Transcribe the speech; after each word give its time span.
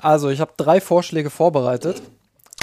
Also, 0.00 0.30
ich 0.30 0.40
habe 0.40 0.52
drei 0.56 0.80
Vorschläge 0.80 1.30
vorbereitet. 1.30 2.02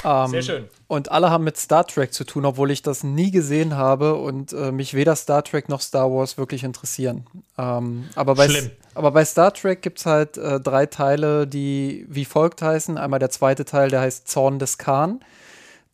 Ähm, 0.04 0.28
Sehr 0.28 0.42
schön. 0.42 0.68
Und 0.86 1.10
alle 1.10 1.30
haben 1.30 1.44
mit 1.44 1.56
Star 1.56 1.86
Trek 1.86 2.12
zu 2.12 2.24
tun, 2.24 2.44
obwohl 2.44 2.70
ich 2.70 2.82
das 2.82 3.02
nie 3.02 3.30
gesehen 3.30 3.76
habe 3.76 4.14
und 4.14 4.52
äh, 4.52 4.70
mich 4.70 4.94
weder 4.94 5.16
Star 5.16 5.42
Trek 5.42 5.68
noch 5.68 5.80
Star 5.80 6.10
Wars 6.10 6.38
wirklich 6.38 6.62
interessieren. 6.64 7.26
Ähm, 7.56 8.08
aber, 8.14 8.34
bei, 8.34 8.48
Schlimm. 8.48 8.70
aber 8.94 9.10
bei 9.10 9.24
Star 9.24 9.52
Trek 9.52 9.82
gibt 9.82 9.98
es 9.98 10.06
halt 10.06 10.38
äh, 10.38 10.60
drei 10.60 10.86
Teile, 10.86 11.46
die 11.46 12.06
wie 12.08 12.24
folgt 12.24 12.62
heißen. 12.62 12.96
Einmal 12.96 13.18
der 13.18 13.30
zweite 13.30 13.64
Teil, 13.64 13.90
der 13.90 14.00
heißt 14.00 14.28
Zorn 14.28 14.58
des 14.58 14.78
Khan. 14.78 15.20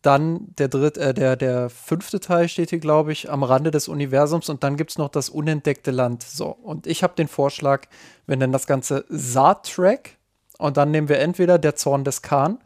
Dann 0.03 0.53
der 0.59 0.67
dritte, 0.67 0.99
äh, 1.01 1.13
der, 1.15 1.35
der 1.35 1.71
fünfte 1.71 2.19
Teil 2.19 2.47
steht 2.47 2.69
hier, 2.69 2.79
glaube 2.79 3.11
ich, 3.11 3.31
am 3.31 3.41
Rande 3.41 3.71
des 3.71 3.87
Universums 3.87 4.49
und 4.49 4.63
dann 4.63 4.77
gibt 4.77 4.91
es 4.91 4.97
noch 4.99 5.09
das 5.09 5.29
unentdeckte 5.29 5.89
Land. 5.89 6.21
So, 6.21 6.49
und 6.49 6.85
ich 6.85 7.01
habe 7.01 7.15
den 7.15 7.27
Vorschlag, 7.27 7.87
wir 8.27 8.37
nennen 8.37 8.53
das 8.53 8.67
Ganze 8.67 9.03
Saat-Track 9.09 10.17
und 10.57 10.77
dann 10.77 10.91
nehmen 10.91 11.09
wir 11.09 11.19
entweder 11.19 11.57
der 11.57 11.75
Zorn 11.75 12.03
des 12.03 12.21
Khan 12.21 12.59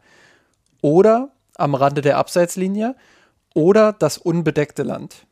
oder 0.80 1.30
am 1.56 1.74
Rande 1.74 2.00
der 2.00 2.16
Abseitslinie 2.18 2.96
oder 3.54 3.92
das 3.92 4.18
unbedeckte 4.18 4.82
Land. 4.82 5.26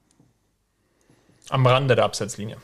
Am 1.49 1.67
Rande 1.67 1.95
der 1.97 2.05
Abseitslinie. 2.05 2.59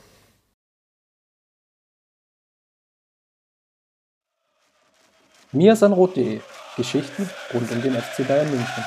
Miasanrot.de 5.51 6.41
Geschichten 6.75 7.29
rund 7.53 7.71
um 7.71 7.81
den 7.81 7.95
FC 7.95 8.27
Bayern 8.27 8.49
München. 8.49 8.83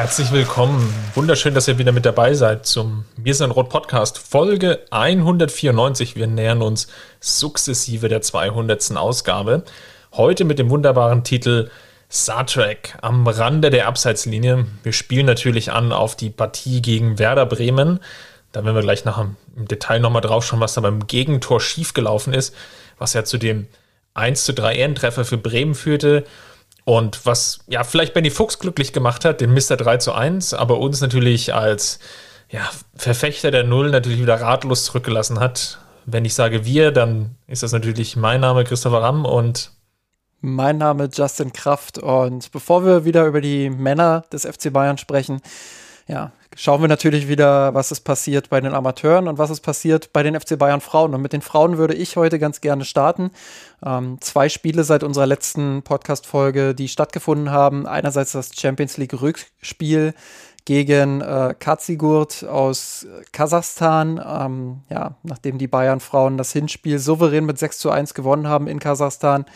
Herzlich 0.00 0.32
willkommen. 0.32 0.94
Wunderschön, 1.14 1.52
dass 1.52 1.68
ihr 1.68 1.76
wieder 1.76 1.92
mit 1.92 2.06
dabei 2.06 2.32
seid 2.32 2.64
zum 2.64 3.04
Wir 3.18 3.34
sind 3.34 3.50
Rot 3.50 3.68
Podcast 3.68 4.16
Folge 4.16 4.80
194. 4.90 6.16
Wir 6.16 6.26
nähern 6.26 6.62
uns 6.62 6.88
sukzessive 7.20 8.08
der 8.08 8.22
200. 8.22 8.96
Ausgabe. 8.96 9.62
Heute 10.14 10.46
mit 10.46 10.58
dem 10.58 10.70
wunderbaren 10.70 11.22
Titel 11.22 11.68
Star 12.10 12.46
Trek 12.46 12.96
am 13.02 13.26
Rande 13.26 13.68
der 13.68 13.88
Abseitslinie. 13.88 14.64
Wir 14.82 14.94
spielen 14.94 15.26
natürlich 15.26 15.70
an 15.70 15.92
auf 15.92 16.16
die 16.16 16.30
Partie 16.30 16.80
gegen 16.80 17.18
Werder 17.18 17.44
Bremen. 17.44 18.00
Da 18.52 18.64
werden 18.64 18.76
wir 18.76 18.82
gleich 18.82 19.04
nach 19.04 19.18
im 19.18 19.36
Detail 19.68 20.00
nochmal 20.00 20.22
drauf 20.22 20.46
schauen, 20.46 20.60
was 20.60 20.72
da 20.72 20.80
beim 20.80 21.08
Gegentor 21.08 21.60
schiefgelaufen 21.60 22.32
ist, 22.32 22.54
was 22.96 23.12
ja 23.12 23.24
zu 23.24 23.36
dem 23.36 23.66
1 24.14 24.44
zu 24.44 24.54
3 24.54 24.76
Ehrentreffer 24.76 25.26
für 25.26 25.36
Bremen 25.36 25.74
führte. 25.74 26.24
Und 26.84 27.24
was 27.26 27.60
ja 27.66 27.84
vielleicht 27.84 28.14
Benny 28.14 28.30
Fuchs 28.30 28.58
glücklich 28.58 28.92
gemacht 28.92 29.24
hat, 29.24 29.40
den 29.40 29.52
Mr. 29.52 29.76
3 29.76 29.98
zu 29.98 30.12
1, 30.12 30.54
aber 30.54 30.78
uns 30.78 31.00
natürlich 31.00 31.54
als 31.54 31.98
ja, 32.48 32.68
Verfechter 32.96 33.50
der 33.50 33.64
Null 33.64 33.90
natürlich 33.90 34.20
wieder 34.20 34.40
ratlos 34.40 34.84
zurückgelassen 34.84 35.40
hat. 35.40 35.78
Wenn 36.06 36.24
ich 36.24 36.34
sage 36.34 36.64
wir, 36.64 36.90
dann 36.90 37.36
ist 37.46 37.62
das 37.62 37.72
natürlich 37.72 38.16
mein 38.16 38.40
Name 38.40 38.64
Christopher 38.64 39.02
Ramm 39.02 39.24
und 39.24 39.72
mein 40.40 40.78
Name 40.78 41.08
Justin 41.12 41.52
Kraft. 41.52 41.98
Und 41.98 42.50
bevor 42.50 42.84
wir 42.84 43.04
wieder 43.04 43.26
über 43.26 43.40
die 43.40 43.70
Männer 43.70 44.24
des 44.32 44.44
FC 44.44 44.72
Bayern 44.72 44.98
sprechen, 44.98 45.40
ja, 46.08 46.32
schauen 46.60 46.82
wir 46.82 46.88
natürlich 46.88 47.26
wieder, 47.26 47.72
was 47.72 47.90
ist 47.90 48.02
passiert 48.02 48.50
bei 48.50 48.60
den 48.60 48.74
Amateuren 48.74 49.28
und 49.28 49.38
was 49.38 49.48
ist 49.48 49.62
passiert 49.62 50.12
bei 50.12 50.22
den 50.22 50.38
FC 50.38 50.58
Bayern 50.58 50.82
Frauen. 50.82 51.14
Und 51.14 51.22
mit 51.22 51.32
den 51.32 51.40
Frauen 51.40 51.78
würde 51.78 51.94
ich 51.94 52.16
heute 52.16 52.38
ganz 52.38 52.60
gerne 52.60 52.84
starten. 52.84 53.30
Ähm, 53.82 54.18
zwei 54.20 54.50
Spiele 54.50 54.84
seit 54.84 55.02
unserer 55.02 55.26
letzten 55.26 55.82
Podcast-Folge, 55.82 56.74
die 56.74 56.88
stattgefunden 56.88 57.50
haben. 57.50 57.86
Einerseits 57.86 58.32
das 58.32 58.50
Champions 58.54 58.98
League 58.98 59.18
Rückspiel 59.22 60.12
gegen 60.66 61.22
äh, 61.22 61.54
Katsigurt 61.58 62.44
aus 62.44 63.06
Kasachstan. 63.32 64.22
Ähm, 64.22 64.80
ja, 64.90 65.14
nachdem 65.22 65.56
die 65.56 65.66
Bayern-Frauen 65.66 66.36
das 66.36 66.52
Hinspiel 66.52 66.98
souverän 66.98 67.46
mit 67.46 67.58
6 67.58 67.78
zu 67.78 67.90
1 67.90 68.12
gewonnen 68.12 68.48
haben 68.48 68.66
in 68.66 68.80
Kasachstan, 68.80 69.46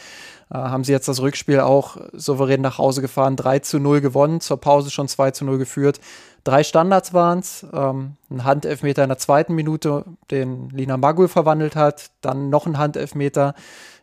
äh, 0.50 0.54
haben 0.54 0.84
sie 0.84 0.92
jetzt 0.92 1.08
das 1.08 1.20
Rückspiel 1.20 1.60
auch 1.60 1.98
souverän 2.14 2.62
nach 2.62 2.78
Hause 2.78 3.02
gefahren, 3.02 3.36
3 3.36 3.58
zu 3.58 3.78
0 3.78 4.00
gewonnen, 4.00 4.40
zur 4.40 4.58
Pause 4.58 4.90
schon 4.90 5.06
2 5.06 5.32
zu 5.32 5.44
0 5.44 5.58
geführt. 5.58 6.00
Drei 6.44 6.62
Standards 6.62 7.14
waren 7.14 7.38
es, 7.38 7.66
ähm, 7.72 8.16
ein 8.30 8.44
Handelfmeter 8.44 9.02
in 9.02 9.08
der 9.08 9.18
zweiten 9.18 9.54
Minute, 9.54 10.04
den 10.30 10.68
Lina 10.68 10.98
Magul 10.98 11.28
verwandelt 11.28 11.74
hat, 11.74 12.10
dann 12.20 12.50
noch 12.50 12.66
ein 12.66 12.76
Handelfmeter 12.76 13.54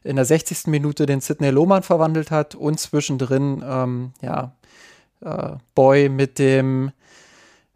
in 0.03 0.15
der 0.15 0.25
60. 0.25 0.65
Minute, 0.67 1.05
den 1.05 1.21
Sidney 1.21 1.51
Lohmann 1.51 1.83
verwandelt 1.83 2.31
hat 2.31 2.55
und 2.55 2.79
zwischendrin, 2.79 3.63
ähm, 3.63 4.13
ja, 4.21 4.53
äh, 5.23 5.57
Boy 5.75 6.09
mit 6.09 6.39
dem 6.39 6.91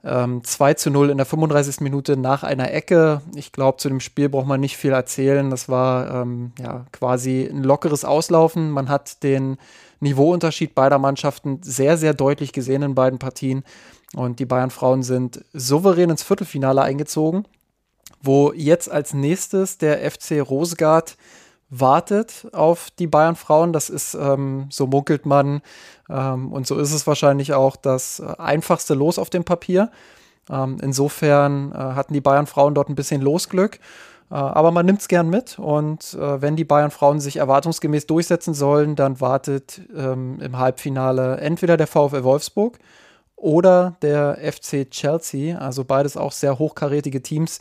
ähm, 0.04 0.44
2 0.44 0.76
zu 0.76 0.90
0 0.90 1.10
in 1.10 1.18
der 1.18 1.26
35. 1.26 1.82
Minute 1.82 2.18
nach 2.18 2.44
einer 2.44 2.72
Ecke. 2.72 3.22
Ich 3.36 3.52
glaube, 3.52 3.78
zu 3.78 3.90
dem 3.90 4.00
Spiel 4.00 4.30
braucht 4.30 4.48
man 4.48 4.60
nicht 4.60 4.78
viel 4.78 4.92
erzählen. 4.92 5.50
Das 5.50 5.68
war 5.68 6.22
ähm, 6.22 6.54
ja 6.60 6.86
quasi 6.92 7.48
ein 7.52 7.64
lockeres 7.64 8.06
Auslaufen. 8.06 8.72
Man 8.72 8.90
hat 8.90 9.24
den 9.24 9.58
Niveauunterschied 10.00 10.76
beider 10.76 11.00
Mannschaften 11.00 11.60
sehr, 11.64 11.98
sehr 11.98 12.14
deutlich 12.14 12.54
gesehen 12.54 12.82
in 12.82 12.96
beiden 12.96 13.20
Partien. 13.20 13.64
Und 14.16 14.40
die 14.40 14.46
Bayern-Frauen 14.46 15.04
sind 15.04 15.44
souverän 15.54 16.10
ins 16.10 16.24
Viertelfinale 16.24 16.82
eingezogen, 16.82 17.46
wo 18.22 18.54
jetzt 18.54 18.90
als 18.90 19.14
nächstes 19.14 19.78
der 19.78 20.10
FC 20.10 20.42
Rosegard 20.42 21.18
wartet 21.70 22.48
auf 22.54 22.90
die 22.92 23.08
Bayern-Frauen. 23.08 23.74
Das 23.74 23.90
ist, 23.90 24.14
ähm, 24.14 24.68
so 24.70 24.88
munkelt 24.88 25.26
man, 25.26 25.62
ähm, 26.10 26.52
und 26.52 26.68
so 26.68 26.78
ist 26.78 26.94
es 26.94 27.08
wahrscheinlich 27.08 27.54
auch 27.54 27.76
das 27.76 28.22
einfachste 28.22 28.94
Los 28.94 29.20
auf 29.20 29.30
dem 29.30 29.44
Papier. 29.44 29.92
Ähm, 30.50 30.78
insofern 30.82 31.72
äh, 31.72 31.76
hatten 31.76 32.14
die 32.14 32.22
Bayern-Frauen 32.22 32.76
dort 32.76 32.90
ein 32.90 32.96
bisschen 32.96 33.22
Losglück. 33.22 33.80
Äh, 34.32 34.36
aber 34.36 34.72
man 34.72 34.86
nimmt 34.86 35.02
es 35.02 35.08
gern 35.08 35.30
mit 35.30 35.60
und 35.60 36.14
äh, 36.14 36.42
wenn 36.42 36.56
die 36.56 36.66
Bayern-Frauen 36.66 37.20
sich 37.20 37.38
erwartungsgemäß 37.38 38.08
durchsetzen 38.08 38.54
sollen, 38.54 38.96
dann 38.96 39.22
wartet 39.22 39.82
ähm, 39.96 40.40
im 40.42 40.58
Halbfinale 40.58 41.38
entweder 41.38 41.78
der 41.78 41.88
VfL 41.88 42.24
Wolfsburg 42.24 42.80
oder 43.36 43.96
der 44.02 44.38
FC 44.42 44.90
Chelsea. 44.90 45.58
Also 45.58 45.84
beides 45.84 46.18
auch 46.18 46.32
sehr 46.32 46.58
hochkarätige 46.58 47.22
Teams. 47.22 47.60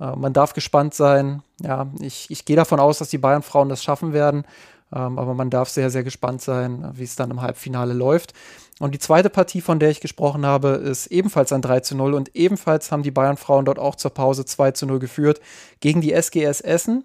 Äh, 0.00 0.16
man 0.16 0.32
darf 0.32 0.52
gespannt 0.52 0.94
sein. 0.94 1.42
Ja, 1.60 1.86
ich, 2.00 2.30
ich 2.30 2.44
gehe 2.44 2.56
davon 2.56 2.80
aus, 2.80 2.98
dass 2.98 3.10
die 3.10 3.18
Bayern-Frauen 3.18 3.68
das 3.68 3.82
schaffen 3.84 4.12
werden. 4.12 4.44
Ähm, 4.92 5.18
aber 5.18 5.34
man 5.34 5.50
darf 5.50 5.68
sehr, 5.68 5.90
sehr 5.90 6.04
gespannt 6.04 6.42
sein, 6.42 6.90
wie 6.94 7.04
es 7.04 7.16
dann 7.16 7.30
im 7.30 7.42
Halbfinale 7.42 7.92
läuft. 7.92 8.34
Und 8.80 8.94
die 8.94 8.98
zweite 8.98 9.30
Partie, 9.30 9.60
von 9.60 9.78
der 9.78 9.90
ich 9.90 10.00
gesprochen 10.00 10.46
habe, 10.46 10.68
ist 10.68 11.08
ebenfalls 11.08 11.52
ein 11.52 11.62
3 11.62 11.80
zu 11.80 11.94
0. 11.94 12.14
Und 12.14 12.34
ebenfalls 12.34 12.90
haben 12.90 13.02
die 13.02 13.10
Bayern-Frauen 13.10 13.66
dort 13.66 13.78
auch 13.78 13.94
zur 13.94 14.12
Pause 14.12 14.44
2 14.44 14.72
zu 14.72 14.86
0 14.86 14.98
geführt 14.98 15.40
gegen 15.80 16.00
die 16.00 16.12
SGS 16.12 16.60
Essen. 16.60 17.04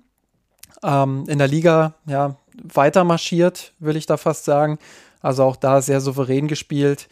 Ähm, 0.84 1.25
in 1.28 1.38
der 1.38 1.47
Liga, 1.47 1.95
ja, 2.06 2.38
weiter 2.63 3.03
marschiert, 3.03 3.74
will 3.79 3.97
ich 3.97 4.06
da 4.06 4.18
fast 4.18 4.45
sagen. 4.45 4.79
Also 5.22 5.44
auch 5.44 5.57
da 5.57 5.81
sehr 5.81 6.01
souverän 6.01 6.47
gespielt. 6.47 7.09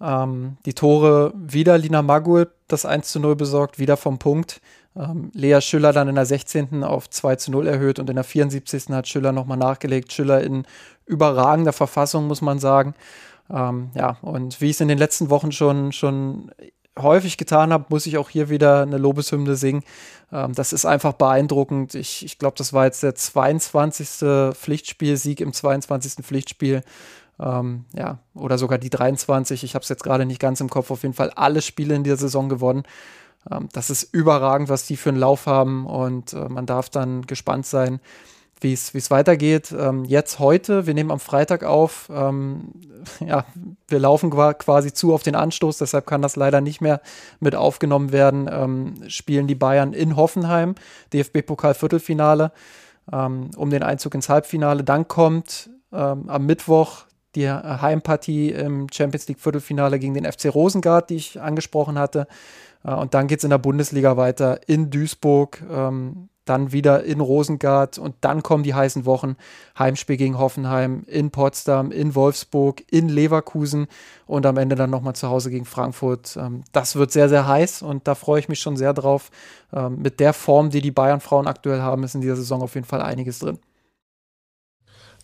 Ähm, 0.00 0.58
die 0.64 0.74
Tore 0.74 1.32
wieder 1.34 1.76
Lina 1.78 2.02
Magul, 2.02 2.50
das 2.68 2.86
1 2.86 3.10
zu 3.10 3.20
0 3.20 3.36
besorgt, 3.36 3.78
wieder 3.78 3.96
vom 3.96 4.18
Punkt. 4.18 4.60
Ähm, 4.96 5.30
Lea 5.34 5.60
Schüller 5.60 5.92
dann 5.92 6.08
in 6.08 6.14
der 6.14 6.26
16. 6.26 6.84
auf 6.84 7.10
2 7.10 7.36
zu 7.36 7.50
0 7.50 7.66
erhöht 7.66 7.98
und 7.98 8.08
in 8.08 8.16
der 8.16 8.24
74. 8.24 8.88
hat 8.90 9.08
Schüller 9.08 9.32
nochmal 9.32 9.58
nachgelegt. 9.58 10.12
Schüller 10.12 10.42
in 10.42 10.66
überragender 11.06 11.72
Verfassung, 11.72 12.26
muss 12.26 12.40
man 12.40 12.58
sagen. 12.58 12.94
Ähm, 13.50 13.90
ja, 13.94 14.16
und 14.22 14.60
wie 14.60 14.66
ich 14.66 14.76
es 14.76 14.80
in 14.80 14.88
den 14.88 14.98
letzten 14.98 15.30
Wochen 15.30 15.52
schon, 15.52 15.92
schon 15.92 16.50
häufig 16.98 17.36
getan 17.36 17.72
habe, 17.72 17.86
muss 17.88 18.06
ich 18.06 18.18
auch 18.18 18.30
hier 18.30 18.48
wieder 18.48 18.82
eine 18.82 18.98
Lobeshymne 18.98 19.56
singen. 19.56 19.82
Ähm, 20.32 20.54
das 20.54 20.72
ist 20.72 20.86
einfach 20.86 21.14
beeindruckend. 21.14 21.94
Ich, 21.94 22.24
ich 22.24 22.38
glaube, 22.38 22.56
das 22.56 22.72
war 22.72 22.84
jetzt 22.84 23.02
der 23.02 23.14
22. 23.14 24.54
Pflichtspielsieg 24.54 25.40
im 25.40 25.52
22. 25.52 26.24
Pflichtspiel 26.24 26.82
ähm, 27.40 27.84
ja, 27.94 28.18
oder 28.34 28.58
sogar 28.58 28.78
die 28.78 28.90
23. 28.90 29.64
Ich 29.64 29.74
habe 29.74 29.82
es 29.82 29.88
jetzt 29.88 30.04
gerade 30.04 30.24
nicht 30.24 30.40
ganz 30.40 30.60
im 30.60 30.70
Kopf. 30.70 30.90
Auf 30.90 31.02
jeden 31.02 31.14
Fall 31.14 31.30
alle 31.30 31.62
Spiele 31.62 31.94
in 31.94 32.04
der 32.04 32.16
Saison 32.16 32.48
gewonnen. 32.48 32.84
Ähm, 33.50 33.68
das 33.72 33.90
ist 33.90 34.14
überragend, 34.14 34.68
was 34.68 34.86
die 34.86 34.96
für 34.96 35.10
einen 35.10 35.18
Lauf 35.18 35.46
haben 35.46 35.86
und 35.86 36.32
äh, 36.32 36.48
man 36.48 36.66
darf 36.66 36.88
dann 36.88 37.22
gespannt 37.22 37.66
sein, 37.66 38.00
wie 38.60 38.72
es 38.72 39.10
weitergeht. 39.10 39.74
Ähm, 39.78 40.06
jetzt 40.06 40.38
heute, 40.38 40.86
wir 40.86 40.94
nehmen 40.94 41.10
am 41.10 41.20
Freitag 41.20 41.64
auf, 41.64 42.10
ähm, 42.10 42.72
ja, 43.20 43.44
wir 43.88 43.98
laufen 43.98 44.30
quasi 44.30 44.92
zu 44.92 45.12
auf 45.12 45.22
den 45.22 45.34
Anstoß, 45.34 45.78
deshalb 45.78 46.06
kann 46.06 46.22
das 46.22 46.36
leider 46.36 46.60
nicht 46.60 46.80
mehr 46.80 47.02
mit 47.40 47.54
aufgenommen 47.54 48.12
werden. 48.12 49.04
Spielen 49.08 49.46
die 49.46 49.54
Bayern 49.54 49.92
in 49.92 50.16
Hoffenheim, 50.16 50.76
DFB-Pokal-Viertelfinale, 51.12 52.52
um 53.12 53.70
den 53.70 53.82
Einzug 53.82 54.14
ins 54.14 54.30
Halbfinale. 54.30 54.82
Dann 54.82 55.06
kommt 55.08 55.68
am 55.90 56.46
Mittwoch 56.46 57.04
die 57.34 57.50
Heimpartie 57.50 58.50
im 58.50 58.86
Champions 58.90 59.28
League 59.28 59.40
Viertelfinale 59.40 59.98
gegen 59.98 60.14
den 60.14 60.24
FC 60.24 60.46
Rosengard, 60.46 61.10
die 61.10 61.16
ich 61.16 61.40
angesprochen 61.40 61.98
hatte. 61.98 62.26
Äh, 62.84 62.94
und 62.94 63.14
dann 63.14 63.26
geht 63.26 63.38
es 63.38 63.44
in 63.44 63.50
der 63.50 63.58
Bundesliga 63.58 64.16
weiter 64.16 64.60
in 64.68 64.90
Duisburg. 64.90 65.62
Ähm, 65.70 66.28
dann 66.44 66.72
wieder 66.72 67.04
in 67.04 67.20
Rosengard 67.20 67.98
und 67.98 68.16
dann 68.20 68.42
kommen 68.42 68.64
die 68.64 68.74
heißen 68.74 69.06
Wochen. 69.06 69.36
Heimspiel 69.78 70.16
gegen 70.16 70.38
Hoffenheim, 70.38 71.04
in 71.06 71.30
Potsdam, 71.30 71.90
in 71.90 72.14
Wolfsburg, 72.14 72.84
in 72.90 73.08
Leverkusen 73.08 73.86
und 74.26 74.44
am 74.46 74.58
Ende 74.58 74.76
dann 74.76 74.90
nochmal 74.90 75.14
zu 75.14 75.28
Hause 75.28 75.50
gegen 75.50 75.64
Frankfurt. 75.64 76.36
Ähm, 76.36 76.62
das 76.72 76.96
wird 76.96 77.12
sehr, 77.12 77.28
sehr 77.28 77.48
heiß 77.48 77.82
und 77.82 78.06
da 78.06 78.14
freue 78.14 78.40
ich 78.40 78.48
mich 78.48 78.60
schon 78.60 78.76
sehr 78.76 78.92
drauf. 78.92 79.30
Ähm, 79.72 80.00
mit 80.02 80.20
der 80.20 80.32
Form, 80.32 80.70
die 80.70 80.82
die 80.82 80.90
Bayern-Frauen 80.90 81.46
aktuell 81.46 81.80
haben, 81.80 82.04
ist 82.04 82.14
in 82.14 82.20
dieser 82.20 82.36
Saison 82.36 82.62
auf 82.62 82.74
jeden 82.74 82.86
Fall 82.86 83.00
einiges 83.00 83.38
drin. 83.38 83.58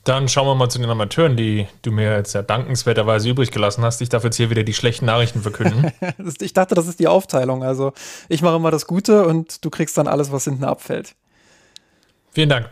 Dann 0.05 0.29
schauen 0.29 0.47
wir 0.47 0.55
mal 0.55 0.71
zu 0.71 0.79
den 0.79 0.89
Amateuren, 0.89 1.37
die 1.37 1.69
du 1.83 1.93
mir 1.93 2.17
jetzt 2.17 2.33
ja 2.33 2.41
dankenswerterweise 2.41 3.29
übrig 3.29 3.51
gelassen 3.51 3.85
hast. 3.85 4.01
Ich 4.01 4.09
darf 4.09 4.25
jetzt 4.25 4.37
hier 4.37 4.49
wieder 4.49 4.63
die 4.63 4.73
schlechten 4.73 5.05
Nachrichten 5.05 5.43
verkünden. 5.43 5.93
ich 6.41 6.55
dachte, 6.55 6.75
das 6.75 6.87
ist 6.87 7.01
die 7.01 7.09
Aufteilung. 7.09 7.63
Also 7.63 7.93
ich 8.29 8.41
mache 8.41 8.57
immer 8.57 8.71
das 8.71 8.87
Gute 8.87 9.27
und 9.27 9.63
du 9.65 9.69
kriegst 9.69 9.99
dann 9.99 10.09
alles, 10.09 10.33
was 10.33 10.45
hinten 10.45 10.65
abfällt. 10.65 11.15
Vielen 12.33 12.49
Dank. 12.49 12.71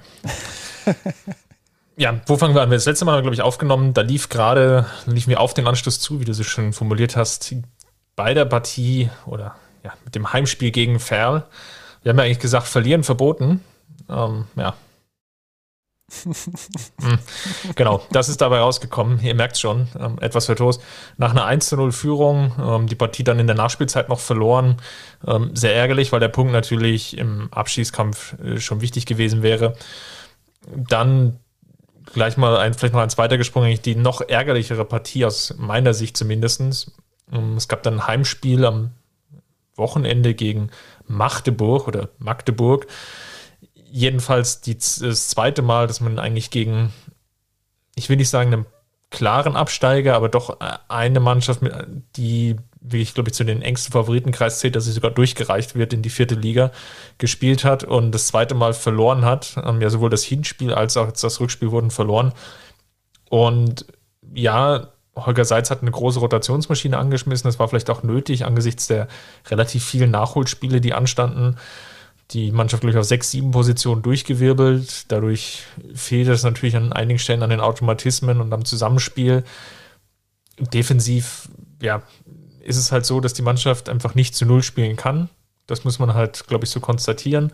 ja, 1.96 2.18
wo 2.26 2.36
fangen 2.38 2.54
wir 2.54 2.62
an? 2.62 2.70
Das 2.70 2.86
letzte 2.86 3.04
Mal 3.04 3.12
haben 3.12 3.18
wir, 3.18 3.22
glaube 3.22 3.34
ich, 3.34 3.42
aufgenommen. 3.42 3.92
Da 3.92 4.00
lief 4.00 4.30
gerade, 4.30 4.86
liefen 5.04 5.28
wir 5.28 5.40
auf 5.40 5.52
den 5.52 5.66
Anschluss 5.66 6.00
zu, 6.00 6.20
wie 6.20 6.24
du 6.24 6.32
es 6.32 6.46
schon 6.46 6.72
formuliert 6.72 7.16
hast, 7.16 7.54
bei 8.16 8.32
der 8.32 8.46
Partie 8.46 9.10
oder 9.26 9.56
ja, 9.84 9.92
mit 10.04 10.14
dem 10.14 10.32
Heimspiel 10.32 10.70
gegen 10.70 10.98
Ferl. 10.98 11.44
Wir 12.02 12.10
haben 12.10 12.18
ja 12.18 12.24
eigentlich 12.24 12.38
gesagt, 12.38 12.68
verlieren 12.68 13.04
verboten. 13.04 13.62
Ähm, 14.08 14.46
ja. 14.56 14.74
Genau, 17.74 18.02
das 18.10 18.28
ist 18.28 18.40
dabei 18.40 18.60
rausgekommen. 18.60 19.20
Ihr 19.20 19.34
merkt 19.34 19.58
schon, 19.58 19.88
ähm, 19.98 20.16
etwas 20.20 20.48
virtuos. 20.48 20.80
Nach 21.18 21.30
einer 21.30 21.44
1 21.44 21.72
0 21.72 21.92
Führung, 21.92 22.52
ähm, 22.58 22.86
die 22.86 22.94
Partie 22.94 23.24
dann 23.24 23.38
in 23.38 23.46
der 23.46 23.56
Nachspielzeit 23.56 24.08
noch 24.08 24.20
verloren. 24.20 24.76
Ähm, 25.26 25.54
sehr 25.54 25.74
ärgerlich, 25.74 26.10
weil 26.12 26.20
der 26.20 26.28
Punkt 26.28 26.52
natürlich 26.52 27.16
im 27.18 27.52
Abschießkampf 27.52 28.38
äh, 28.40 28.58
schon 28.58 28.80
wichtig 28.80 29.04
gewesen 29.04 29.42
wäre. 29.42 29.74
Dann 30.74 31.38
gleich 32.12 32.36
mal 32.36 32.56
ein, 32.56 32.72
vielleicht 32.74 32.94
noch 32.94 33.02
eins 33.02 33.18
weitergesprungen, 33.18 33.80
die 33.82 33.94
noch 33.94 34.22
ärgerlichere 34.22 34.84
Partie 34.86 35.26
aus 35.26 35.54
meiner 35.58 35.92
Sicht 35.92 36.16
zumindest. 36.16 36.92
Ähm, 37.32 37.56
es 37.56 37.68
gab 37.68 37.82
dann 37.82 37.94
ein 37.94 38.06
Heimspiel 38.06 38.64
am 38.64 38.90
Wochenende 39.76 40.34
gegen 40.34 40.70
Magdeburg 41.06 41.86
oder 41.86 42.08
Magdeburg 42.18 42.86
jedenfalls 43.90 44.60
die, 44.60 44.74
das 44.74 45.28
zweite 45.28 45.62
Mal, 45.62 45.86
dass 45.86 46.00
man 46.00 46.18
eigentlich 46.18 46.50
gegen, 46.50 46.92
ich 47.94 48.08
will 48.08 48.16
nicht 48.16 48.28
sagen, 48.28 48.52
einen 48.52 48.66
klaren 49.10 49.56
Absteiger, 49.56 50.14
aber 50.14 50.28
doch 50.28 50.60
äh, 50.60 50.76
eine 50.88 51.20
Mannschaft, 51.20 51.60
die, 52.16 52.56
wie 52.80 53.00
ich 53.00 53.14
glaube 53.14 53.30
ich, 53.30 53.34
zu 53.34 53.44
den 53.44 53.62
engsten 53.62 53.92
Favoritenkreis 53.92 54.60
zählt, 54.60 54.76
dass 54.76 54.84
sie 54.84 54.92
sogar 54.92 55.10
durchgereicht 55.10 55.74
wird 55.74 55.92
in 55.92 56.02
die 56.02 56.10
vierte 56.10 56.34
Liga, 56.34 56.70
gespielt 57.16 57.64
hat 57.64 57.84
und 57.84 58.12
das 58.12 58.26
zweite 58.26 58.54
Mal 58.54 58.74
verloren 58.74 59.24
hat. 59.24 59.56
Ähm, 59.64 59.80
ja, 59.80 59.90
sowohl 59.90 60.10
das 60.10 60.24
Hinspiel 60.24 60.74
als 60.74 60.96
auch 60.96 61.10
das 61.10 61.40
Rückspiel 61.40 61.70
wurden 61.70 61.90
verloren. 61.90 62.32
Und 63.30 63.86
ja, 64.34 64.88
Holger 65.16 65.44
Seitz 65.44 65.70
hat 65.70 65.82
eine 65.82 65.90
große 65.90 66.20
Rotationsmaschine 66.20 66.98
angeschmissen. 66.98 67.48
Das 67.48 67.58
war 67.58 67.68
vielleicht 67.68 67.90
auch 67.90 68.02
nötig 68.02 68.44
angesichts 68.44 68.86
der 68.86 69.08
relativ 69.48 69.84
vielen 69.84 70.10
Nachholspiele, 70.10 70.80
die 70.80 70.94
anstanden 70.94 71.56
die 72.32 72.52
Mannschaft, 72.52 72.82
glaube 72.82 72.92
ich, 72.92 72.98
auf 72.98 73.06
sechs, 73.06 73.30
sieben 73.30 73.50
Positionen 73.50 74.02
durchgewirbelt. 74.02 75.10
Dadurch 75.10 75.62
fehlt 75.94 76.28
es 76.28 76.42
natürlich 76.42 76.76
an 76.76 76.92
einigen 76.92 77.18
Stellen 77.18 77.42
an 77.42 77.50
den 77.50 77.60
Automatismen 77.60 78.40
und 78.40 78.52
am 78.52 78.64
Zusammenspiel. 78.64 79.44
Defensiv, 80.58 81.48
ja, 81.80 82.02
ist 82.62 82.76
es 82.76 82.92
halt 82.92 83.06
so, 83.06 83.20
dass 83.20 83.32
die 83.32 83.42
Mannschaft 83.42 83.88
einfach 83.88 84.14
nicht 84.14 84.34
zu 84.34 84.44
Null 84.44 84.62
spielen 84.62 84.96
kann. 84.96 85.30
Das 85.66 85.84
muss 85.84 85.98
man 85.98 86.14
halt, 86.14 86.46
glaube 86.46 86.64
ich, 86.64 86.70
so 86.70 86.80
konstatieren. 86.80 87.52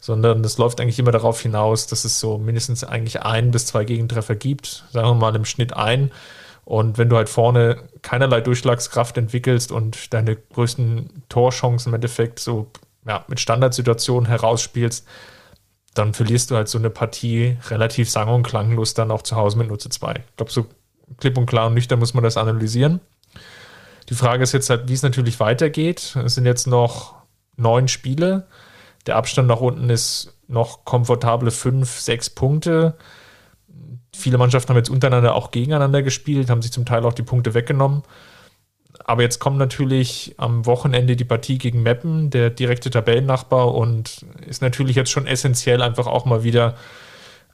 Sondern 0.00 0.42
das 0.42 0.58
läuft 0.58 0.80
eigentlich 0.80 0.98
immer 0.98 1.12
darauf 1.12 1.40
hinaus, 1.40 1.86
dass 1.86 2.04
es 2.04 2.20
so 2.20 2.38
mindestens 2.38 2.84
eigentlich 2.84 3.22
ein 3.22 3.50
bis 3.50 3.66
zwei 3.66 3.84
Gegentreffer 3.84 4.34
gibt. 4.34 4.84
Sagen 4.92 5.08
wir 5.08 5.14
mal 5.14 5.36
im 5.36 5.44
Schnitt 5.44 5.74
ein. 5.74 6.10
Und 6.64 6.96
wenn 6.96 7.10
du 7.10 7.16
halt 7.16 7.28
vorne 7.28 7.82
keinerlei 8.00 8.40
Durchschlagskraft 8.40 9.18
entwickelst 9.18 9.70
und 9.70 10.14
deine 10.14 10.36
größten 10.36 11.24
Torchancen 11.28 11.90
im 11.90 11.94
Endeffekt 11.94 12.38
so 12.38 12.70
ja, 13.06 13.24
mit 13.28 13.40
Standardsituationen 13.40 14.28
herausspielst, 14.28 15.06
dann 15.94 16.12
verlierst 16.12 16.50
du 16.50 16.56
halt 16.56 16.68
so 16.68 16.78
eine 16.78 16.90
Partie 16.90 17.56
relativ 17.68 18.10
sang- 18.10 18.28
und 18.28 18.42
klanglos 18.42 18.94
dann 18.94 19.10
auch 19.10 19.22
zu 19.22 19.36
Hause 19.36 19.58
mit 19.58 19.68
0 19.68 19.78
zu 19.78 19.88
2. 19.88 20.12
Ich 20.12 20.36
glaube, 20.36 20.50
so 20.52 20.66
klipp 21.18 21.38
und 21.38 21.46
klar 21.46 21.68
und 21.68 21.74
nüchtern 21.74 21.98
muss 21.98 22.14
man 22.14 22.24
das 22.24 22.36
analysieren. 22.36 23.00
Die 24.08 24.14
Frage 24.14 24.42
ist 24.42 24.52
jetzt 24.52 24.68
halt, 24.70 24.88
wie 24.88 24.92
es 24.92 25.02
natürlich 25.02 25.40
weitergeht. 25.40 26.16
Es 26.16 26.34
sind 26.34 26.46
jetzt 26.46 26.66
noch 26.66 27.14
neun 27.56 27.88
Spiele. 27.88 28.48
Der 29.06 29.16
Abstand 29.16 29.48
nach 29.48 29.60
unten 29.60 29.88
ist 29.88 30.36
noch 30.48 30.84
komfortable 30.84 31.50
fünf, 31.50 32.00
sechs 32.00 32.28
Punkte. 32.28 32.96
Viele 34.14 34.38
Mannschaften 34.38 34.70
haben 34.70 34.76
jetzt 34.76 34.90
untereinander 34.90 35.34
auch 35.34 35.50
gegeneinander 35.50 36.02
gespielt, 36.02 36.50
haben 36.50 36.62
sich 36.62 36.72
zum 36.72 36.84
Teil 36.84 37.04
auch 37.04 37.14
die 37.14 37.22
Punkte 37.22 37.54
weggenommen. 37.54 38.02
Aber 39.02 39.22
jetzt 39.22 39.38
kommt 39.38 39.58
natürlich 39.58 40.34
am 40.36 40.66
Wochenende 40.66 41.16
die 41.16 41.24
Partie 41.24 41.58
gegen 41.58 41.82
Meppen, 41.82 42.30
der 42.30 42.50
direkte 42.50 42.90
Tabellennachbar, 42.90 43.74
und 43.74 44.24
ist 44.46 44.62
natürlich 44.62 44.96
jetzt 44.96 45.10
schon 45.10 45.26
essentiell, 45.26 45.82
einfach 45.82 46.06
auch 46.06 46.24
mal 46.24 46.44
wieder 46.44 46.76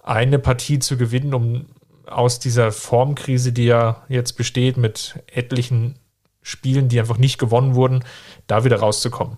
eine 0.03 0.39
Partie 0.39 0.79
zu 0.79 0.97
gewinnen, 0.97 1.35
um 1.35 1.67
aus 2.07 2.39
dieser 2.41 2.73
Formkrise, 2.73 3.53
die 3.53 3.67
ja 3.67 4.03
jetzt 4.09 4.33
besteht, 4.33 4.77
mit 4.77 5.23
etlichen 5.27 5.99
Spielen, 6.43 6.89
die 6.89 6.99
einfach 6.99 7.19
nicht 7.19 7.39
gewonnen 7.39 7.75
wurden, 7.75 8.05
da 8.47 8.65
wieder 8.65 8.81
rauszukommen. 8.81 9.37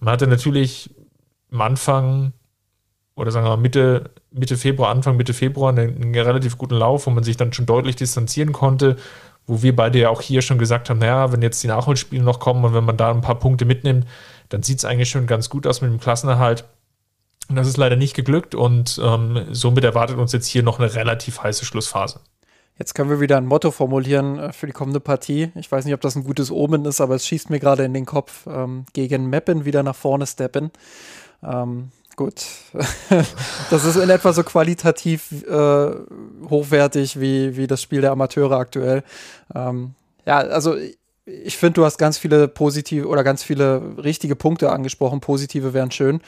Man 0.00 0.12
hatte 0.12 0.26
natürlich 0.26 0.90
am 1.50 1.60
Anfang 1.60 2.32
oder 3.14 3.30
sagen 3.30 3.46
wir 3.46 3.50
mal 3.50 3.56
Mitte, 3.56 4.10
Mitte 4.30 4.56
Februar, 4.56 4.90
Anfang 4.90 5.16
Mitte 5.16 5.34
Februar 5.34 5.70
einen, 5.70 6.02
einen 6.02 6.14
relativ 6.14 6.58
guten 6.58 6.74
Lauf, 6.74 7.06
wo 7.06 7.10
man 7.10 7.22
sich 7.22 7.36
dann 7.36 7.52
schon 7.52 7.66
deutlich 7.66 7.96
distanzieren 7.96 8.52
konnte, 8.52 8.96
wo 9.46 9.62
wir 9.62 9.76
beide 9.76 9.98
ja 9.98 10.08
auch 10.10 10.22
hier 10.22 10.42
schon 10.42 10.58
gesagt 10.58 10.90
haben, 10.90 10.98
naja, 10.98 11.32
wenn 11.32 11.42
jetzt 11.42 11.62
die 11.62 11.68
Nachholspiele 11.68 12.22
noch 12.22 12.40
kommen 12.40 12.64
und 12.64 12.74
wenn 12.74 12.84
man 12.84 12.96
da 12.96 13.10
ein 13.10 13.20
paar 13.20 13.38
Punkte 13.38 13.64
mitnimmt, 13.64 14.06
dann 14.48 14.62
sieht 14.62 14.78
es 14.78 14.84
eigentlich 14.84 15.10
schon 15.10 15.26
ganz 15.26 15.48
gut 15.48 15.66
aus 15.66 15.80
mit 15.80 15.90
dem 15.90 16.00
Klassenerhalt. 16.00 16.64
Und 17.48 17.56
das 17.56 17.68
ist 17.68 17.76
leider 17.76 17.96
nicht 17.96 18.14
geglückt 18.14 18.54
und 18.54 18.98
ähm, 19.02 19.46
somit 19.50 19.84
erwartet 19.84 20.16
uns 20.16 20.32
jetzt 20.32 20.46
hier 20.46 20.62
noch 20.62 20.78
eine 20.78 20.94
relativ 20.94 21.42
heiße 21.42 21.64
Schlussphase. 21.66 22.20
Jetzt 22.78 22.94
können 22.94 23.10
wir 23.10 23.20
wieder 23.20 23.36
ein 23.36 23.46
Motto 23.46 23.70
formulieren 23.70 24.38
äh, 24.38 24.52
für 24.52 24.66
die 24.66 24.72
kommende 24.72 25.00
Partie. 25.00 25.52
Ich 25.54 25.70
weiß 25.70 25.84
nicht, 25.84 25.94
ob 25.94 26.00
das 26.00 26.16
ein 26.16 26.24
gutes 26.24 26.50
Omen 26.50 26.84
ist, 26.86 27.00
aber 27.00 27.14
es 27.14 27.26
schießt 27.26 27.50
mir 27.50 27.60
gerade 27.60 27.84
in 27.84 27.94
den 27.94 28.06
Kopf. 28.06 28.46
Ähm, 28.46 28.86
gegen 28.94 29.28
Meppen 29.28 29.64
wieder 29.64 29.82
nach 29.82 29.94
vorne 29.94 30.26
steppen. 30.26 30.70
Ähm, 31.42 31.90
gut. 32.16 32.44
das 33.70 33.84
ist 33.84 33.96
in 33.96 34.10
etwa 34.10 34.32
so 34.32 34.42
qualitativ 34.42 35.44
äh, 35.46 35.90
hochwertig 36.48 37.20
wie, 37.20 37.56
wie 37.56 37.66
das 37.66 37.82
Spiel 37.82 38.00
der 38.00 38.12
Amateure 38.12 38.58
aktuell. 38.58 39.02
Ähm, 39.54 39.94
ja, 40.26 40.38
also 40.38 40.76
ich 41.26 41.56
finde, 41.56 41.74
du 41.74 41.84
hast 41.84 41.98
ganz 41.98 42.18
viele 42.18 42.48
positive 42.48 43.08
oder 43.08 43.24
ganz 43.24 43.42
viele 43.42 43.96
richtige 44.02 44.36
Punkte 44.36 44.70
angesprochen. 44.70 45.20
Positive 45.20 45.72
wären 45.72 45.90
schön. 45.90 46.20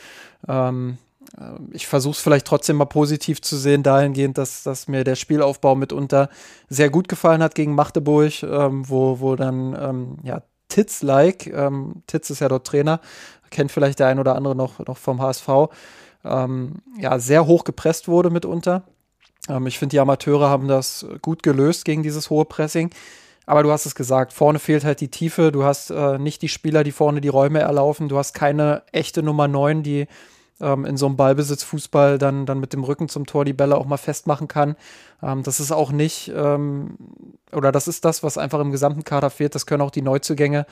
Ähm, 0.48 0.98
äh, 1.38 1.42
ich 1.72 1.86
versuche 1.86 2.14
es 2.14 2.20
vielleicht 2.20 2.46
trotzdem 2.46 2.76
mal 2.76 2.86
positiv 2.86 3.42
zu 3.42 3.56
sehen, 3.56 3.82
dahingehend, 3.82 4.38
dass, 4.38 4.62
dass 4.62 4.88
mir 4.88 5.04
der 5.04 5.16
Spielaufbau 5.16 5.74
mitunter 5.74 6.30
sehr 6.68 6.90
gut 6.90 7.08
gefallen 7.08 7.42
hat 7.42 7.54
gegen 7.54 7.74
Magdeburg, 7.74 8.42
ähm, 8.42 8.88
wo, 8.88 9.20
wo 9.20 9.36
dann 9.36 9.76
ähm, 9.80 10.18
ja, 10.22 10.42
Titz-like, 10.68 11.46
ähm, 11.46 12.02
Titz 12.06 12.30
ist 12.30 12.40
ja 12.40 12.48
dort 12.48 12.66
Trainer, 12.66 13.00
kennt 13.50 13.72
vielleicht 13.72 13.98
der 13.98 14.08
ein 14.08 14.18
oder 14.18 14.34
andere 14.34 14.54
noch, 14.54 14.78
noch 14.86 14.96
vom 14.96 15.20
HSV, 15.20 15.48
ähm, 16.24 16.74
ja, 16.98 17.18
sehr 17.18 17.46
hoch 17.46 17.64
gepresst 17.64 18.08
wurde 18.08 18.30
mitunter. 18.30 18.82
Ähm, 19.48 19.66
ich 19.66 19.78
finde, 19.78 19.94
die 19.94 20.00
Amateure 20.00 20.48
haben 20.48 20.68
das 20.68 21.06
gut 21.22 21.42
gelöst 21.42 21.84
gegen 21.84 22.02
dieses 22.02 22.30
hohe 22.30 22.44
Pressing. 22.44 22.90
Aber 23.46 23.62
du 23.62 23.70
hast 23.70 23.86
es 23.86 23.94
gesagt, 23.94 24.32
vorne 24.32 24.58
fehlt 24.58 24.84
halt 24.84 25.00
die 25.00 25.10
Tiefe. 25.10 25.52
Du 25.52 25.62
hast 25.62 25.90
äh, 25.90 26.18
nicht 26.18 26.42
die 26.42 26.48
Spieler, 26.48 26.82
die 26.82 26.90
vorne 26.90 27.20
die 27.20 27.28
Räume 27.28 27.60
erlaufen. 27.60 28.08
Du 28.08 28.18
hast 28.18 28.34
keine 28.34 28.82
echte 28.90 29.22
Nummer 29.22 29.46
9, 29.46 29.84
die 29.84 30.06
ähm, 30.60 30.84
in 30.84 30.96
so 30.96 31.06
einem 31.06 31.16
Ballbesitzfußball 31.16 32.18
dann, 32.18 32.46
dann 32.46 32.60
mit 32.60 32.72
dem 32.72 32.84
Rücken 32.84 33.08
zum 33.08 33.26
Tor 33.26 33.44
die 33.44 33.52
Bälle 33.52 33.76
auch 33.76 33.86
mal 33.86 33.96
festmachen 33.96 34.48
kann. 34.48 34.76
Ähm, 35.22 35.42
das 35.42 35.60
ist 35.60 35.72
auch 35.72 35.92
nicht, 35.92 36.32
ähm, 36.34 36.96
oder 37.52 37.72
das 37.72 37.88
ist 37.88 38.04
das, 38.04 38.22
was 38.22 38.38
einfach 38.38 38.60
im 38.60 38.72
gesamten 38.72 39.04
Kader 39.04 39.30
fehlt. 39.30 39.54
Das 39.54 39.66
können 39.66 39.82
auch 39.82 39.90
die 39.90 40.02
Neuzugänge 40.02 40.66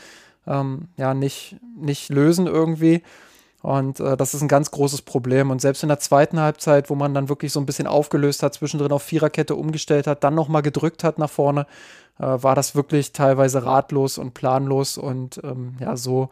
ähm, 0.46 0.88
ja 0.96 1.14
nicht, 1.14 1.56
nicht 1.76 2.08
lösen 2.10 2.46
irgendwie. 2.46 3.02
Und 3.62 3.98
äh, 3.98 4.16
das 4.16 4.34
ist 4.34 4.42
ein 4.42 4.48
ganz 4.48 4.70
großes 4.70 5.02
Problem. 5.02 5.50
Und 5.50 5.60
selbst 5.60 5.82
in 5.82 5.88
der 5.88 5.98
zweiten 5.98 6.38
Halbzeit, 6.38 6.90
wo 6.90 6.94
man 6.94 7.14
dann 7.14 7.30
wirklich 7.30 7.50
so 7.50 7.60
ein 7.60 7.66
bisschen 7.66 7.86
aufgelöst 7.86 8.42
hat, 8.42 8.52
zwischendrin 8.52 8.92
auf 8.92 9.02
Viererkette 9.02 9.54
umgestellt 9.54 10.06
hat, 10.06 10.22
dann 10.22 10.34
nochmal 10.34 10.60
gedrückt 10.60 11.02
hat 11.02 11.18
nach 11.18 11.30
vorne, 11.30 11.66
äh, 12.18 12.24
war 12.24 12.54
das 12.54 12.74
wirklich 12.74 13.12
teilweise 13.12 13.64
ratlos 13.64 14.18
und 14.18 14.34
planlos. 14.34 14.98
Und 14.98 15.40
ähm, 15.42 15.76
ja, 15.80 15.96
so 15.96 16.28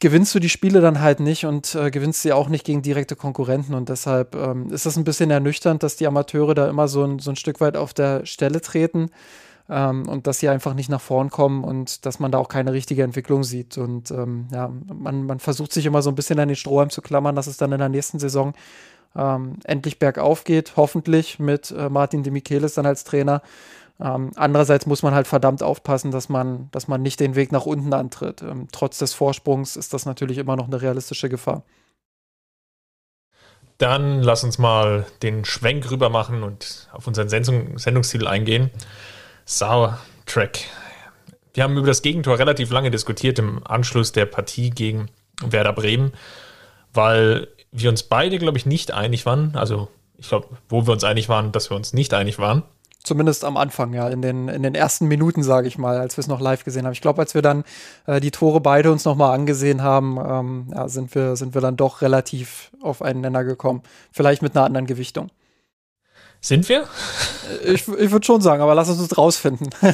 gewinnst 0.00 0.34
du 0.34 0.38
die 0.38 0.48
Spiele 0.48 0.80
dann 0.80 1.00
halt 1.00 1.20
nicht 1.20 1.44
und 1.44 1.74
äh, 1.74 1.90
gewinnst 1.90 2.22
sie 2.22 2.32
auch 2.32 2.48
nicht 2.48 2.64
gegen 2.64 2.82
direkte 2.82 3.16
Konkurrenten. 3.16 3.74
Und 3.74 3.88
deshalb 3.88 4.34
ähm, 4.34 4.70
ist 4.70 4.86
das 4.86 4.96
ein 4.96 5.04
bisschen 5.04 5.30
ernüchternd, 5.30 5.82
dass 5.82 5.96
die 5.96 6.06
Amateure 6.06 6.54
da 6.54 6.68
immer 6.68 6.88
so 6.88 7.04
ein, 7.04 7.18
so 7.18 7.30
ein 7.30 7.36
Stück 7.36 7.60
weit 7.60 7.76
auf 7.76 7.94
der 7.94 8.24
Stelle 8.26 8.60
treten. 8.60 9.10
ähm, 9.68 10.08
und 10.08 10.26
dass 10.26 10.38
sie 10.40 10.48
einfach 10.48 10.74
nicht 10.74 10.88
nach 10.88 11.00
vorn 11.00 11.30
kommen 11.30 11.64
und 11.64 12.06
dass 12.06 12.20
man 12.20 12.32
da 12.32 12.38
auch 12.38 12.48
keine 12.48 12.72
richtige 12.72 13.02
Entwicklung 13.02 13.44
sieht. 13.44 13.76
Und 13.78 14.10
ähm, 14.10 14.48
ja, 14.52 14.70
man, 14.92 15.26
man 15.26 15.40
versucht 15.40 15.72
sich 15.72 15.86
immer 15.86 16.02
so 16.02 16.10
ein 16.10 16.14
bisschen 16.14 16.38
an 16.38 16.48
den 16.48 16.56
Strohhalm 16.56 16.90
zu 16.90 17.02
klammern, 17.02 17.36
dass 17.36 17.46
es 17.46 17.56
dann 17.56 17.72
in 17.72 17.78
der 17.78 17.88
nächsten 17.88 18.18
Saison 18.18 18.54
ähm, 19.16 19.56
endlich 19.64 19.98
bergauf 19.98 20.44
geht, 20.44 20.76
hoffentlich 20.76 21.38
mit 21.38 21.70
äh, 21.70 21.88
Martin 21.88 22.22
de 22.22 22.32
Michelis 22.32 22.74
dann 22.74 22.86
als 22.86 23.04
Trainer. 23.04 23.42
Ähm, 24.00 24.30
andererseits 24.36 24.86
muss 24.86 25.02
man 25.02 25.14
halt 25.14 25.26
verdammt 25.26 25.62
aufpassen, 25.62 26.10
dass 26.10 26.28
man, 26.28 26.70
dass 26.70 26.86
man 26.86 27.02
nicht 27.02 27.18
den 27.18 27.34
Weg 27.34 27.50
nach 27.50 27.66
unten 27.66 27.92
antritt. 27.92 28.42
Ähm, 28.42 28.68
trotz 28.70 28.98
des 28.98 29.14
Vorsprungs 29.14 29.76
ist 29.76 29.92
das 29.92 30.06
natürlich 30.06 30.38
immer 30.38 30.56
noch 30.56 30.66
eine 30.66 30.80
realistische 30.80 31.28
Gefahr. 31.28 31.64
Dann 33.78 34.22
lass 34.22 34.42
uns 34.44 34.58
mal 34.58 35.06
den 35.22 35.44
Schwenk 35.44 35.90
rüber 35.90 36.10
machen 36.10 36.42
und 36.42 36.88
auf 36.92 37.06
unseren 37.06 37.28
Sendung, 37.28 37.78
Sendungsstil 37.78 38.26
eingehen. 38.26 38.70
Soundtrack. 39.46 40.60
Wir 41.54 41.64
haben 41.64 41.76
über 41.76 41.86
das 41.86 42.02
Gegentor 42.02 42.38
relativ 42.38 42.70
lange 42.70 42.90
diskutiert 42.90 43.38
im 43.38 43.66
Anschluss 43.66 44.12
der 44.12 44.26
Partie 44.26 44.70
gegen 44.70 45.08
Werder 45.42 45.72
Bremen, 45.72 46.12
weil 46.92 47.48
wir 47.72 47.90
uns 47.90 48.02
beide, 48.02 48.38
glaube 48.38 48.58
ich, 48.58 48.66
nicht 48.66 48.92
einig 48.92 49.26
waren. 49.26 49.56
Also, 49.56 49.88
ich 50.16 50.28
glaube, 50.28 50.48
wo 50.68 50.86
wir 50.86 50.92
uns 50.92 51.04
einig 51.04 51.28
waren, 51.28 51.52
dass 51.52 51.70
wir 51.70 51.76
uns 51.76 51.92
nicht 51.92 52.14
einig 52.14 52.38
waren. 52.38 52.64
Zumindest 53.08 53.42
am 53.42 53.56
Anfang, 53.56 53.94
ja, 53.94 54.06
in 54.10 54.20
den, 54.20 54.48
in 54.48 54.62
den 54.62 54.74
ersten 54.74 55.08
Minuten, 55.08 55.42
sage 55.42 55.66
ich 55.66 55.78
mal, 55.78 55.96
als 55.96 56.18
wir 56.18 56.20
es 56.20 56.28
noch 56.28 56.42
live 56.42 56.62
gesehen 56.62 56.84
haben. 56.84 56.92
Ich 56.92 57.00
glaube, 57.00 57.22
als 57.22 57.32
wir 57.34 57.40
dann 57.40 57.64
äh, 58.06 58.20
die 58.20 58.30
Tore 58.30 58.60
beide 58.60 58.92
uns 58.92 59.06
nochmal 59.06 59.34
angesehen 59.34 59.82
haben, 59.82 60.18
ähm, 60.22 60.66
ja, 60.74 60.90
sind, 60.90 61.14
wir, 61.14 61.34
sind 61.34 61.54
wir 61.54 61.62
dann 61.62 61.78
doch 61.78 62.02
relativ 62.02 62.70
auf 62.82 63.00
einen 63.00 63.22
Nenner 63.22 63.44
gekommen. 63.44 63.82
Vielleicht 64.12 64.42
mit 64.42 64.54
einer 64.54 64.66
anderen 64.66 64.86
Gewichtung. 64.86 65.30
Sind 66.42 66.68
wir? 66.68 66.86
Äh, 67.64 67.72
ich, 67.72 67.88
ich 67.88 68.10
würde 68.10 68.26
schon 68.26 68.42
sagen, 68.42 68.60
aber 68.60 68.74
lass 68.74 68.90
uns 68.90 68.98
das 68.98 69.16
rausfinden. 69.16 69.70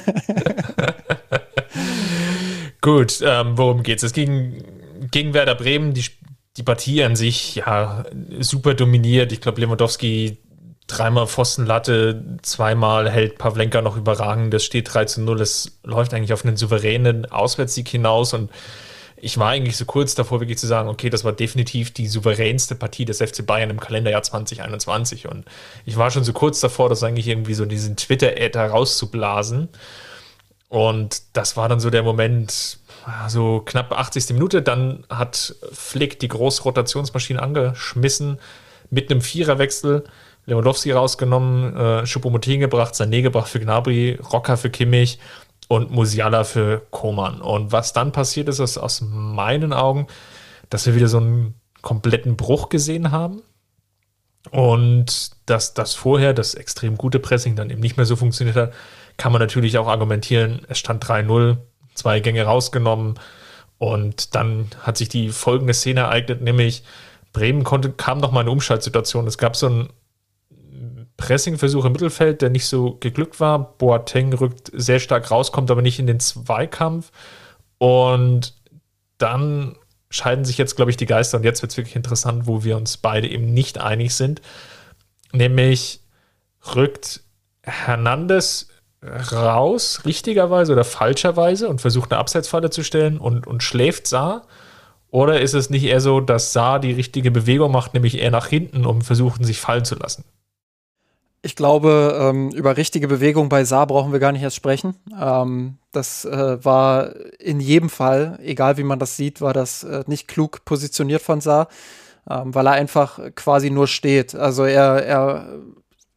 Gut, 2.81 3.21
ähm, 3.25 3.57
worum 3.57 3.85
geht 3.85 3.99
es? 3.99 4.03
Es 4.03 4.13
ging 4.13 4.65
gegen 5.13 5.35
Werder 5.35 5.55
Bremen, 5.55 5.95
die, 5.95 6.05
die 6.57 6.65
Partie 6.65 7.05
an 7.05 7.15
sich, 7.15 7.55
ja, 7.55 8.07
super 8.41 8.75
dominiert. 8.75 9.31
Ich 9.31 9.41
glaube, 9.41 9.61
Lewandowski 9.61 10.39
dreimal 10.87 11.27
Pfostenlatte, 11.27 12.23
zweimal 12.43 13.11
hält 13.11 13.39
Pavlenka 13.39 13.83
noch 13.83 13.97
überragend. 13.97 14.53
Das 14.53 14.65
steht 14.65 14.93
3 14.93 15.07
zu 15.07 15.21
0. 15.23 15.41
Es 15.41 15.79
läuft 15.83 16.15
eigentlich 16.15 16.33
auf 16.33 16.45
einen 16.45 16.57
souveränen 16.57 17.31
Auswärtssieg 17.31 17.89
hinaus 17.89 18.35
und 18.35 18.51
ich 19.25 19.39
war 19.39 19.49
eigentlich 19.49 19.79
so 19.79 19.87
kurz 19.87 20.15
davor, 20.15 20.41
wirklich 20.41 20.59
zu 20.59 20.67
sagen, 20.67 20.87
okay, 20.91 21.09
das 21.09 21.25
war 21.25 21.33
definitiv 21.33 21.95
die 21.95 22.09
souveränste 22.09 22.75
Partie 22.75 23.07
des 23.07 23.23
FC 23.23 23.47
Bayern 23.47 23.71
im 23.71 23.81
Kalenderjahr 23.81 24.23
2021. 24.23 25.29
Und 25.29 25.47
ich 25.87 25.97
war 25.97 26.11
schon 26.11 26.25
so 26.25 26.35
kurz 26.35 26.61
davor, 26.61 26.91
das 26.91 27.03
eigentlich 27.03 27.29
irgendwie 27.29 27.55
so 27.55 27.65
diesen 27.65 27.97
Twitter-Äther 27.97 28.67
rauszublasen. 28.67 29.71
Und 30.69 31.23
das 31.33 31.57
war 31.57 31.71
dann 31.71 31.81
so 31.81 31.89
der 31.89 32.03
Moment, 32.03 32.79
so 33.29 33.61
knapp 33.61 33.93
80. 33.93 34.31
Minute. 34.31 34.61
Dann 34.61 35.05
hat 35.09 35.55
Flick 35.73 36.21
die 36.21 36.29
Großrotationsmaschine 36.29 37.41
angeschmissen 37.41 38.39
mit 38.91 39.11
einem 39.11 39.23
Viererwechsel. 39.23 40.05
Lewandowski 40.47 40.93
rausgenommen, 40.93 41.77
äh, 41.77 42.07
Choupo-Moting 42.07 42.61
gebracht, 42.61 42.95
Sané 42.95 43.23
gebracht 43.23 43.49
für 43.49 43.61
Gnabry, 43.61 44.19
Rocker 44.33 44.57
für 44.57 44.71
Kimmich 44.71 45.19
und 45.69 45.91
Musiala 45.91 46.45
für 46.45 46.83
Koman. 46.91 47.41
Und 47.41 47.73
was 47.73 47.93
dann 47.93 48.13
passiert 48.13 48.49
ist, 48.49 48.59
ist 48.59 48.79
aus 48.79 49.01
meinen 49.01 49.73
Augen, 49.73 50.07
dass 50.71 50.87
wir 50.87 50.95
wieder 50.95 51.09
so 51.09 51.19
einen 51.19 51.55
kompletten 51.83 52.37
Bruch 52.37 52.69
gesehen 52.69 53.11
haben. 53.11 53.43
Und 54.51 55.31
dass 55.47 55.73
das 55.73 55.95
vorher, 55.95 56.35
das 56.35 56.55
extrem 56.55 56.99
gute 56.99 57.19
Pressing 57.19 57.57
dann 57.57 57.71
eben 57.71 57.81
nicht 57.81 57.97
mehr 57.97 58.07
so 58.07 58.17
funktioniert 58.17 58.57
hat, 58.57 58.73
kann 59.17 59.33
man 59.33 59.41
natürlich 59.41 59.79
auch 59.79 59.89
argumentieren, 59.89 60.67
es 60.69 60.79
stand 60.79 61.05
3-0, 61.05 61.57
zwei 61.95 62.21
Gänge 62.21 62.43
rausgenommen 62.45 63.19
und 63.79 64.35
dann 64.35 64.69
hat 64.83 64.97
sich 64.97 65.09
die 65.09 65.31
folgende 65.31 65.73
Szene 65.73 66.01
ereignet, 66.01 66.43
nämlich 66.43 66.83
Bremen 67.33 67.65
konnte, 67.65 67.91
kam 67.91 68.19
noch 68.19 68.33
mal 68.33 68.41
eine 68.41 68.51
Umschaltsituation. 68.51 69.27
Es 69.27 69.39
gab 69.39 69.57
so 69.57 69.67
einen 69.67 69.89
Pressingversuch 71.17 71.85
im 71.85 71.93
Mittelfeld, 71.93 72.43
der 72.43 72.51
nicht 72.51 72.67
so 72.67 72.97
geglückt 72.99 73.41
war. 73.41 73.77
Boateng 73.79 74.33
rückt 74.33 74.71
sehr 74.75 74.99
stark 74.99 75.31
raus, 75.31 75.53
kommt 75.53 75.71
aber 75.71 75.83
nicht 75.83 75.99
in 75.99 76.07
den 76.07 76.21
Zweikampf. 76.21 77.13
Und 77.79 78.55
dann 79.19 79.77
scheiden 80.11 80.45
sich 80.45 80.59
jetzt, 80.59 80.77
glaube 80.77 80.91
ich, 80.91 80.97
die 80.97 81.07
Geister. 81.07 81.39
Und 81.39 81.45
jetzt 81.45 81.63
wird 81.63 81.73
es 81.73 81.77
wirklich 81.77 81.97
interessant, 81.97 82.47
wo 82.47 82.65
wir 82.65 82.77
uns 82.77 82.97
beide 82.97 83.29
eben 83.29 83.53
nicht 83.53 83.79
einig 83.79 84.15
sind. 84.15 84.43
Nämlich 85.33 86.01
rückt 86.75 87.23
Hernandez 87.63 88.69
raus, 89.03 90.03
richtigerweise 90.05 90.73
oder 90.73 90.85
falscherweise, 90.85 91.69
und 91.69 91.81
versucht 91.81 92.13
eine 92.13 92.21
Abseitsfalle 92.21 92.71
zu 92.71 92.83
stellen 92.83 93.19
und, 93.19 93.47
und 93.47 93.63
schläft 93.63 94.07
Saar. 94.07 94.47
Oder 95.11 95.41
ist 95.41 95.55
es 95.55 95.71
nicht 95.71 95.85
eher 95.85 96.01
so, 96.01 96.21
dass 96.21 96.53
Saar 96.53 96.81
die 96.81 96.93
richtige 96.93 97.31
Bewegung 97.31 97.71
macht, 97.71 97.95
nämlich 97.95 98.19
eher 98.19 98.31
nach 98.31 98.47
hinten, 98.47 98.85
um 98.87 99.03
versuchen, 99.03 99.45
sich 99.45 99.61
fallen 99.61 99.85
zu 99.85 99.95
lassen? 99.95 100.25
Ich 101.45 101.57
glaube, 101.57 102.19
ähm, 102.19 102.53
über 102.53 102.79
richtige 102.79 103.07
Bewegung 103.07 103.51
bei 103.51 103.65
Saar 103.65 103.87
brauchen 103.87 104.13
wir 104.13 104.19
gar 104.19 104.33
nicht 104.33 104.41
erst 104.41 104.57
sprechen. 104.57 104.95
Ähm, 105.21 105.77
das 105.93 106.25
äh, 106.25 106.65
war 106.65 107.15
in 107.39 107.61
jedem 107.61 107.91
Fall, 107.91 108.39
egal 108.43 108.79
wie 108.79 108.83
man 108.83 108.99
das 108.99 109.19
sieht, 109.19 109.43
war 109.43 109.53
das 109.53 109.85
äh, 109.85 110.05
nicht 110.07 110.27
klug 110.27 110.65
positioniert 110.65 111.21
von 111.21 111.43
Saar, 111.43 111.69
ähm, 112.31 112.55
weil 112.55 112.67
er 112.67 112.73
einfach 112.73 113.21
quasi 113.35 113.69
nur 113.69 113.89
steht. 113.89 114.35
Also 114.35 114.65
er, 114.65 115.05
er, 115.05 115.59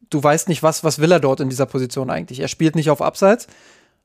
du 0.08 0.22
weißt 0.22 0.48
nicht, 0.48 0.62
was, 0.62 0.82
was 0.82 0.98
will 0.98 1.12
er 1.12 1.20
dort 1.20 1.40
in 1.40 1.50
dieser 1.50 1.66
Position 1.66 2.08
eigentlich. 2.08 2.40
Er 2.40 2.48
spielt 2.48 2.74
nicht 2.74 2.88
auf 2.88 3.02
Abseits, 3.02 3.48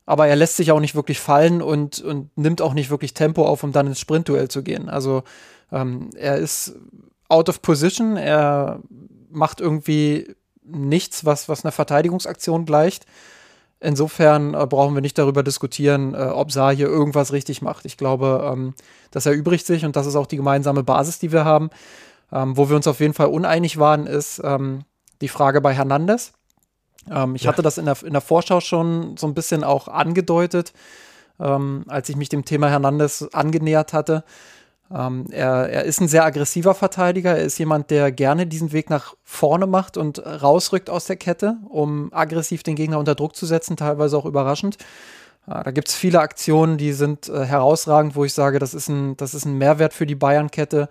aber 0.04 0.26
er 0.26 0.36
lässt 0.36 0.58
sich 0.58 0.72
auch 0.72 0.80
nicht 0.80 0.94
wirklich 0.94 1.20
fallen 1.20 1.62
und, 1.62 2.02
und 2.02 2.36
nimmt 2.36 2.60
auch 2.60 2.74
nicht 2.74 2.90
wirklich 2.90 3.14
Tempo 3.14 3.46
auf, 3.46 3.64
um 3.64 3.72
dann 3.72 3.86
ins 3.86 3.98
Sprintduell 3.98 4.48
zu 4.48 4.62
gehen. 4.62 4.90
Also 4.90 5.22
ähm, 5.72 6.10
er 6.16 6.36
ist 6.36 6.74
out 7.30 7.48
of 7.48 7.62
position, 7.62 8.18
er 8.18 8.80
macht 9.30 9.62
irgendwie 9.62 10.36
nichts, 10.64 11.24
was, 11.24 11.48
was 11.48 11.64
einer 11.64 11.72
Verteidigungsaktion 11.72 12.64
gleicht. 12.64 13.06
Insofern 13.80 14.54
äh, 14.54 14.66
brauchen 14.66 14.94
wir 14.94 15.02
nicht 15.02 15.18
darüber 15.18 15.42
diskutieren, 15.42 16.14
äh, 16.14 16.18
ob 16.18 16.50
Saar 16.50 16.74
hier 16.74 16.86
irgendwas 16.86 17.32
richtig 17.32 17.60
macht. 17.60 17.84
Ich 17.84 17.96
glaube, 17.96 18.50
ähm, 18.50 18.74
das 19.10 19.26
erübrigt 19.26 19.66
sich 19.66 19.84
und 19.84 19.94
das 19.96 20.06
ist 20.06 20.16
auch 20.16 20.26
die 20.26 20.36
gemeinsame 20.36 20.82
Basis, 20.82 21.18
die 21.18 21.32
wir 21.32 21.44
haben. 21.44 21.70
Ähm, 22.32 22.56
wo 22.56 22.68
wir 22.68 22.76
uns 22.76 22.86
auf 22.86 23.00
jeden 23.00 23.14
Fall 23.14 23.26
uneinig 23.26 23.78
waren, 23.78 24.06
ist 24.06 24.40
ähm, 24.42 24.84
die 25.20 25.28
Frage 25.28 25.60
bei 25.60 25.74
Hernandez. 25.74 26.32
Ähm, 27.10 27.34
ich 27.34 27.42
ja. 27.42 27.52
hatte 27.52 27.62
das 27.62 27.78
in 27.78 27.84
der, 27.84 28.02
in 28.02 28.12
der 28.12 28.22
Vorschau 28.22 28.60
schon 28.60 29.16
so 29.16 29.26
ein 29.26 29.34
bisschen 29.34 29.64
auch 29.64 29.88
angedeutet, 29.88 30.72
ähm, 31.38 31.84
als 31.88 32.08
ich 32.08 32.16
mich 32.16 32.30
dem 32.30 32.44
Thema 32.44 32.68
Hernandez 32.68 33.28
angenähert 33.32 33.92
hatte. 33.92 34.24
Ähm, 34.92 35.26
er, 35.30 35.68
er 35.70 35.84
ist 35.84 36.00
ein 36.00 36.08
sehr 36.08 36.24
aggressiver 36.24 36.74
Verteidiger. 36.74 37.36
Er 37.36 37.44
ist 37.44 37.58
jemand, 37.58 37.90
der 37.90 38.12
gerne 38.12 38.46
diesen 38.46 38.72
Weg 38.72 38.90
nach 38.90 39.14
vorne 39.22 39.66
macht 39.66 39.96
und 39.96 40.24
rausrückt 40.24 40.90
aus 40.90 41.06
der 41.06 41.16
Kette, 41.16 41.56
um 41.68 42.12
aggressiv 42.12 42.62
den 42.62 42.76
Gegner 42.76 42.98
unter 42.98 43.14
Druck 43.14 43.34
zu 43.34 43.46
setzen, 43.46 43.76
teilweise 43.76 44.16
auch 44.16 44.26
überraschend. 44.26 44.76
Äh, 45.46 45.62
da 45.62 45.70
gibt 45.70 45.88
es 45.88 45.94
viele 45.94 46.20
Aktionen, 46.20 46.76
die 46.78 46.92
sind 46.92 47.28
äh, 47.28 47.44
herausragend, 47.44 48.16
wo 48.16 48.24
ich 48.24 48.34
sage, 48.34 48.58
das 48.58 48.74
ist 48.74 48.88
ein, 48.88 49.16
das 49.16 49.34
ist 49.34 49.44
ein 49.44 49.58
Mehrwert 49.58 49.94
für 49.94 50.06
die 50.06 50.14
Bayern-Kette. 50.14 50.88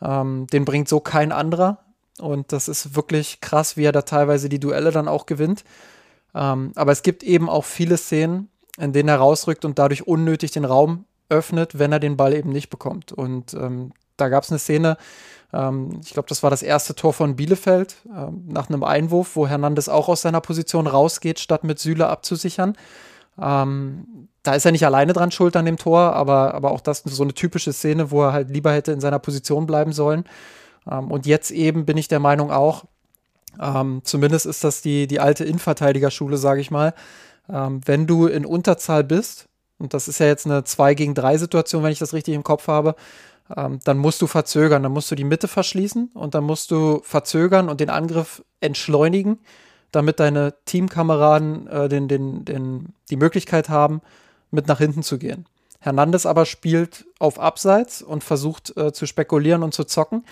Ähm, 0.00 0.46
den 0.52 0.64
bringt 0.64 0.88
so 0.88 1.00
kein 1.00 1.32
anderer. 1.32 1.78
Und 2.20 2.52
das 2.52 2.68
ist 2.68 2.94
wirklich 2.94 3.40
krass, 3.40 3.76
wie 3.76 3.84
er 3.84 3.92
da 3.92 4.02
teilweise 4.02 4.48
die 4.48 4.60
Duelle 4.60 4.92
dann 4.92 5.08
auch 5.08 5.26
gewinnt. 5.26 5.64
Ähm, 6.34 6.72
aber 6.76 6.92
es 6.92 7.02
gibt 7.02 7.22
eben 7.22 7.48
auch 7.48 7.64
viele 7.64 7.96
Szenen, 7.96 8.48
in 8.78 8.92
denen 8.92 9.08
er 9.08 9.16
rausrückt 9.16 9.64
und 9.64 9.78
dadurch 9.78 10.06
unnötig 10.06 10.52
den 10.52 10.64
Raum 10.64 11.04
öffnet, 11.28 11.78
wenn 11.78 11.92
er 11.92 12.00
den 12.00 12.16
Ball 12.16 12.34
eben 12.34 12.50
nicht 12.50 12.70
bekommt. 12.70 13.12
Und 13.12 13.54
ähm, 13.54 13.92
da 14.16 14.28
gab 14.28 14.44
es 14.44 14.50
eine 14.50 14.58
Szene, 14.58 14.96
ähm, 15.54 16.00
ich 16.04 16.12
glaube, 16.12 16.28
das 16.28 16.42
war 16.42 16.50
das 16.50 16.62
erste 16.62 16.94
Tor 16.94 17.12
von 17.12 17.36
Bielefeld, 17.36 17.96
ähm, 18.14 18.44
nach 18.48 18.68
einem 18.68 18.84
Einwurf, 18.84 19.36
wo 19.36 19.46
Hernandez 19.46 19.88
auch 19.88 20.08
aus 20.08 20.22
seiner 20.22 20.40
Position 20.40 20.86
rausgeht, 20.86 21.38
statt 21.38 21.64
mit 21.64 21.78
Süle 21.78 22.08
abzusichern. 22.08 22.76
Ähm, 23.40 24.28
da 24.42 24.54
ist 24.54 24.64
er 24.64 24.72
nicht 24.72 24.84
alleine 24.84 25.12
dran 25.12 25.30
schuld 25.30 25.56
an 25.56 25.64
dem 25.64 25.78
Tor, 25.78 26.12
aber, 26.14 26.54
aber 26.54 26.70
auch 26.72 26.80
das 26.80 27.00
ist 27.00 27.16
so 27.16 27.22
eine 27.22 27.34
typische 27.34 27.72
Szene, 27.72 28.10
wo 28.10 28.22
er 28.22 28.32
halt 28.32 28.50
lieber 28.50 28.72
hätte 28.72 28.92
in 28.92 29.00
seiner 29.00 29.18
Position 29.18 29.66
bleiben 29.66 29.92
sollen. 29.92 30.24
Ähm, 30.90 31.10
und 31.10 31.26
jetzt 31.26 31.50
eben 31.50 31.86
bin 31.86 31.96
ich 31.96 32.08
der 32.08 32.20
Meinung 32.20 32.50
auch, 32.50 32.84
ähm, 33.60 34.00
zumindest 34.04 34.46
ist 34.46 34.64
das 34.64 34.82
die, 34.82 35.06
die 35.06 35.20
alte 35.20 35.44
Innenverteidigerschule, 35.44 36.36
sage 36.36 36.60
ich 36.60 36.70
mal, 36.70 36.94
wenn 37.46 38.06
du 38.06 38.26
in 38.26 38.46
Unterzahl 38.46 39.04
bist, 39.04 39.50
und 39.78 39.94
das 39.94 40.08
ist 40.08 40.20
ja 40.20 40.26
jetzt 40.26 40.46
eine 40.46 40.64
2 40.64 40.94
gegen 40.94 41.14
3 41.14 41.38
Situation, 41.38 41.82
wenn 41.82 41.92
ich 41.92 41.98
das 41.98 42.12
richtig 42.12 42.34
im 42.34 42.44
Kopf 42.44 42.68
habe, 42.68 42.94
ähm, 43.56 43.80
dann 43.84 43.98
musst 43.98 44.22
du 44.22 44.26
verzögern, 44.26 44.82
dann 44.82 44.92
musst 44.92 45.10
du 45.10 45.14
die 45.14 45.24
Mitte 45.24 45.48
verschließen 45.48 46.10
und 46.14 46.34
dann 46.34 46.44
musst 46.44 46.70
du 46.70 47.00
verzögern 47.02 47.68
und 47.68 47.80
den 47.80 47.90
Angriff 47.90 48.42
entschleunigen, 48.60 49.38
damit 49.92 50.20
deine 50.20 50.54
Teamkameraden 50.64 51.66
äh, 51.66 51.88
den, 51.88 52.08
den, 52.08 52.44
den, 52.44 52.94
die 53.10 53.16
Möglichkeit 53.16 53.68
haben, 53.68 54.00
mit 54.50 54.66
nach 54.66 54.78
hinten 54.78 55.02
zu 55.02 55.18
gehen. 55.18 55.46
Hernandez 55.80 56.24
aber 56.24 56.46
spielt 56.46 57.04
auf 57.18 57.38
Abseits 57.38 58.00
und 58.00 58.24
versucht 58.24 58.74
äh, 58.76 58.92
zu 58.92 59.06
spekulieren 59.06 59.62
und 59.62 59.74
zu 59.74 59.84
zocken. 59.84 60.24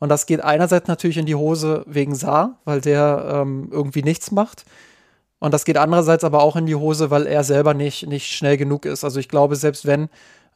Und 0.00 0.08
das 0.08 0.26
geht 0.26 0.40
einerseits 0.40 0.88
natürlich 0.88 1.18
in 1.18 1.26
die 1.26 1.34
Hose 1.34 1.84
wegen 1.86 2.14
Saar, 2.14 2.58
weil 2.64 2.80
der 2.80 3.42
ähm, 3.42 3.68
irgendwie 3.70 4.02
nichts 4.02 4.32
macht. 4.32 4.64
Und 5.40 5.54
das 5.54 5.64
geht 5.64 5.76
andererseits 5.76 6.24
aber 6.24 6.42
auch 6.42 6.56
in 6.56 6.66
die 6.66 6.74
Hose, 6.74 7.10
weil 7.10 7.26
er 7.26 7.44
selber 7.44 7.74
nicht, 7.74 8.06
nicht 8.06 8.26
schnell 8.26 8.56
genug 8.56 8.84
ist. 8.84 9.04
Also 9.04 9.20
ich 9.20 9.28
glaube, 9.28 9.56
selbst 9.56 9.86
wenn 9.86 10.08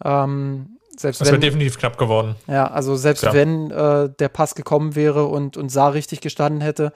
ähm, 0.05 0.79
selbst 0.97 1.21
das 1.21 1.29
wäre 1.29 1.39
definitiv 1.39 1.79
knapp 1.79 1.97
geworden. 1.97 2.37
Ja, 2.47 2.71
also 2.71 2.97
selbst 2.97 3.23
ja. 3.23 3.33
wenn 3.33 3.71
äh, 3.71 4.11
der 4.11 4.29
Pass 4.29 4.55
gekommen 4.55 4.95
wäre 4.95 5.27
und, 5.27 5.57
und 5.57 5.71
Saar 5.71 5.95
richtig 5.95 6.21
gestanden 6.21 6.61
hätte, 6.61 6.93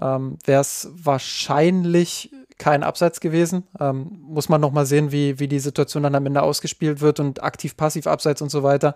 ähm, 0.00 0.38
wäre 0.44 0.60
es 0.60 0.88
wahrscheinlich 0.92 2.30
kein 2.58 2.82
Abseits 2.82 3.20
gewesen. 3.20 3.64
Ähm, 3.78 4.18
muss 4.22 4.48
man 4.48 4.60
noch 4.60 4.72
mal 4.72 4.86
sehen, 4.86 5.12
wie, 5.12 5.38
wie 5.38 5.48
die 5.48 5.60
Situation 5.60 6.02
dann 6.02 6.14
am 6.14 6.26
Ende 6.26 6.42
ausgespielt 6.42 7.00
wird 7.00 7.20
und 7.20 7.42
aktiv-passiv-Abseits 7.42 8.42
und 8.42 8.50
so 8.50 8.62
weiter. 8.62 8.94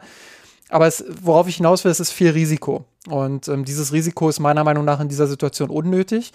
Aber 0.68 0.86
es, 0.86 1.04
worauf 1.22 1.48
ich 1.48 1.56
hinaus 1.56 1.84
will, 1.84 1.92
es 1.92 2.00
ist 2.00 2.12
viel 2.12 2.30
Risiko. 2.30 2.84
Und 3.08 3.46
ähm, 3.48 3.64
dieses 3.64 3.92
Risiko 3.92 4.28
ist 4.28 4.40
meiner 4.40 4.64
Meinung 4.64 4.84
nach 4.84 5.00
in 5.00 5.08
dieser 5.08 5.26
Situation 5.26 5.70
unnötig. 5.70 6.32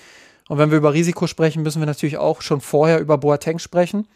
Und 0.48 0.58
wenn 0.58 0.72
wir 0.72 0.78
über 0.78 0.94
Risiko 0.94 1.28
sprechen, 1.28 1.64
müssen 1.64 1.82
wir 1.82 1.86
natürlich 1.86 2.18
auch 2.18 2.42
schon 2.42 2.62
vorher 2.62 3.00
über 3.00 3.18
Boateng 3.18 3.60
sprechen, 3.60 4.08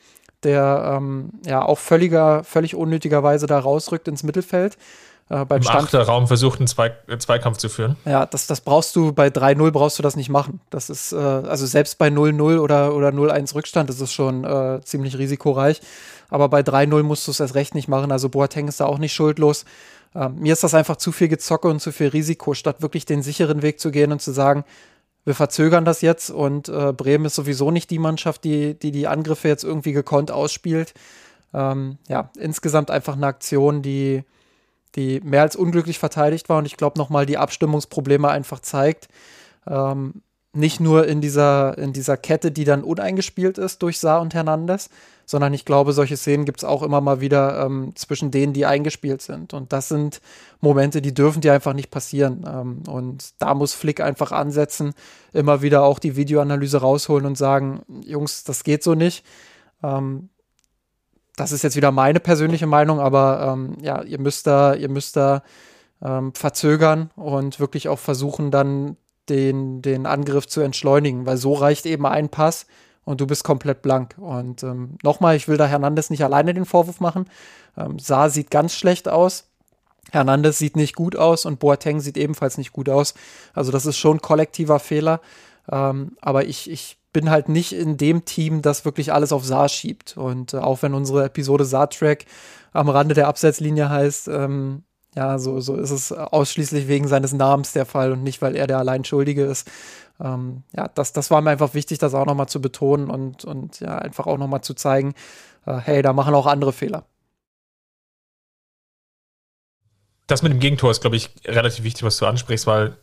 der 0.44 0.98
ähm, 0.98 1.32
ja 1.46 1.64
auch 1.64 1.78
völliger, 1.78 2.44
völlig 2.44 2.76
unnötigerweise 2.76 3.48
da 3.48 3.60
rausrückt 3.60 4.08
ins 4.08 4.24
Mittelfeld. 4.24 4.78
Äh, 5.32 5.46
beim 5.46 5.58
Im 5.58 5.64
Stand 5.64 5.94
Raum 5.94 6.28
versucht, 6.28 6.60
einen 6.60 6.68
Zwei 6.68 6.94
äh, 7.08 7.18
Zweikampf 7.18 7.58
zu 7.58 7.70
führen. 7.70 7.96
Ja, 8.06 8.26
das, 8.26 8.48
das 8.48 8.60
brauchst 8.60 8.96
du 8.98 9.14
bei 9.14 9.28
3-0 9.28 9.72
brauchst 9.72 9.98
du 9.98 10.04
das 10.04 10.18
nicht 10.18 10.30
machen. 10.30 10.60
Das 10.70 10.90
ist, 10.90 11.14
äh, 11.14 11.16
also 11.16 11.66
selbst 11.66 11.98
bei 11.98 12.08
0-0 12.10 12.60
oder, 12.60 12.94
oder 12.94 13.10
0-1 13.10 13.56
Rückstand 13.56 13.90
ist 13.90 14.02
es 14.02 14.12
schon 14.12 14.44
äh, 14.44 14.82
ziemlich 14.84 15.18
risikoreich. 15.18 15.82
Aber 16.30 16.50
bei 16.50 16.62
3-0 16.62 17.04
musst 17.04 17.28
du 17.28 17.32
es 17.32 17.40
erst 17.40 17.56
recht 17.56 17.76
nicht 17.76 17.88
machen. 17.88 18.12
Also 18.12 18.28
Boateng 18.28 18.68
ist 18.68 18.82
da 18.82 18.86
auch 18.86 18.98
nicht 18.98 19.14
schuldlos. 19.14 19.64
Ähm, 20.14 20.36
mir 20.40 20.52
ist 20.52 20.64
das 20.64 20.74
einfach 20.74 20.98
zu 20.98 21.14
viel 21.14 21.30
Gezocke 21.30 21.70
und 21.70 21.80
zu 21.80 21.94
viel 21.94 22.08
Risiko, 22.08 22.54
statt 22.54 22.82
wirklich 22.82 23.06
den 23.06 23.22
sicheren 23.22 23.62
Weg 23.62 23.80
zu 23.80 23.92
gehen 23.92 24.12
und 24.12 24.22
zu 24.22 24.32
sagen, 24.32 24.66
wir 25.24 25.36
verzögern 25.36 25.86
das 25.86 26.02
jetzt 26.02 26.30
und 26.30 26.70
äh, 26.70 26.94
Bremen 26.94 27.26
ist 27.26 27.36
sowieso 27.36 27.72
nicht 27.72 27.90
die 27.92 28.00
Mannschaft, 28.00 28.44
die, 28.44 28.78
die 28.78 28.92
die 28.92 29.08
Angriffe 29.08 29.48
jetzt 29.48 29.64
irgendwie 29.64 29.92
gekonnt 29.92 30.32
ausspielt. 30.32 30.94
Ähm, 31.54 31.98
ja, 32.08 32.32
insgesamt 32.38 32.90
einfach 32.90 33.16
eine 33.16 33.28
Aktion, 33.28 33.82
die, 33.82 34.24
die 34.96 35.20
mehr 35.22 35.42
als 35.42 35.56
unglücklich 35.56 36.00
verteidigt 36.00 36.50
war 36.50 36.58
und 36.58 36.66
ich 36.66 36.78
glaube 36.78 36.98
nochmal 36.98 37.26
die 37.26 37.38
Abstimmungsprobleme 37.38 38.30
einfach 38.30 38.60
zeigt. 38.62 39.10
Ähm, 39.68 40.24
nicht 40.54 40.80
nur 40.80 41.08
in 41.08 41.22
dieser, 41.22 41.78
in 41.78 41.94
dieser 41.94 42.18
Kette, 42.18 42.52
die 42.52 42.66
dann 42.66 42.84
uneingespielt 42.84 43.58
ist 43.58 43.82
durch 43.82 44.00
Saar 44.00 44.22
und 44.22 44.34
Hernandez, 44.34 44.90
sondern 45.26 45.54
ich 45.54 45.64
glaube, 45.64 45.94
solche 45.94 46.18
Szenen 46.18 46.44
gibt 46.44 46.60
es 46.60 46.64
auch 46.66 46.84
immer 46.84 47.00
mal 47.00 47.22
wieder 47.22 47.66
ähm, 47.66 47.94
zwischen 47.96 48.32
denen, 48.32 48.52
die 48.52 48.66
eingespielt 48.66 49.22
sind. 49.22 49.54
Und 49.54 49.72
das 49.72 49.88
sind 49.88 50.20
Momente, 50.60 51.02
die 51.02 51.14
dürfen 51.14 51.40
dir 51.40 51.54
einfach 51.54 51.74
nicht 51.74 51.90
passieren. 51.90 52.46
Ähm, 52.46 52.84
und 52.88 53.34
da 53.40 53.54
muss 53.54 53.74
Flick 53.74 54.02
einfach 54.02 54.34
ansetzen, 54.34 54.94
immer 55.32 55.62
wieder 55.62 55.84
auch 55.84 56.00
die 56.00 56.18
Videoanalyse 56.18 56.80
rausholen 56.80 57.26
und 57.26 57.38
sagen, 57.38 57.82
Jungs, 58.04 58.44
das 58.44 58.66
geht 58.66 58.84
so 58.84 58.94
nicht. 58.94 59.26
Ähm, 59.84 60.28
das 61.38 61.54
ist 61.54 61.64
jetzt 61.64 61.78
wieder 61.78 61.92
meine 61.94 62.20
persönliche 62.20 62.68
Meinung, 62.68 63.00
aber 63.00 63.54
ähm, 63.54 63.78
ja, 63.82 64.04
ihr 64.04 64.20
müsst 64.20 64.48
da, 64.48 64.74
ihr 64.74 64.90
müsst 64.90 65.16
da 65.16 65.44
ähm, 66.02 66.34
verzögern 66.34 67.10
und 67.16 67.60
wirklich 67.60 67.88
auch 67.88 68.00
versuchen, 68.00 68.52
dann 68.52 68.98
den, 69.32 69.82
den 69.82 70.06
Angriff 70.06 70.46
zu 70.48 70.62
entschleunigen, 70.62 71.26
weil 71.26 71.38
so 71.38 71.54
reicht 71.54 71.86
eben 71.86 72.06
ein 72.06 72.30
Pass 72.30 72.68
und 73.04 73.22
du 73.22 73.28
bist 73.28 73.44
komplett 73.44 73.82
blank. 73.82 74.16
Und 74.18 74.64
ähm, 74.64 74.98
nochmal, 75.04 75.36
ich 75.36 75.48
will 75.48 75.58
da 75.58 75.66
Hernandez 75.66 76.10
nicht 76.10 76.24
alleine 76.24 76.54
den 76.54 76.66
Vorwurf 76.66 77.00
machen. 77.00 77.26
Ähm, 77.78 77.98
Saar 77.98 78.30
sieht 78.30 78.52
ganz 78.52 78.76
schlecht 78.76 79.08
aus. 79.08 79.48
Hernandez 80.12 80.58
sieht 80.58 80.76
nicht 80.76 80.96
gut 80.96 81.16
aus 81.16 81.46
und 81.46 81.60
Boateng 81.60 82.02
sieht 82.02 82.18
ebenfalls 82.18 82.58
nicht 82.58 82.74
gut 82.74 82.90
aus. 82.90 83.14
Also 83.54 83.72
das 83.72 83.86
ist 83.86 83.98
schon 83.98 84.22
kollektiver 84.22 84.80
Fehler. 84.80 85.22
Ähm, 85.72 86.18
aber 86.22 86.46
ich, 86.46 86.70
ich 86.70 86.98
bin 87.14 87.30
halt 87.30 87.50
nicht 87.50 87.74
in 87.74 87.98
dem 87.98 88.26
Team, 88.26 88.62
das 88.62 88.84
wirklich 88.86 89.14
alles 89.14 89.32
auf 89.32 89.46
Saar 89.46 89.70
schiebt. 89.70 90.18
Und 90.18 90.54
äh, 90.54 90.58
auch 90.58 90.82
wenn 90.82 90.94
unsere 90.94 91.26
Episode 91.26 91.64
Saar-Track 91.66 92.26
am 92.74 92.90
Rande 92.90 93.16
der 93.16 93.28
Absetzlinie 93.28 93.90
heißt, 93.90 94.28
ähm, 94.28 94.84
ja, 95.16 95.38
so, 95.40 95.60
so 95.60 95.76
ist 95.76 95.92
es 95.92 96.12
ausschließlich 96.12 96.88
wegen 96.88 97.08
seines 97.08 97.34
Namens 97.34 97.74
der 97.74 97.86
Fall 97.86 98.14
und 98.14 98.24
nicht, 98.24 98.42
weil 98.42 98.56
er 98.56 98.68
der 98.68 98.80
Alleinschuldige 98.80 99.44
ist. 99.44 99.70
Ähm, 100.20 100.64
ja, 100.76 100.88
das, 100.88 101.14
das 101.14 101.32
war 101.32 101.42
mir 101.42 101.50
einfach 101.50 101.74
wichtig, 101.74 101.98
das 101.98 102.14
auch 102.14 102.26
nochmal 102.26 102.48
zu 102.48 102.62
betonen 102.62 103.10
und, 103.10 103.44
und 103.44 103.80
ja, 103.80 103.98
einfach 103.98 104.28
auch 104.28 104.38
nochmal 104.38 104.62
zu 104.62 104.74
zeigen, 104.74 105.14
äh, 105.66 105.78
hey, 105.78 106.02
da 106.02 106.14
machen 106.14 106.34
auch 106.34 106.46
andere 106.46 106.72
Fehler. 106.72 107.06
Das 110.28 110.44
mit 110.44 110.54
dem 110.54 110.60
Gegentor 110.60 110.92
ist, 110.92 111.02
glaube 111.02 111.18
ich, 111.18 111.30
relativ 111.46 111.84
wichtig, 111.84 112.04
was 112.04 112.18
du 112.18 112.26
ansprichst, 112.26 112.66
weil 112.66 112.96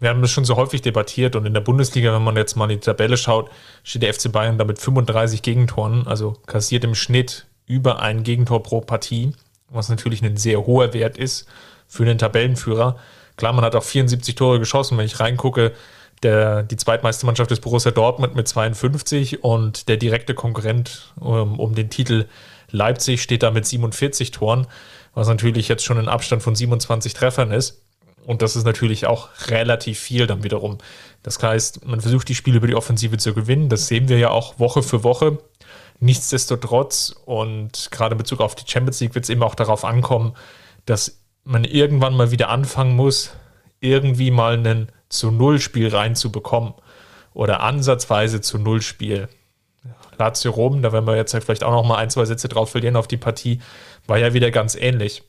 wir 0.00 0.10
haben 0.10 0.20
das 0.20 0.32
schon 0.32 0.44
so 0.44 0.56
häufig 0.56 0.82
debattiert 0.82 1.36
und 1.36 1.46
in 1.46 1.54
der 1.54 1.60
Bundesliga, 1.60 2.12
wenn 2.12 2.24
man 2.24 2.36
jetzt 2.36 2.56
mal 2.56 2.70
in 2.70 2.80
die 2.80 2.84
Tabelle 2.84 3.16
schaut, 3.16 3.50
steht 3.84 4.02
der 4.02 4.12
FC 4.12 4.32
Bayern 4.32 4.58
da 4.58 4.64
mit 4.64 4.80
35 4.80 5.42
Gegentoren, 5.42 6.08
also 6.08 6.32
kassiert 6.46 6.82
im 6.82 6.96
Schnitt 6.96 7.46
über 7.66 8.00
ein 8.00 8.24
Gegentor 8.24 8.62
pro 8.62 8.80
Partie, 8.80 9.32
was 9.74 9.88
natürlich 9.88 10.22
ein 10.22 10.36
sehr 10.36 10.66
hoher 10.66 10.94
Wert 10.94 11.18
ist 11.18 11.46
für 11.86 12.04
einen 12.04 12.18
Tabellenführer. 12.18 12.96
Klar, 13.36 13.52
man 13.52 13.64
hat 13.64 13.74
auch 13.74 13.82
74 13.82 14.34
Tore 14.34 14.58
geschossen, 14.58 14.96
wenn 14.96 15.06
ich 15.06 15.20
reingucke, 15.20 15.72
der, 16.22 16.62
die 16.62 16.76
zweitmeiste 16.76 17.26
Mannschaft 17.26 17.50
ist 17.50 17.60
Borussia 17.60 17.90
Dortmund 17.90 18.34
mit 18.34 18.48
52 18.48 19.44
und 19.44 19.88
der 19.88 19.96
direkte 19.96 20.34
Konkurrent 20.34 21.12
um, 21.20 21.34
ähm, 21.34 21.60
um 21.60 21.74
den 21.74 21.90
Titel 21.90 22.26
Leipzig 22.70 23.22
steht 23.22 23.42
da 23.42 23.50
mit 23.50 23.66
47 23.66 24.30
Toren, 24.30 24.66
was 25.14 25.28
natürlich 25.28 25.68
jetzt 25.68 25.84
schon 25.84 25.98
ein 25.98 26.08
Abstand 26.08 26.42
von 26.42 26.54
27 26.54 27.14
Treffern 27.14 27.52
ist. 27.52 27.82
Und 28.26 28.40
das 28.40 28.56
ist 28.56 28.64
natürlich 28.64 29.06
auch 29.06 29.28
relativ 29.48 29.98
viel 29.98 30.26
dann 30.26 30.42
wiederum. 30.42 30.78
Das 31.22 31.40
heißt, 31.42 31.84
man 31.84 32.00
versucht 32.00 32.28
die 32.28 32.34
Spiele 32.34 32.56
über 32.56 32.66
die 32.66 32.74
Offensive 32.74 33.18
zu 33.18 33.34
gewinnen. 33.34 33.68
Das 33.68 33.86
sehen 33.86 34.08
wir 34.08 34.18
ja 34.18 34.30
auch 34.30 34.58
Woche 34.58 34.82
für 34.82 35.04
Woche. 35.04 35.38
Nichtsdestotrotz 36.04 37.14
und 37.24 37.88
gerade 37.90 38.12
in 38.12 38.18
Bezug 38.18 38.42
auf 38.42 38.54
die 38.54 38.70
Champions 38.70 39.00
League 39.00 39.14
wird 39.14 39.24
es 39.24 39.30
eben 39.30 39.42
auch 39.42 39.54
darauf 39.54 39.86
ankommen, 39.86 40.34
dass 40.84 41.22
man 41.44 41.64
irgendwann 41.64 42.14
mal 42.14 42.30
wieder 42.30 42.50
anfangen 42.50 42.94
muss, 42.94 43.30
irgendwie 43.80 44.30
mal 44.30 44.58
ein 44.58 44.92
zu 45.08 45.30
Null-Spiel 45.30 45.88
reinzubekommen 45.88 46.74
oder 47.32 47.62
ansatzweise 47.62 48.42
zu 48.42 48.58
Null-Spiel. 48.58 49.30
Lazio 50.18 50.50
Rom, 50.50 50.82
da 50.82 50.92
werden 50.92 51.06
wir 51.06 51.16
jetzt 51.16 51.34
vielleicht 51.34 51.64
auch 51.64 51.72
noch 51.72 51.88
mal 51.88 51.96
ein, 51.96 52.10
zwei 52.10 52.26
Sätze 52.26 52.48
drauf 52.48 52.70
verlieren 52.70 52.96
auf 52.96 53.08
die 53.08 53.16
Partie, 53.16 53.62
war 54.06 54.18
ja 54.18 54.34
wieder 54.34 54.50
ganz 54.50 54.74
ähnlich. 54.74 55.22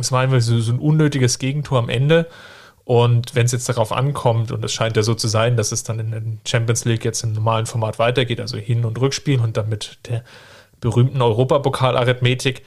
Es 0.00 0.10
war 0.10 0.22
einfach 0.22 0.40
so, 0.40 0.58
so 0.58 0.72
ein 0.72 0.78
unnötiges 0.78 1.38
Gegentor 1.38 1.80
am 1.80 1.90
Ende. 1.90 2.30
Und 2.86 3.34
wenn 3.34 3.46
es 3.46 3.52
jetzt 3.52 3.68
darauf 3.68 3.90
ankommt, 3.90 4.52
und 4.52 4.64
es 4.64 4.72
scheint 4.72 4.96
ja 4.96 5.02
so 5.02 5.14
zu 5.14 5.26
sein, 5.26 5.56
dass 5.56 5.72
es 5.72 5.82
dann 5.82 5.98
in 5.98 6.10
der 6.12 6.22
Champions 6.46 6.84
League 6.84 7.04
jetzt 7.04 7.24
im 7.24 7.32
normalen 7.32 7.66
Format 7.66 7.98
weitergeht, 7.98 8.40
also 8.40 8.58
Hin- 8.58 8.84
und 8.84 9.00
Rückspiel 9.00 9.40
und 9.40 9.56
dann 9.56 9.68
mit 9.68 9.98
der 10.06 10.22
berühmten 10.80 11.20
Europapokal-Arithmetik, 11.20 12.62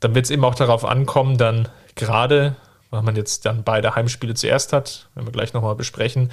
dann 0.00 0.16
wird 0.16 0.24
es 0.24 0.32
eben 0.32 0.44
auch 0.44 0.56
darauf 0.56 0.84
ankommen, 0.84 1.38
dann 1.38 1.68
gerade, 1.94 2.56
weil 2.90 3.02
man 3.02 3.14
jetzt 3.14 3.46
dann 3.46 3.62
beide 3.62 3.94
Heimspiele 3.94 4.34
zuerst 4.34 4.72
hat, 4.72 5.10
wenn 5.14 5.26
wir 5.26 5.32
gleich 5.32 5.52
nochmal 5.52 5.76
besprechen, 5.76 6.32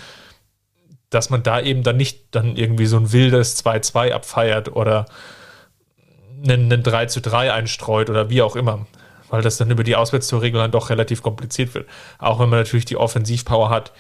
dass 1.12 1.30
man 1.30 1.44
da 1.44 1.62
eben 1.62 1.84
dann 1.84 1.98
nicht 1.98 2.24
dann 2.32 2.56
irgendwie 2.56 2.88
so 2.88 2.98
ein 2.98 3.12
wildes 3.12 3.64
2-2 3.64 4.12
abfeiert 4.12 4.76
oder 4.76 5.06
einen, 6.44 6.74
einen 6.74 6.82
3 6.82 7.06
3 7.06 7.54
einstreut 7.54 8.10
oder 8.10 8.32
wie 8.32 8.42
auch 8.42 8.56
immer 8.56 8.88
weil 9.34 9.42
das 9.42 9.58
dann 9.58 9.72
über 9.72 9.84
die 9.84 9.96
Auswärtstorregel 9.96 10.62
dann 10.62 10.70
doch 10.70 10.92
relativ 10.92 11.24
kompliziert 11.24 11.74
wird. 11.74 11.90
Auch 12.20 12.38
wenn 12.40 12.50
man 12.50 12.60
natürlich 12.60 12.86
die 12.86 12.98
Offensivpower 12.98 13.72
hat, 13.72 13.92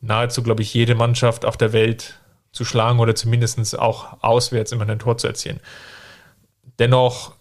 nahezu, 0.00 0.44
glaube 0.44 0.62
ich, 0.62 0.72
jede 0.72 0.94
Mannschaft 0.94 1.44
auf 1.44 1.56
der 1.56 1.72
Welt 1.72 2.20
zu 2.52 2.64
schlagen 2.64 3.00
oder 3.00 3.16
zumindest 3.16 3.76
auch 3.76 4.22
auswärts 4.22 4.70
immer 4.70 4.88
ein 4.88 5.00
Tor 5.00 5.18
zu 5.18 5.26
erzielen. 5.26 5.58
Dennoch 6.78 7.32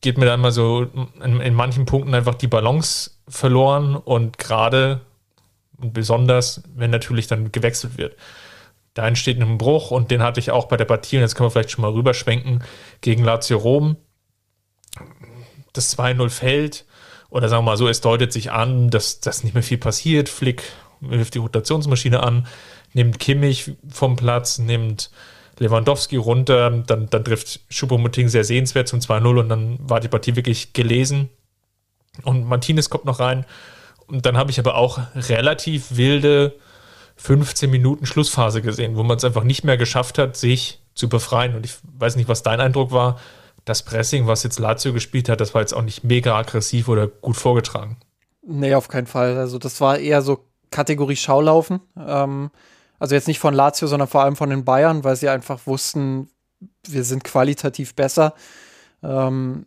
geht 0.00 0.18
mir 0.18 0.26
dann 0.26 0.40
mal 0.40 0.50
so 0.50 0.88
in, 1.22 1.40
in 1.40 1.54
manchen 1.54 1.86
Punkten 1.86 2.12
einfach 2.12 2.34
die 2.34 2.48
Balance 2.48 3.12
verloren 3.28 3.94
und 3.94 4.38
gerade 4.38 5.00
und 5.76 5.92
besonders, 5.92 6.64
wenn 6.74 6.90
natürlich 6.90 7.28
dann 7.28 7.52
gewechselt 7.52 7.98
wird. 7.98 8.16
Da 8.94 9.06
entsteht 9.06 9.40
ein 9.40 9.58
Bruch 9.58 9.92
und 9.92 10.10
den 10.10 10.24
hatte 10.24 10.40
ich 10.40 10.50
auch 10.50 10.66
bei 10.66 10.76
der 10.76 10.86
Partie, 10.86 11.18
und 11.18 11.22
jetzt 11.22 11.36
können 11.36 11.46
wir 11.46 11.52
vielleicht 11.52 11.70
schon 11.70 11.82
mal 11.82 11.92
rüberschwenken, 11.92 12.64
gegen 13.00 13.22
Lazio 13.22 13.58
Rom 13.58 13.96
das 15.72 15.96
2-0 15.98 16.28
fällt, 16.30 16.84
oder 17.30 17.48
sagen 17.48 17.64
wir 17.64 17.70
mal 17.70 17.76
so, 17.76 17.88
es 17.88 18.00
deutet 18.00 18.32
sich 18.32 18.50
an, 18.50 18.90
dass, 18.90 19.20
dass 19.20 19.44
nicht 19.44 19.54
mehr 19.54 19.62
viel 19.62 19.78
passiert. 19.78 20.28
Flick 20.28 20.64
wirft 21.00 21.34
die 21.34 21.38
Rotationsmaschine 21.38 22.22
an, 22.22 22.46
nimmt 22.92 23.18
Kimmich 23.18 23.72
vom 23.88 24.16
Platz, 24.16 24.58
nimmt 24.58 25.10
Lewandowski 25.58 26.16
runter, 26.16 26.70
dann, 26.70 27.08
dann 27.08 27.24
trifft 27.24 27.60
Schuppomoting 27.68 28.28
sehr 28.28 28.44
sehenswert 28.44 28.88
zum 28.88 29.00
2-0 29.00 29.40
und 29.40 29.48
dann 29.48 29.78
war 29.80 30.00
die 30.00 30.08
Partie 30.08 30.34
wirklich 30.34 30.72
gelesen. 30.72 31.28
Und 32.24 32.46
Martinez 32.46 32.90
kommt 32.90 33.04
noch 33.04 33.20
rein. 33.20 33.46
Und 34.06 34.26
dann 34.26 34.36
habe 34.36 34.50
ich 34.50 34.58
aber 34.58 34.74
auch 34.74 34.98
relativ 35.14 35.96
wilde 35.96 36.56
15 37.16 37.70
Minuten 37.70 38.06
Schlussphase 38.06 38.62
gesehen, 38.62 38.96
wo 38.96 39.02
man 39.02 39.18
es 39.18 39.24
einfach 39.24 39.44
nicht 39.44 39.62
mehr 39.62 39.76
geschafft 39.76 40.18
hat, 40.18 40.36
sich 40.36 40.80
zu 40.94 41.08
befreien. 41.08 41.54
Und 41.54 41.64
ich 41.64 41.74
weiß 41.98 42.16
nicht, 42.16 42.28
was 42.28 42.42
dein 42.42 42.60
Eindruck 42.60 42.90
war 42.90 43.20
das 43.64 43.82
Pressing, 43.82 44.26
was 44.26 44.42
jetzt 44.42 44.58
Lazio 44.58 44.92
gespielt 44.92 45.28
hat, 45.28 45.40
das 45.40 45.54
war 45.54 45.60
jetzt 45.60 45.74
auch 45.74 45.82
nicht 45.82 46.04
mega 46.04 46.36
aggressiv 46.36 46.88
oder 46.88 47.06
gut 47.06 47.36
vorgetragen. 47.36 47.98
Nee, 48.42 48.74
auf 48.74 48.88
keinen 48.88 49.06
Fall. 49.06 49.36
Also 49.36 49.58
das 49.58 49.80
war 49.80 49.98
eher 49.98 50.22
so 50.22 50.44
Kategorie 50.70 51.16
Schaulaufen. 51.16 51.80
Ähm, 51.98 52.50
Also 52.98 53.14
jetzt 53.14 53.28
nicht 53.28 53.38
von 53.38 53.54
Lazio, 53.54 53.88
sondern 53.88 54.08
vor 54.08 54.22
allem 54.22 54.36
von 54.36 54.50
den 54.50 54.64
Bayern, 54.64 55.04
weil 55.04 55.16
sie 55.16 55.28
einfach 55.30 55.66
wussten, 55.66 56.28
wir 56.86 57.04
sind 57.04 57.24
qualitativ 57.24 57.94
besser. 57.94 58.34
Ähm, 59.02 59.64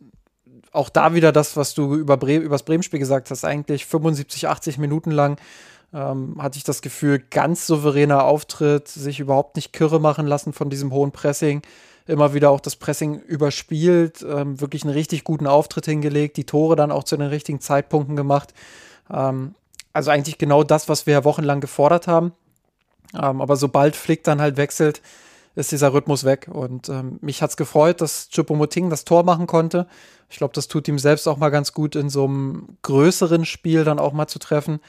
auch 0.70 0.88
da 0.88 1.14
wieder 1.14 1.32
das, 1.32 1.56
was 1.56 1.74
du 1.74 1.94
über 1.96 2.16
Bre 2.16 2.36
übers 2.36 2.62
Bremen-Spiel 2.62 3.00
gesagt 3.00 3.30
hast, 3.30 3.44
eigentlich 3.44 3.86
75, 3.86 4.48
80 4.48 4.78
Minuten 4.78 5.10
lang 5.10 5.36
ähm, 5.92 6.36
hatte 6.40 6.58
ich 6.58 6.64
das 6.64 6.80
Gefühl, 6.82 7.18
ganz 7.18 7.66
souveräner 7.66 8.24
Auftritt, 8.24 8.86
sich 8.88 9.18
überhaupt 9.20 9.56
nicht 9.56 9.72
kirre 9.72 10.00
machen 10.00 10.26
lassen 10.26 10.52
von 10.52 10.70
diesem 10.70 10.92
hohen 10.92 11.10
Pressing, 11.12 11.62
immer 12.06 12.34
wieder 12.34 12.50
auch 12.50 12.60
das 12.60 12.76
Pressing 12.76 13.18
überspielt, 13.20 14.24
ähm, 14.28 14.60
wirklich 14.60 14.84
einen 14.84 14.92
richtig 14.92 15.24
guten 15.24 15.46
Auftritt 15.46 15.86
hingelegt, 15.86 16.36
die 16.36 16.44
Tore 16.44 16.76
dann 16.76 16.92
auch 16.92 17.04
zu 17.04 17.16
den 17.16 17.28
richtigen 17.28 17.60
Zeitpunkten 17.60 18.16
gemacht. 18.16 18.52
Ähm, 19.10 19.54
also 19.92 20.10
eigentlich 20.10 20.38
genau 20.38 20.64
das, 20.64 20.88
was 20.88 21.06
wir 21.06 21.14
ja 21.14 21.24
wochenlang 21.24 21.60
gefordert 21.60 22.06
haben. 22.06 22.32
Ähm, 23.14 23.40
aber 23.40 23.56
sobald 23.56 23.96
Flick 23.96 24.24
dann 24.24 24.40
halt 24.40 24.56
wechselt, 24.56 25.00
ist 25.54 25.72
dieser 25.72 25.94
Rhythmus 25.94 26.24
weg. 26.24 26.48
Und 26.52 26.88
ähm, 26.88 27.18
mich 27.22 27.40
hat 27.40 27.50
es 27.50 27.56
gefreut, 27.56 28.00
dass 28.00 28.28
Chupomoting 28.28 28.90
das 28.90 29.04
Tor 29.04 29.22
machen 29.22 29.46
konnte. 29.46 29.86
Ich 30.28 30.38
glaube, 30.38 30.52
das 30.52 30.68
tut 30.68 30.88
ihm 30.88 30.98
selbst 30.98 31.28
auch 31.28 31.36
mal 31.36 31.50
ganz 31.50 31.72
gut, 31.72 31.94
in 31.96 32.10
so 32.10 32.24
einem 32.24 32.76
größeren 32.82 33.44
Spiel 33.44 33.84
dann 33.84 34.00
auch 34.00 34.12
mal 34.12 34.26
zu 34.26 34.38
treffen. 34.38 34.80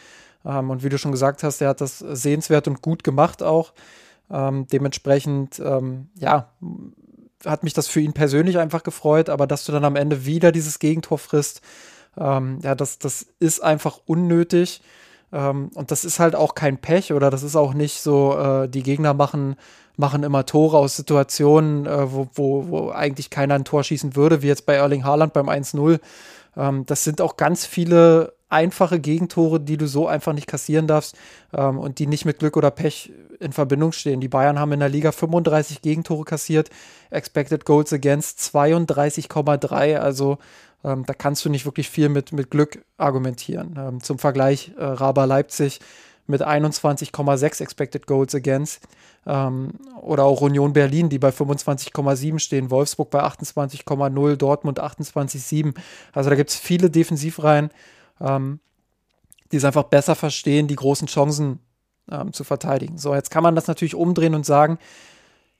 Ähm, 0.44 0.70
und 0.70 0.84
wie 0.84 0.90
du 0.90 0.98
schon 0.98 1.12
gesagt 1.12 1.44
hast, 1.44 1.62
er 1.62 1.70
hat 1.70 1.82
das 1.82 2.00
sehenswert 2.00 2.68
und 2.68 2.82
gut 2.82 3.04
gemacht 3.04 3.44
auch. 3.44 3.74
Ähm, 4.32 4.66
dementsprechend, 4.68 5.60
ja, 5.60 6.50
hat 7.46 7.64
mich 7.64 7.74
das 7.74 7.88
für 7.88 8.00
ihn 8.00 8.14
persönlich 8.14 8.58
einfach 8.58 8.84
gefreut, 8.84 9.30
aber 9.30 9.48
dass 9.48 9.66
du 9.66 9.72
dann 9.72 9.86
am 9.86 9.96
Ende 9.96 10.26
wieder 10.26 10.52
dieses 10.52 10.80
Gegentor 10.80 11.18
frisst, 11.18 11.62
ähm, 12.18 12.60
ja, 12.64 12.76
das, 12.76 13.00
das 13.00 13.26
ist 13.40 13.62
einfach 13.62 14.00
unnötig. 14.06 14.82
Ähm, 15.34 15.70
und 15.74 15.92
das 15.92 16.06
ist 16.06 16.20
halt 16.20 16.36
auch 16.36 16.56
kein 16.56 16.78
Pech 16.78 17.14
oder 17.14 17.30
das 17.30 17.44
ist 17.44 17.56
auch 17.56 17.74
nicht 17.74 18.02
so, 18.02 18.38
äh, 18.38 18.70
die 18.70 18.84
Gegner 18.84 19.14
machen, 19.14 19.56
machen 19.98 20.24
immer 20.24 20.46
Tore 20.46 20.78
aus 20.78 20.96
Situationen, 20.96 21.86
äh, 21.86 22.12
wo, 22.12 22.28
wo, 22.34 22.68
wo 22.70 22.90
eigentlich 22.92 23.30
keiner 23.30 23.56
ein 23.56 23.66
Tor 23.66 23.84
schießen 23.84 24.16
würde, 24.16 24.42
wie 24.42 24.48
jetzt 24.48 24.66
bei 24.66 24.76
Erling 24.76 25.04
Haaland 25.04 25.34
beim 25.34 25.50
1-0. 25.50 26.00
Ähm, 26.56 26.86
das 26.86 27.04
sind 27.04 27.22
auch 27.22 27.38
ganz 27.38 27.66
viele 27.66 28.35
einfache 28.56 29.00
Gegentore, 29.00 29.60
die 29.60 29.76
du 29.76 29.86
so 29.88 30.08
einfach 30.08 30.32
nicht 30.32 30.48
kassieren 30.48 30.88
darfst 30.88 31.18
ähm, 31.54 31.78
und 31.78 32.00
die 32.00 32.08
nicht 32.08 32.24
mit 32.24 32.40
Glück 32.40 32.56
oder 32.56 32.72
Pech 32.72 33.12
in 33.40 33.52
Verbindung 33.52 33.92
stehen. 33.92 34.22
Die 34.22 34.30
Bayern 34.30 34.58
haben 34.58 34.72
in 34.72 34.80
der 34.80 34.90
Liga 34.90 35.12
35 35.12 35.82
Gegentore 35.82 36.24
kassiert, 36.24 36.70
Expected 37.10 37.66
Goals 37.66 37.92
Against 37.92 38.40
32,3, 38.40 39.98
also 39.98 40.38
ähm, 40.86 41.04
da 41.06 41.14
kannst 41.14 41.44
du 41.44 41.50
nicht 41.50 41.66
wirklich 41.66 41.90
viel 41.90 42.08
mit, 42.08 42.32
mit 42.32 42.50
Glück 42.50 42.86
argumentieren. 42.98 43.76
Ähm, 43.78 44.02
zum 44.02 44.20
Vergleich, 44.20 44.72
äh, 44.78 44.84
Raba 44.84 45.26
Leipzig 45.26 45.82
mit 46.28 46.42
21,6 46.42 47.62
Expected 47.62 48.08
Goals 48.08 48.34
Against 48.34 48.88
ähm, 49.28 49.72
oder 50.02 50.24
auch 50.24 50.42
Union 50.42 50.74
Berlin, 50.74 51.10
die 51.10 51.20
bei 51.20 51.30
25,7 51.30 52.40
stehen, 52.40 52.72
Wolfsburg 52.72 53.10
bei 53.10 53.22
28,0, 53.24 54.36
Dortmund 54.38 54.82
28,7. 54.82 55.74
Also 56.14 56.30
da 56.30 56.36
gibt 56.36 56.52
es 56.52 56.56
viele 56.56 56.90
Defensivreihen, 56.90 57.70
ähm, 58.20 58.60
die 59.52 59.58
es 59.58 59.66
einfach 59.66 59.84
besser 59.84 60.16
verstehen, 60.16 60.68
die 60.68 60.76
großen 60.76 61.08
Chancen 61.08 61.60
ähm, 62.12 62.34
zu 62.34 62.44
verteidigen. 62.44 62.98
So, 62.98 63.14
jetzt 63.14 63.32
kann 63.32 63.44
man 63.44 63.56
das 63.56 63.68
natürlich 63.68 63.96
umdrehen 63.96 64.36
und 64.36 64.46
sagen, 64.46 64.80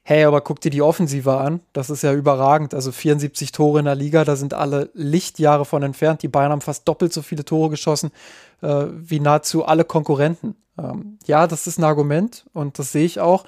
hey, 0.02 0.24
aber 0.24 0.40
guck 0.40 0.60
dir 0.60 0.70
die 0.70 0.82
Offensive 0.82 1.36
an, 1.36 1.60
das 1.72 1.90
ist 1.90 2.02
ja 2.02 2.12
überragend. 2.12 2.74
Also 2.74 2.92
74 2.92 3.50
Tore 3.50 3.80
in 3.80 3.86
der 3.86 3.96
Liga, 3.96 4.24
da 4.24 4.36
sind 4.36 4.54
alle 4.54 4.90
Lichtjahre 4.94 5.64
von 5.64 5.82
entfernt. 5.82 6.22
Die 6.22 6.28
Bayern 6.28 6.52
haben 6.52 6.60
fast 6.60 6.86
doppelt 6.86 7.12
so 7.12 7.22
viele 7.22 7.44
Tore 7.44 7.70
geschossen 7.70 8.12
äh, 8.62 8.86
wie 8.92 9.18
nahezu 9.18 9.64
alle 9.64 9.84
Konkurrenten. 9.84 10.54
Ähm, 10.78 11.18
ja, 11.26 11.46
das 11.46 11.66
ist 11.66 11.78
ein 11.78 11.84
Argument 11.84 12.46
und 12.52 12.78
das 12.78 12.92
sehe 12.92 13.04
ich 13.04 13.18
auch. 13.18 13.44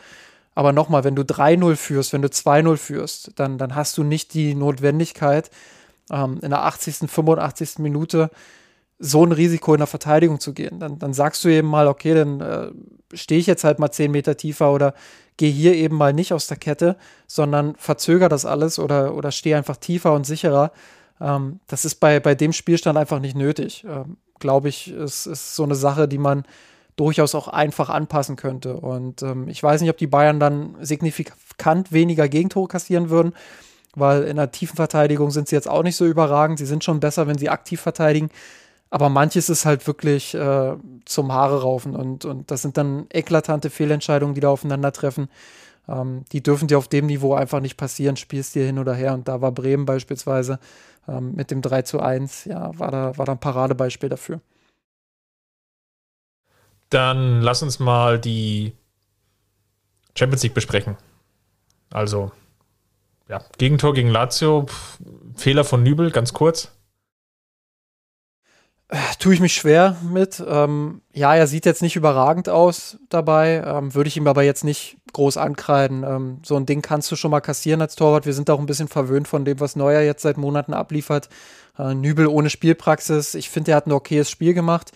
Aber 0.57 0.73
nochmal, 0.73 1.05
wenn 1.05 1.15
du 1.15 1.23
3-0 1.23 1.77
führst, 1.77 2.13
wenn 2.13 2.23
du 2.23 2.29
2-0 2.29 2.77
führst, 2.77 3.31
dann, 3.37 3.59
dann 3.59 3.77
hast 3.77 3.97
du 3.97 4.03
nicht 4.03 4.35
die 4.35 4.57
Notwendigkeit, 4.57 5.53
ähm, 6.11 6.41
in 6.43 6.51
der 6.51 6.65
80., 6.65 7.09
85. 7.09 7.79
Minute 7.79 8.31
so 8.99 9.25
ein 9.25 9.33
Risiko 9.33 9.75
in 9.75 9.79
der 9.79 9.87
Verteidigung 9.87 10.41
zu 10.41 10.53
gehen. 10.53 10.81
Dann, 10.81 10.99
dann 10.99 11.13
sagst 11.13 11.45
du 11.45 11.49
eben 11.49 11.69
mal, 11.69 11.87
okay, 11.87 12.15
dann 12.15 12.41
äh, 12.41 12.71
stehe 13.15 13.41
ich 13.41 13.47
jetzt 13.47 13.65
halt 13.65 13.79
mal 13.79 13.91
10 13.91 14.11
Meter 14.11 14.37
tiefer 14.37 14.73
oder 14.73 14.95
gehe 15.37 15.51
hier 15.51 15.75
eben 15.75 15.97
mal 15.97 16.13
nicht 16.13 16.33
aus 16.33 16.49
der 16.49 16.57
Kette, 16.57 16.97
sondern 17.27 17.77
verzöger 17.77 18.29
das 18.29 18.45
alles 18.45 18.79
oder, 18.79 19.15
oder 19.15 19.31
stehe 19.31 19.57
einfach 19.57 19.77
tiefer 19.77 20.13
und 20.13 20.27
sicherer. 20.27 20.73
Ähm, 21.21 21.61
das 21.69 21.85
ist 21.85 21.97
bei, 21.97 22.21
bei 22.21 22.35
dem 22.35 22.53
Spielstand 22.53 22.99
einfach 22.99 23.21
nicht 23.21 23.37
nötig. 23.37 23.85
Ähm, 23.89 24.17
Glaube 24.41 24.69
ich, 24.69 24.93
ist, 24.93 25.27
ist 25.27 25.57
so 25.57 25.65
eine 25.65 25.75
Sache, 25.75 26.07
die 26.07 26.19
man 26.19 26.45
durchaus 26.95 27.35
auch 27.35 27.49
einfach 27.49 27.89
anpassen 27.89 28.37
könnte. 28.37 28.77
Und 28.77 29.23
ähm, 29.23 29.49
ich 29.49 29.63
weiß 29.63 29.81
nicht, 29.81 29.91
ob 29.91 29.97
die 29.97 30.07
Bayern 30.07 30.39
dann 30.39 30.77
signifikant 30.81 31.93
weniger 31.93 32.29
Gegentore 32.29 32.69
kassieren 32.69 33.11
würden, 33.11 33.33
weil 33.95 34.25
in 34.25 34.37
der 34.37 34.53
tiefen 34.53 34.77
Verteidigung 34.77 35.31
sind 35.31 35.49
sie 35.49 35.57
jetzt 35.57 35.69
auch 35.69 35.83
nicht 35.83 35.97
so 35.97 36.07
überragend. 36.07 36.59
Sie 36.59 36.67
sind 36.67 36.85
schon 36.85 37.01
besser, 37.01 37.27
wenn 37.27 37.39
sie 37.39 37.49
aktiv 37.49 37.81
verteidigen. 37.81 38.31
Aber 38.91 39.09
manches 39.09 39.51
ist 39.51 39.67
halt 39.67 39.87
wirklich 39.87 40.35
äh, 40.35 40.77
zum 41.05 41.33
Haare 41.33 41.63
raufen 41.63 41.95
und, 41.95 42.25
und 42.25 42.51
das 42.51 42.63
sind 42.63 42.77
dann 42.79 43.07
eklatante 43.11 43.69
Fehlentscheidungen, 43.69 44.35
die 44.35 44.41
da 44.41 44.49
aufeinandertreffen. 44.49 45.29
Ähm, 45.89 46.25
die 46.33 46.43
dürfen 46.43 46.69
dir 46.69 46.79
auf 46.79 46.89
dem 46.89 47.07
Niveau 47.07 47.35
einfach 47.35 47.61
nicht 47.61 47.77
passieren, 47.77 48.17
spielst 48.17 48.55
dir 48.55 48.65
hin 48.65 48.79
oder 48.79 48.95
her. 48.95 49.15
Und 49.15 49.29
da 49.29 49.41
war 49.41 49.53
Bremen 49.53 49.87
beispielsweise 49.87 50.59
ähm, 51.07 51.35
mit 51.35 51.51
dem 51.51 51.63
3 51.63 51.83
zu 51.83 52.01
1, 52.01 52.45
ja, 52.45 52.79
war 52.79 52.91
da, 52.91 53.17
war 53.19 53.27
da 53.27 53.33
ein 53.33 53.41
Paradebeispiel 53.41 54.09
dafür. 54.09 54.41
Dann 56.91 57.43
lass 57.43 57.63
uns 57.63 57.79
mal 57.79 58.19
die 58.19 58.73
Champions 60.17 60.43
League 60.43 60.55
besprechen. 60.55 60.97
Also, 61.91 62.33
ja, 63.29 63.43
Gegentor 63.59 63.95
gegen 63.95 64.09
Lazio, 64.09 64.67
Fehler 65.37 65.65
von 65.65 65.83
Nübel, 65.83 66.11
ganz 66.11 66.33
kurz. 66.33 66.73
Tue 69.19 69.35
ich 69.35 69.41
mich 69.41 69.53
schwer 69.53 69.97
mit. 70.03 70.43
Ähm, 70.47 71.03
ja, 71.13 71.35
er 71.35 71.47
sieht 71.47 71.67
jetzt 71.67 71.83
nicht 71.83 71.97
überragend 71.97 72.49
aus 72.49 72.99
dabei. 73.11 73.63
Ähm, 73.65 73.95
Würde 73.95 74.09
ich 74.09 74.17
ihm 74.17 74.27
aber 74.27 74.43
jetzt 74.45 74.65
nicht 74.65 74.97
groß 75.13 75.37
ankreiden. 75.37 76.05
Ähm, 76.05 76.39
so 76.43 76.57
ein 76.57 76.65
Ding 76.65 76.81
kannst 76.81 77.13
du 77.13 77.17
schon 77.17 77.31
mal 77.31 77.41
kassieren 77.41 77.83
als 77.83 77.97
Torwart. 77.97 78.25
Wir 78.25 78.33
sind 78.33 78.49
auch 78.49 78.59
ein 78.59 78.67
bisschen 78.67 78.89
verwöhnt 78.89 79.29
von 79.29 79.45
dem, 79.45 79.61
was 79.61 79.77
Neuer 79.77 80.01
jetzt 80.01 80.23
seit 80.23 80.39
Monaten 80.39 80.73
abliefert. 80.73 81.29
Äh, 81.79 81.95
Nübel 81.95 82.29
ohne 82.29 82.49
Spielpraxis. 82.49 83.35
Ich 83.35 83.51
finde, 83.51 83.73
er 83.73 83.77
hat 83.77 83.87
ein 83.87 83.93
okayes 83.93 84.31
Spiel 84.31 84.55
gemacht. 84.55 84.93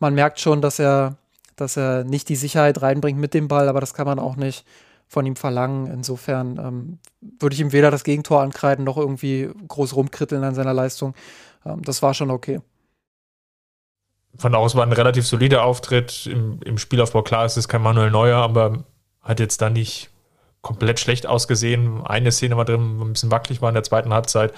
Man 0.00 0.14
merkt 0.14 0.38
schon, 0.38 0.60
dass 0.60 0.78
er, 0.78 1.16
dass 1.56 1.78
er 1.78 2.04
nicht 2.04 2.28
die 2.28 2.36
Sicherheit 2.36 2.82
reinbringt 2.82 3.18
mit 3.18 3.32
dem 3.32 3.48
Ball, 3.48 3.70
aber 3.70 3.80
das 3.80 3.94
kann 3.94 4.06
man 4.06 4.18
auch 4.18 4.36
nicht 4.36 4.66
von 5.08 5.24
ihm 5.24 5.36
verlangen. 5.36 5.86
Insofern 5.86 6.58
ähm, 6.58 6.98
würde 7.38 7.54
ich 7.54 7.60
ihm 7.60 7.72
weder 7.72 7.90
das 7.90 8.04
Gegentor 8.04 8.42
ankreiden 8.42 8.84
noch 8.84 8.98
irgendwie 8.98 9.48
groß 9.66 9.96
rumkritteln 9.96 10.44
an 10.44 10.54
seiner 10.54 10.74
Leistung. 10.74 11.14
Ähm, 11.64 11.80
das 11.82 12.02
war 12.02 12.12
schon 12.12 12.30
okay 12.30 12.60
von 14.36 14.54
aus 14.54 14.74
war 14.74 14.84
ein 14.84 14.92
relativ 14.92 15.26
solider 15.26 15.64
Auftritt. 15.64 16.26
Im, 16.26 16.60
Im 16.62 16.78
Spielaufbau, 16.78 17.22
klar, 17.22 17.44
es 17.44 17.56
ist 17.56 17.68
kein 17.68 17.82
Manuel 17.82 18.10
Neuer, 18.10 18.38
aber 18.38 18.84
hat 19.22 19.40
jetzt 19.40 19.60
da 19.60 19.70
nicht 19.70 20.10
komplett 20.62 21.00
schlecht 21.00 21.26
ausgesehen. 21.26 22.04
Eine 22.04 22.32
Szene 22.32 22.56
war 22.56 22.64
drin, 22.64 22.98
wo 22.98 23.04
ein 23.04 23.12
bisschen 23.12 23.30
wackelig 23.30 23.62
war 23.62 23.68
in 23.68 23.74
der 23.74 23.82
zweiten 23.82 24.12
Halbzeit. 24.12 24.52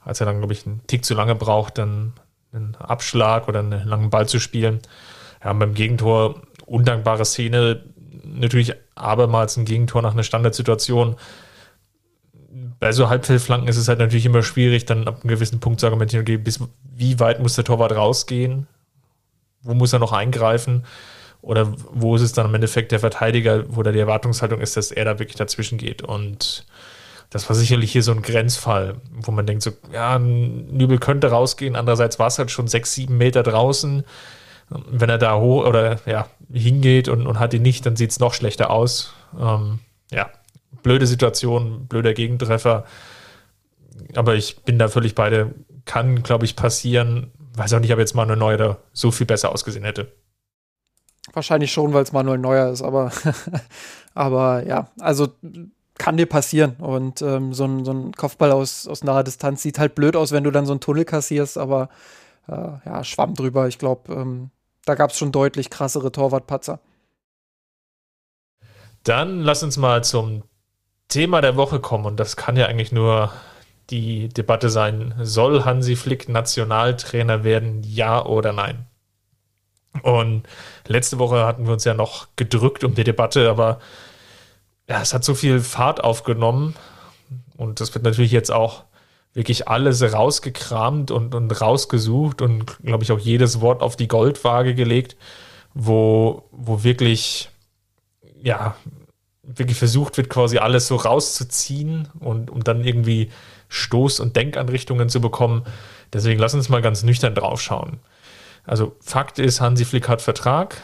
Als 0.00 0.20
er 0.20 0.26
dann, 0.26 0.38
glaube 0.38 0.52
ich, 0.52 0.66
einen 0.66 0.86
Tick 0.86 1.04
zu 1.04 1.14
lange 1.14 1.34
braucht, 1.34 1.78
dann 1.78 2.14
einen 2.52 2.74
Abschlag 2.76 3.48
oder 3.48 3.60
einen 3.60 3.86
langen 3.86 4.10
Ball 4.10 4.28
zu 4.28 4.38
spielen. 4.38 4.80
Ja, 5.44 5.52
beim 5.52 5.74
Gegentor, 5.74 6.42
undankbare 6.64 7.24
Szene, 7.24 7.84
natürlich 8.24 8.74
abermals 8.94 9.56
ein 9.56 9.64
Gegentor 9.64 10.02
nach 10.02 10.12
einer 10.12 10.22
Standardsituation. 10.22 11.16
Bei 12.78 12.92
so 12.92 13.08
Halbfeldflanken 13.08 13.68
ist 13.68 13.76
es 13.76 13.88
halt 13.88 13.98
natürlich 13.98 14.26
immer 14.26 14.42
schwierig, 14.42 14.86
dann 14.86 15.06
ab 15.06 15.20
einem 15.22 15.28
gewissen 15.28 15.60
Punkt 15.60 15.80
zu 15.80 15.86
argumentieren, 15.86 16.22
okay, 16.22 16.36
bis 16.36 16.60
wie 16.94 17.20
weit 17.20 17.40
muss 17.40 17.54
der 17.54 17.64
Torwart 17.64 17.92
rausgehen? 17.92 18.66
Wo 19.66 19.74
muss 19.74 19.92
er 19.92 19.98
noch 19.98 20.12
eingreifen? 20.12 20.84
Oder 21.42 21.72
wo 21.92 22.16
ist 22.16 22.22
es 22.22 22.32
dann 22.32 22.46
im 22.46 22.54
Endeffekt 22.54 22.92
der 22.92 23.00
Verteidiger, 23.00 23.64
wo 23.68 23.82
da 23.82 23.92
die 23.92 24.00
Erwartungshaltung 24.00 24.60
ist, 24.60 24.76
dass 24.76 24.90
er 24.90 25.04
da 25.04 25.18
wirklich 25.18 25.36
dazwischen 25.36 25.78
geht? 25.78 26.02
Und 26.02 26.66
das 27.30 27.48
war 27.48 27.54
sicherlich 27.54 27.92
hier 27.92 28.02
so 28.02 28.12
ein 28.12 28.22
Grenzfall, 28.22 28.96
wo 29.12 29.30
man 29.30 29.46
denkt, 29.46 29.62
so, 29.62 29.72
ja, 29.92 30.18
Nübel 30.18 30.98
könnte 30.98 31.30
rausgehen, 31.30 31.76
andererseits 31.76 32.18
war 32.18 32.28
es 32.28 32.38
halt 32.38 32.50
schon 32.50 32.68
sechs, 32.68 32.94
sieben 32.94 33.16
Meter 33.16 33.42
draußen. 33.42 34.04
Wenn 34.68 35.08
er 35.08 35.18
da 35.18 35.36
hoch 35.36 35.64
oder 35.64 36.00
ja, 36.06 36.26
hingeht 36.52 37.08
und, 37.08 37.26
und 37.26 37.38
hat 37.38 37.54
ihn 37.54 37.62
nicht, 37.62 37.86
dann 37.86 37.94
sieht 37.94 38.10
es 38.10 38.18
noch 38.18 38.34
schlechter 38.34 38.70
aus. 38.70 39.12
Ähm, 39.38 39.78
ja, 40.10 40.30
blöde 40.82 41.06
Situation, 41.06 41.86
blöder 41.86 42.14
Gegentreffer. 42.14 42.84
Aber 44.14 44.34
ich 44.34 44.56
bin 44.64 44.78
da 44.78 44.88
völlig 44.88 45.14
beide. 45.14 45.54
Kann, 45.84 46.24
glaube 46.24 46.44
ich, 46.44 46.56
passieren 46.56 47.30
weiß 47.56 47.72
auch 47.74 47.80
nicht, 47.80 47.92
ob 47.92 47.98
jetzt 47.98 48.14
Manuel 48.14 48.38
Neuer 48.38 48.56
da 48.56 48.78
so 48.92 49.10
viel 49.10 49.26
besser 49.26 49.52
ausgesehen 49.52 49.84
hätte. 49.84 50.12
Wahrscheinlich 51.32 51.72
schon, 51.72 51.92
weil 51.92 52.02
es 52.02 52.12
Manuel 52.12 52.38
Neuer 52.38 52.70
ist, 52.70 52.82
aber, 52.82 53.10
aber 54.14 54.66
ja, 54.66 54.88
also 55.00 55.28
kann 55.98 56.16
dir 56.16 56.26
passieren. 56.26 56.76
Und 56.76 57.22
ähm, 57.22 57.52
so, 57.52 57.64
ein, 57.64 57.84
so 57.84 57.92
ein 57.92 58.12
Kopfball 58.12 58.52
aus, 58.52 58.86
aus 58.86 59.02
naher 59.02 59.24
Distanz 59.24 59.62
sieht 59.62 59.78
halt 59.78 59.94
blöd 59.94 60.16
aus, 60.16 60.32
wenn 60.32 60.44
du 60.44 60.50
dann 60.50 60.66
so 60.66 60.72
einen 60.72 60.80
Tunnel 60.80 61.04
kassierst, 61.04 61.58
aber 61.58 61.88
äh, 62.48 62.52
ja, 62.84 63.04
Schwamm 63.04 63.34
drüber. 63.34 63.66
Ich 63.68 63.78
glaube, 63.78 64.12
ähm, 64.12 64.50
da 64.84 64.94
gab 64.94 65.10
es 65.10 65.18
schon 65.18 65.32
deutlich 65.32 65.70
krassere 65.70 66.12
Torwartpatzer. 66.12 66.80
Dann 69.02 69.40
lass 69.40 69.62
uns 69.62 69.76
mal 69.76 70.04
zum 70.04 70.42
Thema 71.08 71.40
der 71.40 71.56
Woche 71.56 71.80
kommen. 71.80 72.06
Und 72.06 72.18
das 72.18 72.36
kann 72.36 72.56
ja 72.56 72.66
eigentlich 72.66 72.92
nur 72.92 73.32
die 73.90 74.28
Debatte 74.28 74.70
sein, 74.70 75.14
soll 75.22 75.64
Hansi 75.64 75.96
Flick 75.96 76.28
Nationaltrainer 76.28 77.44
werden, 77.44 77.82
ja 77.84 78.24
oder 78.24 78.52
nein? 78.52 78.86
Und 80.02 80.42
letzte 80.86 81.18
Woche 81.18 81.46
hatten 81.46 81.66
wir 81.66 81.72
uns 81.72 81.84
ja 81.84 81.94
noch 81.94 82.28
gedrückt 82.36 82.84
um 82.84 82.94
die 82.94 83.04
Debatte, 83.04 83.48
aber 83.48 83.78
ja, 84.88 85.00
es 85.00 85.14
hat 85.14 85.24
so 85.24 85.34
viel 85.34 85.60
Fahrt 85.60 86.02
aufgenommen 86.04 86.74
und 87.56 87.80
das 87.80 87.94
wird 87.94 88.04
natürlich 88.04 88.32
jetzt 88.32 88.52
auch 88.52 88.84
wirklich 89.32 89.68
alles 89.68 90.02
rausgekramt 90.02 91.10
und, 91.10 91.34
und 91.34 91.60
rausgesucht 91.60 92.40
und, 92.40 92.78
glaube 92.82 93.04
ich, 93.04 93.12
auch 93.12 93.18
jedes 93.18 93.60
Wort 93.60 93.82
auf 93.82 93.96
die 93.96 94.08
Goldwaage 94.08 94.74
gelegt, 94.74 95.16
wo, 95.74 96.44
wo 96.52 96.84
wirklich, 96.84 97.50
ja, 98.40 98.76
wirklich 99.42 99.76
versucht 99.76 100.16
wird, 100.16 100.30
quasi 100.30 100.58
alles 100.58 100.86
so 100.86 100.96
rauszuziehen 100.96 102.08
und 102.18 102.50
um 102.50 102.64
dann 102.64 102.82
irgendwie 102.82 103.30
Stoß- 103.76 104.20
und 104.20 104.36
Denkanrichtungen 104.36 105.08
zu 105.08 105.20
bekommen. 105.20 105.64
Deswegen 106.12 106.40
lass 106.40 106.54
uns 106.54 106.68
mal 106.68 106.82
ganz 106.82 107.02
nüchtern 107.02 107.34
drauf 107.34 107.60
schauen. 107.60 108.00
Also 108.64 108.96
Fakt 109.00 109.38
ist, 109.38 109.60
Hansi 109.60 109.84
Flick 109.84 110.08
hat 110.08 110.22
Vertrag. 110.22 110.80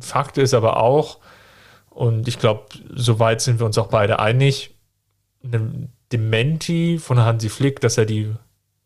Fakt 0.00 0.38
ist 0.38 0.54
aber 0.54 0.78
auch, 0.78 1.18
und 1.90 2.28
ich 2.28 2.38
glaube, 2.38 2.66
soweit 2.90 3.40
sind 3.40 3.60
wir 3.60 3.66
uns 3.66 3.78
auch 3.78 3.86
beide 3.86 4.18
einig, 4.18 4.74
eine 5.42 5.88
Dementi 6.12 6.98
von 6.98 7.20
Hansi 7.20 7.48
Flick, 7.48 7.80
dass 7.80 7.96
er 7.96 8.04
die, 8.04 8.34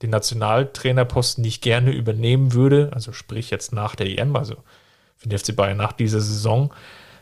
den 0.03 0.11
Nationaltrainerposten 0.11 1.43
nicht 1.43 1.63
gerne 1.63 1.91
übernehmen 1.91 2.53
würde, 2.53 2.91
also 2.93 3.13
sprich 3.13 3.51
jetzt 3.51 3.73
nach 3.73 3.97
der 3.97 4.07
EM, 4.07 4.37
also 4.37 4.57
für 5.17 5.29
den 5.29 5.39
FC 5.39 5.57
Bayern 5.57 5.77
nach 5.77 5.93
dieser 5.93 6.21
Saison, 6.21 6.73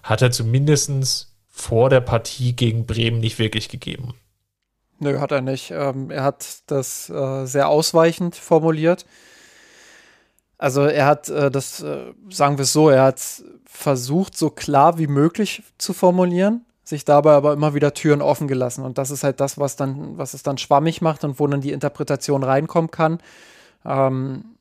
hat 0.03 0.23
er 0.23 0.31
zumindest 0.31 1.33
vor 1.49 1.89
der 1.89 2.01
Partie 2.01 2.55
gegen 2.55 2.85
Bremen 2.85 3.19
nicht 3.19 3.39
wirklich 3.39 3.69
gegeben. 3.69 4.15
Nö, 4.99 5.19
hat 5.19 5.33
er 5.33 5.43
nicht. 5.43 5.71
Ähm, 5.71 6.11
er 6.11 6.25
hat 6.25 6.63
das 6.67 7.11
äh, 7.11 7.45
sehr 7.47 7.69
ausweichend 7.69 8.35
formuliert. 8.35 9.05
Also 10.59 10.85
er 10.87 11.07
hat 11.07 11.29
äh, 11.29 11.51
das, 11.51 11.83
äh, 11.83 12.13
sagen 12.31 12.57
wir 12.57 12.63
es 12.63 12.73
so, 12.73 12.89
er 12.89 13.03
hat 13.03 13.21
versucht, 13.67 14.37
so 14.37 14.49
klar 14.49 14.99
wie 14.99 15.07
möglich 15.07 15.63
zu 15.77 15.93
formulieren, 15.93 16.65
sich 16.83 17.05
dabei 17.05 17.33
aber 17.33 17.53
immer 17.53 17.75
wieder 17.75 17.93
Türen 17.93 18.23
offen 18.23 18.49
gelassen. 18.49 18.85
Und 18.85 18.97
das 18.97 19.11
ist 19.11 19.23
halt 19.23 19.41
das, 19.41 19.59
was 19.59 19.77
dann, 19.77 20.17
was 20.17 20.33
es 20.33 20.43
dann 20.43 20.57
schwammig 20.57 21.03
macht 21.03 21.25
und 21.25 21.39
wo 21.39 21.47
dann 21.47 21.61
die 21.61 21.73
Interpretation 21.73 22.43
reinkommen 22.43 22.91
kann. 22.91 23.19
Ähm, 23.85 24.56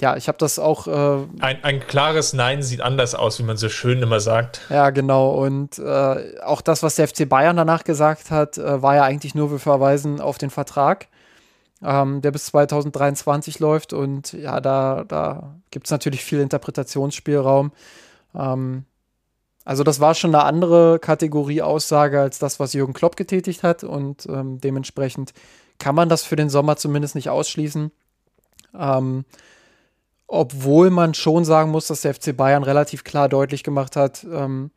ja, 0.00 0.16
ich 0.16 0.28
habe 0.28 0.38
das 0.38 0.58
auch. 0.58 0.86
Äh, 0.86 1.26
ein, 1.40 1.64
ein 1.64 1.80
klares 1.80 2.32
Nein 2.32 2.62
sieht 2.62 2.80
anders 2.80 3.14
aus, 3.14 3.38
wie 3.38 3.42
man 3.42 3.56
so 3.56 3.68
schön 3.68 4.02
immer 4.02 4.20
sagt. 4.20 4.60
Ja, 4.68 4.90
genau. 4.90 5.30
Und 5.30 5.78
äh, 5.78 6.40
auch 6.42 6.60
das, 6.60 6.82
was 6.82 6.96
der 6.96 7.08
FC 7.08 7.28
Bayern 7.28 7.56
danach 7.56 7.84
gesagt 7.84 8.30
hat, 8.30 8.58
äh, 8.58 8.82
war 8.82 8.96
ja 8.96 9.04
eigentlich 9.04 9.34
nur, 9.34 9.50
wir 9.50 9.58
verweisen 9.58 10.20
auf 10.20 10.38
den 10.38 10.50
Vertrag, 10.50 11.08
ähm, 11.82 12.20
der 12.20 12.30
bis 12.30 12.46
2023 12.46 13.58
läuft. 13.58 13.92
Und 13.92 14.32
ja, 14.32 14.60
da, 14.60 15.04
da 15.06 15.54
gibt 15.70 15.86
es 15.86 15.90
natürlich 15.90 16.24
viel 16.24 16.40
Interpretationsspielraum. 16.40 17.72
Ähm, 18.34 18.84
also, 19.64 19.82
das 19.82 19.98
war 19.98 20.14
schon 20.14 20.34
eine 20.34 20.44
andere 20.44 20.98
Kategorie 20.98 21.62
Aussage 21.62 22.20
als 22.20 22.38
das, 22.38 22.60
was 22.60 22.72
Jürgen 22.72 22.92
Klopp 22.92 23.16
getätigt 23.16 23.62
hat. 23.62 23.82
Und 23.82 24.26
ähm, 24.26 24.60
dementsprechend 24.60 25.32
kann 25.78 25.94
man 25.94 26.08
das 26.08 26.22
für 26.22 26.36
den 26.36 26.50
Sommer 26.50 26.76
zumindest 26.76 27.14
nicht 27.14 27.30
ausschließen. 27.30 27.90
Ähm, 28.78 29.24
obwohl 30.28 30.90
man 30.90 31.14
schon 31.14 31.44
sagen 31.44 31.70
muss, 31.70 31.86
dass 31.86 32.02
der 32.02 32.14
FC 32.14 32.36
Bayern 32.36 32.62
relativ 32.62 33.04
klar 33.04 33.28
deutlich 33.28 33.62
gemacht 33.62 33.96
hat, 33.96 34.24
ähm, 34.24 34.70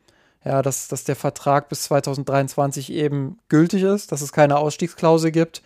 ja, 0.46 0.62
dass, 0.62 0.88
dass 0.88 1.04
der 1.04 1.16
Vertrag 1.16 1.70
bis 1.70 1.84
2023 1.84 2.92
eben 2.92 3.40
gültig 3.50 3.84
ist, 3.84 4.12
dass 4.12 4.22
es 4.22 4.32
keine 4.32 4.58
Ausstiegsklausel 4.58 5.32
gibt 5.32 5.62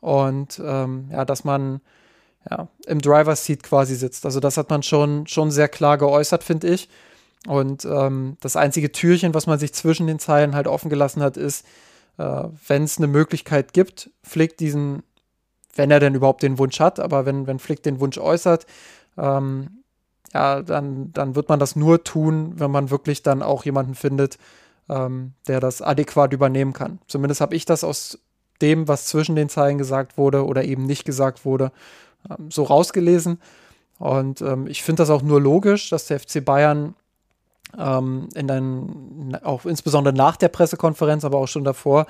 und 0.00 0.60
ähm, 0.64 1.08
ja, 1.10 1.24
dass 1.24 1.44
man 1.44 1.80
ja, 2.50 2.68
im 2.86 3.00
Driver's 3.00 3.44
Seat 3.44 3.62
quasi 3.62 3.94
sitzt. 3.94 4.24
Also 4.24 4.40
das 4.40 4.56
hat 4.56 4.70
man 4.70 4.82
schon, 4.82 5.26
schon 5.26 5.50
sehr 5.50 5.68
klar 5.68 5.98
geäußert, 5.98 6.42
finde 6.42 6.68
ich. 6.68 6.88
Und 7.46 7.84
ähm, 7.84 8.36
das 8.40 8.56
einzige 8.56 8.92
Türchen, 8.92 9.34
was 9.34 9.46
man 9.46 9.58
sich 9.58 9.72
zwischen 9.72 10.06
den 10.06 10.18
Zeilen 10.18 10.54
halt 10.54 10.68
offen 10.68 10.90
gelassen 10.90 11.22
hat, 11.22 11.36
ist, 11.36 11.66
äh, 12.18 12.44
wenn 12.68 12.84
es 12.84 12.98
eine 12.98 13.08
Möglichkeit 13.08 13.72
gibt, 13.72 14.10
Flick 14.22 14.56
diesen, 14.56 15.02
wenn 15.74 15.90
er 15.90 16.00
denn 16.00 16.14
überhaupt 16.14 16.42
den 16.42 16.58
Wunsch 16.58 16.78
hat, 16.78 17.00
aber 17.00 17.26
wenn, 17.26 17.46
wenn 17.46 17.58
Flick 17.58 17.82
den 17.82 18.00
Wunsch 18.00 18.18
äußert, 18.18 18.66
ähm, 19.18 19.82
ja, 20.32 20.62
dann, 20.62 21.12
dann 21.12 21.34
wird 21.34 21.48
man 21.48 21.58
das 21.58 21.76
nur 21.76 22.04
tun, 22.04 22.54
wenn 22.56 22.70
man 22.70 22.90
wirklich 22.90 23.22
dann 23.22 23.42
auch 23.42 23.64
jemanden 23.64 23.94
findet, 23.94 24.38
ähm, 24.88 25.32
der 25.46 25.60
das 25.60 25.82
adäquat 25.82 26.32
übernehmen 26.32 26.72
kann. 26.72 26.98
Zumindest 27.06 27.40
habe 27.40 27.54
ich 27.54 27.64
das 27.64 27.84
aus 27.84 28.18
dem, 28.60 28.88
was 28.88 29.06
zwischen 29.06 29.36
den 29.36 29.48
Zeilen 29.48 29.78
gesagt 29.78 30.16
wurde 30.16 30.46
oder 30.46 30.64
eben 30.64 30.86
nicht 30.86 31.04
gesagt 31.04 31.44
wurde, 31.44 31.72
ähm, 32.30 32.50
so 32.50 32.62
rausgelesen. 32.62 33.40
Und 33.98 34.40
ähm, 34.40 34.66
ich 34.66 34.82
finde 34.82 35.02
das 35.02 35.10
auch 35.10 35.22
nur 35.22 35.40
logisch, 35.40 35.90
dass 35.90 36.06
der 36.06 36.18
FC 36.18 36.44
Bayern 36.44 36.94
ähm, 37.78 38.28
in 38.34 38.48
den, 38.48 39.36
auch 39.42 39.64
insbesondere 39.64 40.14
nach 40.14 40.36
der 40.36 40.48
Pressekonferenz, 40.48 41.24
aber 41.24 41.38
auch 41.38 41.48
schon 41.48 41.64
davor, 41.64 42.06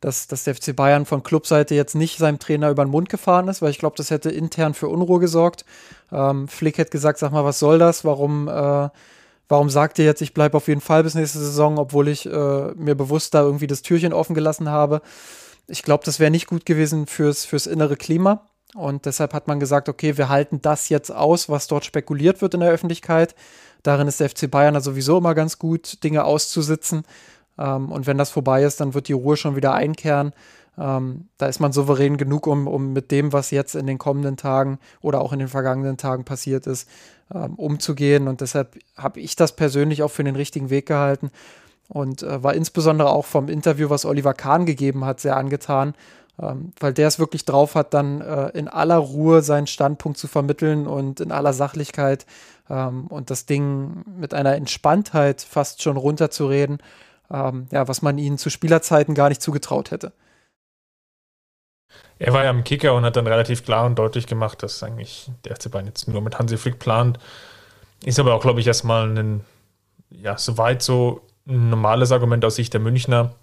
dass, 0.00 0.26
dass 0.26 0.44
der 0.44 0.54
FC 0.54 0.74
Bayern 0.74 1.04
von 1.04 1.22
Clubseite 1.22 1.74
jetzt 1.74 1.94
nicht 1.94 2.18
seinem 2.18 2.38
Trainer 2.38 2.70
über 2.70 2.84
den 2.84 2.90
Mund 2.90 3.08
gefahren 3.08 3.48
ist, 3.48 3.60
weil 3.62 3.70
ich 3.70 3.78
glaube, 3.78 3.96
das 3.96 4.10
hätte 4.10 4.30
intern 4.30 4.74
für 4.74 4.88
Unruhe 4.88 5.20
gesorgt. 5.20 5.64
Ähm, 6.10 6.48
Flick 6.48 6.78
hätte 6.78 6.90
gesagt, 6.90 7.18
sag 7.18 7.32
mal, 7.32 7.44
was 7.44 7.58
soll 7.58 7.78
das? 7.78 8.04
Warum, 8.04 8.48
äh, 8.48 8.88
warum 9.48 9.70
sagt 9.70 9.98
ihr 9.98 10.04
jetzt, 10.06 10.22
ich 10.22 10.34
bleibe 10.34 10.56
auf 10.56 10.68
jeden 10.68 10.80
Fall 10.80 11.02
bis 11.02 11.14
nächste 11.14 11.38
Saison, 11.38 11.78
obwohl 11.78 12.08
ich 12.08 12.26
äh, 12.26 12.72
mir 12.74 12.94
bewusst 12.94 13.34
da 13.34 13.42
irgendwie 13.42 13.66
das 13.66 13.82
Türchen 13.82 14.12
offen 14.12 14.34
gelassen 14.34 14.70
habe? 14.70 15.02
Ich 15.66 15.82
glaube, 15.82 16.04
das 16.04 16.18
wäre 16.18 16.30
nicht 16.30 16.46
gut 16.46 16.64
gewesen 16.64 17.06
fürs, 17.06 17.44
fürs 17.44 17.66
innere 17.66 17.96
Klima. 17.96 18.46
Und 18.74 19.04
deshalb 19.04 19.34
hat 19.34 19.48
man 19.48 19.60
gesagt, 19.60 19.88
okay, 19.88 20.16
wir 20.16 20.28
halten 20.28 20.60
das 20.62 20.88
jetzt 20.88 21.10
aus, 21.10 21.48
was 21.48 21.66
dort 21.66 21.84
spekuliert 21.84 22.40
wird 22.40 22.54
in 22.54 22.60
der 22.60 22.70
Öffentlichkeit. 22.70 23.34
Darin 23.82 24.08
ist 24.08 24.20
der 24.20 24.30
FC 24.30 24.50
Bayern 24.50 24.80
sowieso 24.80 25.18
immer 25.18 25.34
ganz 25.34 25.58
gut, 25.58 26.02
Dinge 26.04 26.24
auszusitzen. 26.24 27.04
Ähm, 27.60 27.92
und 27.92 28.06
wenn 28.06 28.18
das 28.18 28.30
vorbei 28.30 28.64
ist, 28.64 28.80
dann 28.80 28.94
wird 28.94 29.08
die 29.08 29.12
Ruhe 29.12 29.36
schon 29.36 29.54
wieder 29.54 29.74
einkehren. 29.74 30.32
Ähm, 30.78 31.28
da 31.36 31.46
ist 31.46 31.60
man 31.60 31.72
souverän 31.72 32.16
genug, 32.16 32.46
um, 32.46 32.66
um 32.66 32.92
mit 32.92 33.10
dem, 33.10 33.32
was 33.32 33.50
jetzt 33.50 33.74
in 33.74 33.86
den 33.86 33.98
kommenden 33.98 34.36
Tagen 34.36 34.78
oder 35.02 35.20
auch 35.20 35.32
in 35.32 35.38
den 35.38 35.48
vergangenen 35.48 35.98
Tagen 35.98 36.24
passiert 36.24 36.66
ist, 36.66 36.88
ähm, 37.32 37.54
umzugehen. 37.56 38.28
Und 38.28 38.40
deshalb 38.40 38.78
habe 38.96 39.20
ich 39.20 39.36
das 39.36 39.54
persönlich 39.54 40.02
auch 40.02 40.10
für 40.10 40.24
den 40.24 40.36
richtigen 40.36 40.70
Weg 40.70 40.86
gehalten 40.86 41.30
und 41.88 42.22
äh, 42.22 42.42
war 42.42 42.54
insbesondere 42.54 43.10
auch 43.10 43.26
vom 43.26 43.48
Interview, 43.48 43.90
was 43.90 44.06
Oliver 44.06 44.32
Kahn 44.32 44.64
gegeben 44.64 45.04
hat, 45.04 45.20
sehr 45.20 45.36
angetan, 45.36 45.94
ähm, 46.40 46.72
weil 46.80 46.94
der 46.94 47.08
es 47.08 47.18
wirklich 47.18 47.44
drauf 47.44 47.74
hat, 47.74 47.92
dann 47.92 48.22
äh, 48.22 48.48
in 48.50 48.68
aller 48.68 48.96
Ruhe 48.96 49.42
seinen 49.42 49.66
Standpunkt 49.66 50.16
zu 50.16 50.28
vermitteln 50.28 50.86
und 50.86 51.20
in 51.20 51.32
aller 51.32 51.52
Sachlichkeit 51.52 52.24
ähm, 52.70 53.08
und 53.08 53.30
das 53.30 53.44
Ding 53.44 54.04
mit 54.18 54.32
einer 54.32 54.54
Entspanntheit 54.54 55.42
fast 55.42 55.82
schon 55.82 55.96
runterzureden 55.96 56.78
ähm, 57.32 57.66
ja, 57.70 57.88
was 57.88 58.02
man 58.02 58.18
ihnen 58.18 58.38
zu 58.38 58.50
Spielerzeiten 58.50 59.14
gar 59.14 59.28
nicht 59.28 59.42
zugetraut 59.42 59.90
hätte. 59.90 60.12
Er 62.18 62.32
war 62.34 62.44
ja 62.44 62.50
im 62.50 62.64
Kicker 62.64 62.94
und 62.94 63.04
hat 63.04 63.16
dann 63.16 63.26
relativ 63.26 63.64
klar 63.64 63.86
und 63.86 63.98
deutlich 63.98 64.26
gemacht, 64.26 64.62
dass 64.62 64.82
eigentlich 64.82 65.30
der 65.44 65.56
FC 65.56 65.70
Bayern 65.70 65.86
jetzt 65.86 66.06
nur 66.06 66.20
mit 66.20 66.38
Hansi 66.38 66.58
Flick 66.58 66.78
plant. 66.78 67.18
Ist 68.04 68.20
aber 68.20 68.34
auch, 68.34 68.42
glaube 68.42 68.60
ich, 68.60 68.66
erstmal 68.66 69.08
ein, 69.08 69.44
ja, 70.10 70.36
soweit 70.36 70.82
so 70.82 71.22
ein 71.46 71.70
normales 71.70 72.12
Argument 72.12 72.44
aus 72.44 72.56
Sicht 72.56 72.74
der 72.74 72.80
Münchner. 72.80 73.34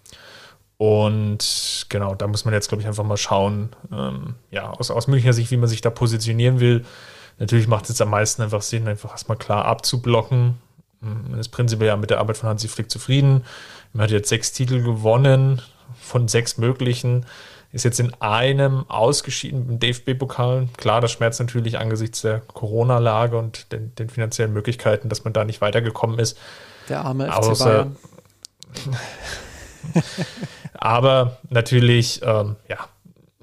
Und 0.78 1.88
genau, 1.90 2.14
da 2.14 2.28
muss 2.28 2.46
man 2.46 2.54
jetzt, 2.54 2.68
glaube 2.68 2.82
ich, 2.82 2.88
einfach 2.88 3.04
mal 3.04 3.18
schauen, 3.18 3.70
ähm, 3.92 4.36
ja, 4.52 4.70
aus, 4.70 4.92
aus 4.92 5.08
Münchner 5.08 5.34
Sicht, 5.34 5.50
wie 5.50 5.58
man 5.58 5.70
sich 5.70 5.82
da 5.82 5.90
positionieren 5.90 6.60
will. 6.60 6.86
Natürlich 7.40 7.68
macht 7.68 7.90
es 7.90 8.00
am 8.00 8.12
meisten 8.12 8.44
einfach 8.44 8.62
Sinn, 8.62 8.88
einfach 8.88 9.12
erstmal 9.12 9.38
klar 9.38 9.66
abzublocken. 9.66 10.56
Man 11.00 11.40
ist 11.40 11.50
prinzipiell 11.50 11.90
ja 11.90 11.98
mit 11.98 12.10
der 12.10 12.20
Arbeit 12.20 12.38
von 12.38 12.50
Hansi 12.50 12.68
Flick 12.68 12.90
zufrieden. 12.90 13.44
Man 13.94 14.04
hat 14.04 14.12
jetzt 14.12 14.30
sechs 14.30 14.52
Titel 14.52 14.82
gewonnen 14.82 15.62
von 16.00 16.28
sechs 16.28 16.58
möglichen. 16.58 17.26
Ist 17.74 17.84
jetzt 17.84 18.00
in 18.00 18.14
einem 18.22 18.90
ausgeschieden 18.90 19.70
im 19.70 19.80
DFB-Pokal. 19.80 20.70
Klar, 20.78 21.02
das 21.02 21.12
schmerzt 21.12 21.40
natürlich 21.40 21.78
angesichts 21.78 22.22
der 22.22 22.40
Corona-Lage 22.40 23.38
und 23.38 23.72
den, 23.72 23.94
den, 23.96 24.10
finanziellen 24.10 24.54
Möglichkeiten, 24.54 25.10
dass 25.10 25.26
man 25.26 25.34
da 25.34 25.44
nicht 25.44 25.60
weitergekommen 25.60 26.18
ist. 26.18 26.38
Der 26.88 27.04
arme 27.04 27.28
FC 27.28 27.34
Außer, 27.34 27.66
Bayern. 27.66 27.98
aber 30.74 31.38
natürlich, 31.50 32.22
ähm, 32.24 32.56
ja, 32.70 32.78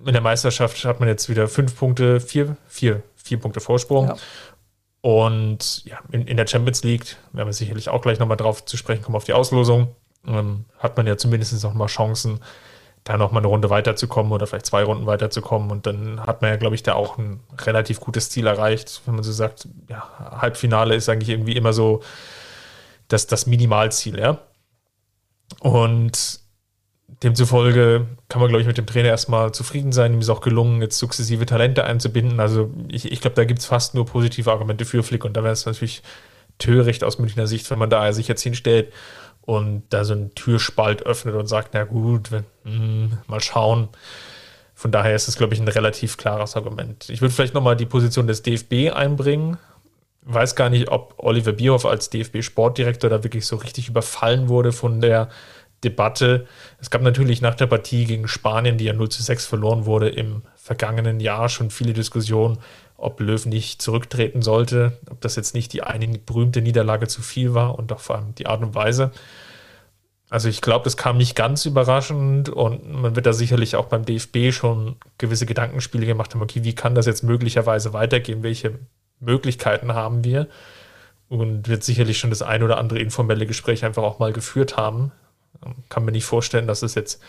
in 0.04 0.12
der 0.12 0.22
Meisterschaft 0.22 0.84
hat 0.84 1.00
man 1.00 1.08
jetzt 1.08 1.28
wieder 1.28 1.46
fünf 1.46 1.76
Punkte, 1.76 2.20
vier, 2.20 2.56
vier, 2.66 3.02
vier 3.16 3.38
Punkte 3.38 3.60
Vorsprung. 3.60 4.08
Ja. 4.08 4.16
Und 5.04 5.84
ja, 5.84 5.98
in, 6.12 6.26
in 6.26 6.38
der 6.38 6.46
Champions 6.46 6.82
League, 6.82 7.18
werden 7.34 7.48
wir 7.48 7.52
sicherlich 7.52 7.90
auch 7.90 8.00
gleich 8.00 8.18
nochmal 8.18 8.38
drauf 8.38 8.64
zu 8.64 8.78
sprechen 8.78 9.02
kommen, 9.02 9.16
auf 9.16 9.24
die 9.24 9.34
Auslosung, 9.34 9.94
ähm, 10.26 10.64
hat 10.78 10.96
man 10.96 11.06
ja 11.06 11.18
zumindest 11.18 11.62
noch 11.62 11.74
mal 11.74 11.88
Chancen, 11.88 12.40
da 13.04 13.18
noch 13.18 13.30
mal 13.30 13.40
eine 13.40 13.48
Runde 13.48 13.68
weiterzukommen 13.68 14.32
oder 14.32 14.46
vielleicht 14.46 14.64
zwei 14.64 14.82
Runden 14.82 15.04
weiterzukommen. 15.04 15.70
Und 15.70 15.84
dann 15.84 16.22
hat 16.22 16.40
man 16.40 16.52
ja, 16.52 16.56
glaube 16.56 16.74
ich, 16.74 16.82
da 16.82 16.94
auch 16.94 17.18
ein 17.18 17.40
relativ 17.58 18.00
gutes 18.00 18.30
Ziel 18.30 18.46
erreicht, 18.46 19.02
wenn 19.04 19.16
man 19.16 19.24
so 19.24 19.32
sagt, 19.32 19.68
ja, 19.90 20.08
Halbfinale 20.40 20.94
ist 20.94 21.10
eigentlich 21.10 21.28
irgendwie 21.28 21.54
immer 21.54 21.74
so 21.74 22.02
das, 23.08 23.26
das 23.26 23.44
Minimalziel, 23.44 24.18
ja. 24.18 24.38
Und 25.60 26.40
demzufolge 27.22 28.06
kann 28.28 28.40
man, 28.40 28.48
glaube 28.48 28.62
ich, 28.62 28.66
mit 28.66 28.78
dem 28.78 28.86
Trainer 28.86 29.08
erstmal 29.08 29.52
zufrieden 29.52 29.92
sein. 29.92 30.14
Ihm 30.14 30.20
ist 30.20 30.30
auch 30.30 30.40
gelungen, 30.40 30.82
jetzt 30.82 30.98
sukzessive 30.98 31.46
Talente 31.46 31.84
einzubinden. 31.84 32.40
Also 32.40 32.70
ich, 32.88 33.10
ich 33.10 33.20
glaube, 33.20 33.36
da 33.36 33.44
gibt 33.44 33.60
es 33.60 33.66
fast 33.66 33.94
nur 33.94 34.06
positive 34.06 34.50
Argumente 34.50 34.84
für 34.84 35.02
Flick 35.02 35.24
und 35.24 35.36
da 35.36 35.42
wäre 35.42 35.52
es 35.52 35.66
natürlich 35.66 36.02
töricht 36.58 37.04
aus 37.04 37.18
Münchner 37.18 37.46
Sicht, 37.46 37.70
wenn 37.70 37.78
man 37.78 37.90
da 37.90 38.12
sich 38.12 38.28
jetzt 38.28 38.42
hinstellt 38.42 38.92
und 39.42 39.82
da 39.90 40.04
so 40.04 40.14
einen 40.14 40.34
Türspalt 40.34 41.04
öffnet 41.04 41.34
und 41.34 41.46
sagt, 41.46 41.70
na 41.74 41.84
gut, 41.84 42.32
wenn, 42.32 42.44
mh, 42.64 42.72
hm, 42.72 43.18
mal 43.26 43.40
schauen. 43.40 43.88
Von 44.74 44.90
daher 44.90 45.14
ist 45.14 45.28
es, 45.28 45.36
glaube 45.36 45.54
ich, 45.54 45.60
ein 45.60 45.68
relativ 45.68 46.16
klares 46.16 46.56
Argument. 46.56 47.08
Ich 47.08 47.20
würde 47.20 47.32
vielleicht 47.32 47.54
nochmal 47.54 47.76
die 47.76 47.86
Position 47.86 48.26
des 48.26 48.42
DFB 48.42 48.92
einbringen. 48.94 49.58
Weiß 50.22 50.56
gar 50.56 50.70
nicht, 50.70 50.90
ob 50.90 51.14
Oliver 51.18 51.52
Bierhoff 51.52 51.86
als 51.86 52.10
DFB-Sportdirektor 52.10 53.08
da 53.08 53.22
wirklich 53.22 53.46
so 53.46 53.56
richtig 53.56 53.88
überfallen 53.88 54.48
wurde 54.48 54.72
von 54.72 55.00
der 55.00 55.28
Debatte. 55.84 56.46
Es 56.80 56.90
gab 56.90 57.02
natürlich 57.02 57.40
nach 57.40 57.54
der 57.54 57.66
Partie 57.66 58.04
gegen 58.04 58.26
Spanien, 58.28 58.78
die 58.78 58.84
ja 58.84 58.92
0 58.92 59.08
zu 59.10 59.22
6 59.22 59.46
verloren 59.46 59.84
wurde, 59.86 60.08
im 60.08 60.42
vergangenen 60.56 61.20
Jahr 61.20 61.48
schon 61.48 61.70
viele 61.70 61.92
Diskussionen, 61.92 62.58
ob 62.96 63.20
Löw 63.20 63.44
nicht 63.46 63.82
zurücktreten 63.82 64.42
sollte, 64.42 64.98
ob 65.10 65.20
das 65.20 65.36
jetzt 65.36 65.54
nicht 65.54 65.72
die 65.72 65.82
eine 65.82 66.06
berühmte 66.18 66.62
Niederlage 66.62 67.06
zu 67.06 67.22
viel 67.22 67.54
war 67.54 67.78
und 67.78 67.92
auch 67.92 68.00
vor 68.00 68.16
allem 68.16 68.34
die 68.34 68.46
Art 68.46 68.62
und 68.62 68.74
Weise. 68.74 69.12
Also 70.30 70.48
ich 70.48 70.62
glaube, 70.62 70.84
das 70.84 70.96
kam 70.96 71.18
nicht 71.18 71.36
ganz 71.36 71.66
überraschend 71.66 72.48
und 72.48 72.90
man 72.90 73.14
wird 73.14 73.26
da 73.26 73.32
sicherlich 73.32 73.76
auch 73.76 73.86
beim 73.86 74.04
DFB 74.04 74.52
schon 74.52 74.96
gewisse 75.18 75.46
Gedankenspiele 75.46 76.06
gemacht 76.06 76.34
haben, 76.34 76.42
okay, 76.42 76.64
wie 76.64 76.74
kann 76.74 76.94
das 76.94 77.06
jetzt 77.06 77.22
möglicherweise 77.22 77.92
weitergehen, 77.92 78.42
welche 78.42 78.78
Möglichkeiten 79.20 79.94
haben 79.94 80.24
wir 80.24 80.48
und 81.28 81.68
wird 81.68 81.84
sicherlich 81.84 82.18
schon 82.18 82.30
das 82.30 82.42
ein 82.42 82.62
oder 82.62 82.78
andere 82.78 82.98
informelle 82.98 83.46
Gespräch 83.46 83.84
einfach 83.84 84.02
auch 84.02 84.18
mal 84.18 84.32
geführt 84.32 84.76
haben. 84.76 85.12
Kann 85.88 86.04
mir 86.04 86.12
nicht 86.12 86.24
vorstellen, 86.24 86.66
dass 86.66 86.82
es 86.82 86.94
jetzt 86.94 87.22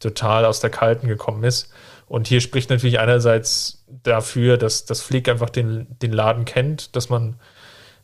total 0.00 0.44
aus 0.44 0.60
der 0.60 0.70
Kalten 0.70 1.08
gekommen 1.08 1.44
ist. 1.44 1.70
Und 2.06 2.26
hier 2.26 2.40
spricht 2.40 2.70
natürlich 2.70 3.00
einerseits 3.00 3.84
dafür, 4.02 4.56
dass 4.56 4.86
das 4.86 5.02
Flick 5.02 5.28
einfach 5.28 5.50
den, 5.50 5.86
den 6.00 6.12
Laden 6.12 6.44
kennt, 6.44 6.96
dass 6.96 7.08
man 7.08 7.36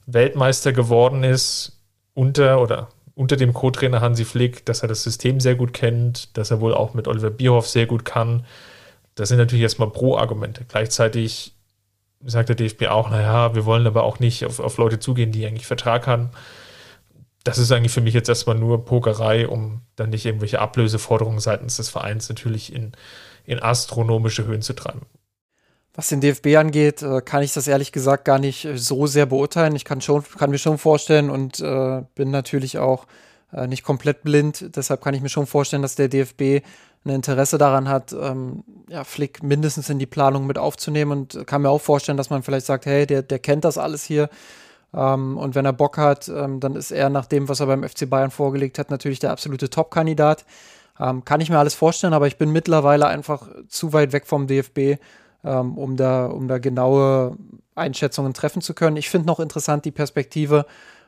Weltmeister 0.07 0.73
geworden 0.73 1.25
ist 1.25 1.81
unter 2.13 2.61
oder 2.61 2.89
unter 3.15 3.37
dem 3.37 3.55
Co-Trainer 3.55 4.01
Hansi 4.01 4.25
Flick, 4.25 4.67
dass 4.67 4.83
er 4.83 4.89
das 4.89 5.03
System 5.03 5.41
sehr 5.41 5.55
gut 5.55 5.73
kennt, 5.73 6.37
dass 6.37 6.51
er 6.51 6.61
wohl 6.61 6.75
auch 6.75 6.95
mit 6.95 7.07
Oliver 7.09 7.31
Bierhoff 7.31 7.69
sehr 7.69 7.87
gut 7.87 8.05
kann. 8.05 8.45
Das 9.15 9.29
sind 9.29 9.39
natürlich 9.39 9.63
erstmal 9.63 9.91
Pro-Argumente. 9.91 10.65
Gleichzeitig 10.69 11.55
sagt 12.25 12.49
der 12.49 12.57
DFB 12.57 12.87
auch, 12.89 13.11
naja, 13.11 13.55
wir 13.55 13.65
wollen 13.65 13.87
aber 13.87 14.03
auch 14.03 14.19
nicht 14.19 14.45
auf, 14.45 14.59
auf 14.59 14.79
Leute 14.79 14.99
zugehen, 14.99 15.31
die 15.31 15.47
eigentlich 15.47 15.67
Vertrag 15.67 16.07
haben. 16.07 16.31
Das 17.45 17.59
ist 17.59 17.71
eigentlich 17.73 17.93
für 17.93 18.01
mich 18.01 18.15
jetzt 18.15 18.29
erstmal 18.29 18.57
nur 18.57 18.85
Pokerei, 18.85 19.47
um 19.47 19.83
dann 19.97 20.11
nicht 20.11 20.25
irgendwelche 20.27 20.61
Ablöseforderungen 20.61 21.41
seitens 21.41 21.77
des 21.77 21.91
Vereins 21.91 22.29
natürlich 22.29 22.75
in 22.75 22.93
in 23.45 23.63
astronomische 23.63 24.47
Höhen 24.47 24.63
zu 24.63 24.73
treiben. 24.73 25.03
Was 25.95 26.09
den 26.09 26.21
DFB 26.21 26.57
angeht, 26.57 27.03
äh, 27.03 27.21
kann 27.21 27.43
ich 27.43 27.53
das 27.53 27.69
ehrlich 27.69 27.93
gesagt 27.93 28.25
gar 28.25 28.39
nicht 28.39 28.65
äh, 28.65 28.77
so 28.77 29.07
sehr 29.07 29.27
beurteilen. 29.27 29.77
Ich 29.77 29.85
kann, 29.85 30.01
schon, 30.01 30.25
kann 30.25 30.51
mir 30.51 30.59
schon 30.59 30.79
vorstellen 30.79 31.31
und 31.31 31.61
äh, 31.61 32.03
bin 32.17 32.31
natürlich 32.31 32.79
auch 32.79 33.07
äh, 33.53 33.69
nicht 33.69 33.85
komplett 33.85 34.23
blind. 34.23 34.75
Deshalb 34.75 35.03
kann 35.03 35.15
ich 35.15 35.23
mir 35.23 35.29
schon 35.29 35.47
vorstellen, 35.47 35.83
dass 35.83 35.95
der 35.95 36.09
DFB 36.09 36.65
ein 37.05 37.11
Interesse 37.11 37.59
daran 37.59 37.89
hat, 37.89 38.13
ähm, 38.13 38.65
ja, 38.89 39.05
Flick 39.05 39.43
mindestens 39.43 39.91
in 39.91 39.99
die 39.99 40.07
Planung 40.07 40.47
mit 40.47 40.59
aufzunehmen 40.59 41.13
und 41.13 41.47
kann 41.47 41.63
mir 41.63 41.69
auch 41.69 41.81
vorstellen, 41.81 42.17
dass 42.17 42.31
man 42.31 42.43
vielleicht 42.43 42.67
sagt, 42.67 42.87
hey, 42.87 43.07
der, 43.07 43.23
der 43.23 43.39
kennt 43.39 43.65
das 43.65 43.79
alles 43.79 44.05
hier. 44.05 44.31
Ähm, 44.95 45.37
und 45.37 45.55
wenn 45.55 45.65
er 45.65 45.73
Bock 45.73 45.99
hat, 45.99 46.29
ähm, 46.29 46.61
dann 46.61 46.77
ist 46.77 46.91
er 46.91 47.11
nach 47.11 47.27
dem, 47.27 47.49
was 47.49 47.61
er 47.61 47.67
beim 47.67 47.83
FC 47.83 48.09
Bayern 48.09 48.31
vorgelegt 48.31 48.79
hat, 48.79 48.91
natürlich 48.91 49.19
der 49.19 49.33
absolute 49.33 49.71
Top-Kandidat. 49.71 50.45
Ähm, 51.01 51.25
kann 51.25 51.41
ich 51.41 51.51
mir 51.51 51.59
alles 51.59 51.75
vorstellen, 51.75 52.13
aber 52.13 52.29
ich 52.29 52.39
bin 52.39 52.53
mittlerweile 52.53 53.07
einfach 53.07 53.49
zu 53.69 53.93
weit 53.93 54.13
weg 54.13 54.27
vom 54.27 54.47
DFB, 54.47 55.01
ähm, 55.45 55.77
um, 55.77 55.97
da, 55.97 56.27
um 56.27 56.47
da 56.47 56.59
genaue 56.59 57.37
Einschätzungen 57.75 58.33
treffen 58.35 58.63
zu 58.63 58.75
können. 58.75 58.97
Ich 58.97 59.11
finde 59.11 59.27
noch 59.27 59.41
interessant 59.41 59.85
die 59.85 59.91
Perspektive 59.91 60.67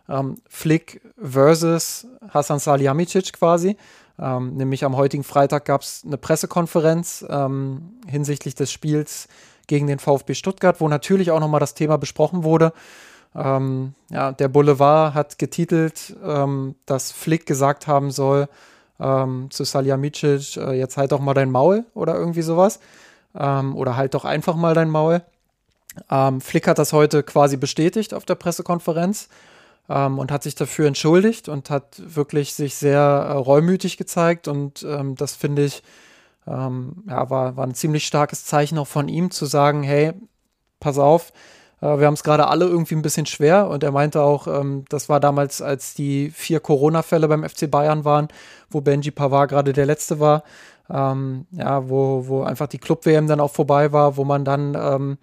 ähm, 0.09 0.37
Flick 0.49 1.01
versus 1.22 2.07
Hasan 2.31 2.59
Salihamidzic 2.59 3.33
quasi. 3.33 3.77
Ähm, 4.18 4.55
nämlich 4.55 4.85
am 4.85 4.96
heutigen 4.96 5.22
Freitag 5.22 5.66
gab 5.66 5.83
es 5.83 6.03
eine 6.05 6.16
Pressekonferenz 6.16 7.25
hinsichtlich 8.09 8.55
des 8.55 8.72
Spiels 8.72 9.29
gegen 9.66 9.87
den 9.87 9.99
VfB 9.99 10.35
Stuttgart, 10.35 10.81
wo 10.81 10.88
natürlich 10.88 11.31
auch 11.31 11.40
nochmal 11.40 11.61
das 11.61 11.75
Thema 11.75 11.99
besprochen 11.99 12.44
wurde. 12.44 12.72
Ähm, 13.37 13.94
ja, 14.11 14.33
der 14.33 14.49
Boulevard 14.49 15.14
hat 15.14 15.38
getitelt, 15.38 16.16
dass 16.87 17.12
Flick 17.12 17.44
gesagt 17.44 17.87
haben 17.87 18.11
soll, 18.11 18.49
ähm, 18.99 19.49
zu 19.51 19.64
Saljamicic, 19.64 20.57
äh, 20.57 20.72
jetzt 20.72 20.96
halt 20.96 21.12
doch 21.12 21.20
mal 21.20 21.35
dein 21.35 21.51
Maul 21.51 21.85
oder 21.94 22.14
irgendwie 22.14 22.42
sowas. 22.42 22.81
Ähm, 23.35 23.77
oder 23.77 23.96
halt 23.96 24.14
doch 24.14 24.25
einfach 24.25 24.57
mal 24.57 24.75
dein 24.75 24.90
Maul. 24.90 25.22
Ähm, 26.11 26.40
Flick 26.40 26.68
hat 26.68 26.79
das 26.79 26.92
heute 26.92 27.22
quasi 27.22 27.57
bestätigt 27.57 28.14
auf 28.14 28.25
der 28.25 28.35
Pressekonferenz 28.35 29.29
ähm, 29.88 30.18
und 30.18 30.31
hat 30.31 30.42
sich 30.42 30.55
dafür 30.55 30.87
entschuldigt 30.87 31.49
und 31.49 31.70
hat 31.70 32.01
wirklich 32.14 32.55
sich 32.55 32.77
sehr 32.77 33.01
äh, 33.01 33.33
reumütig 33.33 33.96
gezeigt. 33.96 34.49
Und 34.49 34.83
ähm, 34.88 35.16
das 35.16 35.35
finde 35.35 35.64
ich, 35.64 35.83
ähm, 36.46 37.05
ja, 37.09 37.29
war, 37.29 37.57
war 37.57 37.66
ein 37.66 37.75
ziemlich 37.75 38.07
starkes 38.07 38.44
Zeichen 38.44 38.79
auch 38.79 38.87
von 38.87 39.09
ihm 39.09 39.31
zu 39.31 39.46
sagen, 39.46 39.83
hey, 39.83 40.12
pass 40.81 40.99
auf, 40.99 41.33
wir 41.81 42.07
haben 42.07 42.15
es 42.15 42.23
gerade 42.23 42.49
alle 42.49 42.65
irgendwie 42.65 42.95
ein 42.95 43.03
bisschen 43.03 43.27
schwer 43.27 43.69
und 43.69 43.83
er 43.83 43.93
meinte 43.93 44.23
auch, 44.23 44.47
ähm, 44.47 44.85
das 44.89 45.09
war 45.09 45.21
damals, 45.21 45.61
als 45.61 45.95
die 45.95 46.31
vier 46.31 46.61
Corona-Fälle 46.61 47.29
beim 47.29 47.45
FC 47.47 47.71
Bayern 47.71 48.05
waren, 48.05 48.29
wo 48.71 48.81
Benji 48.81 49.11
Pavard 49.11 49.51
gerade 49.51 49.73
der 49.73 49.87
letzte 49.87 50.19
war. 50.19 50.43
Ähm, 50.89 51.47
ja, 51.51 51.89
wo, 51.89 52.29
wo 52.29 52.43
einfach 52.45 52.69
die 52.69 52.79
Club-WM 52.79 53.27
dann 53.27 53.41
auch 53.41 53.51
vorbei 53.51 53.93
war, 53.93 54.17
wo 54.17 54.25
man 54.25 54.45
dann 54.45 54.75
ähm, 54.75 55.19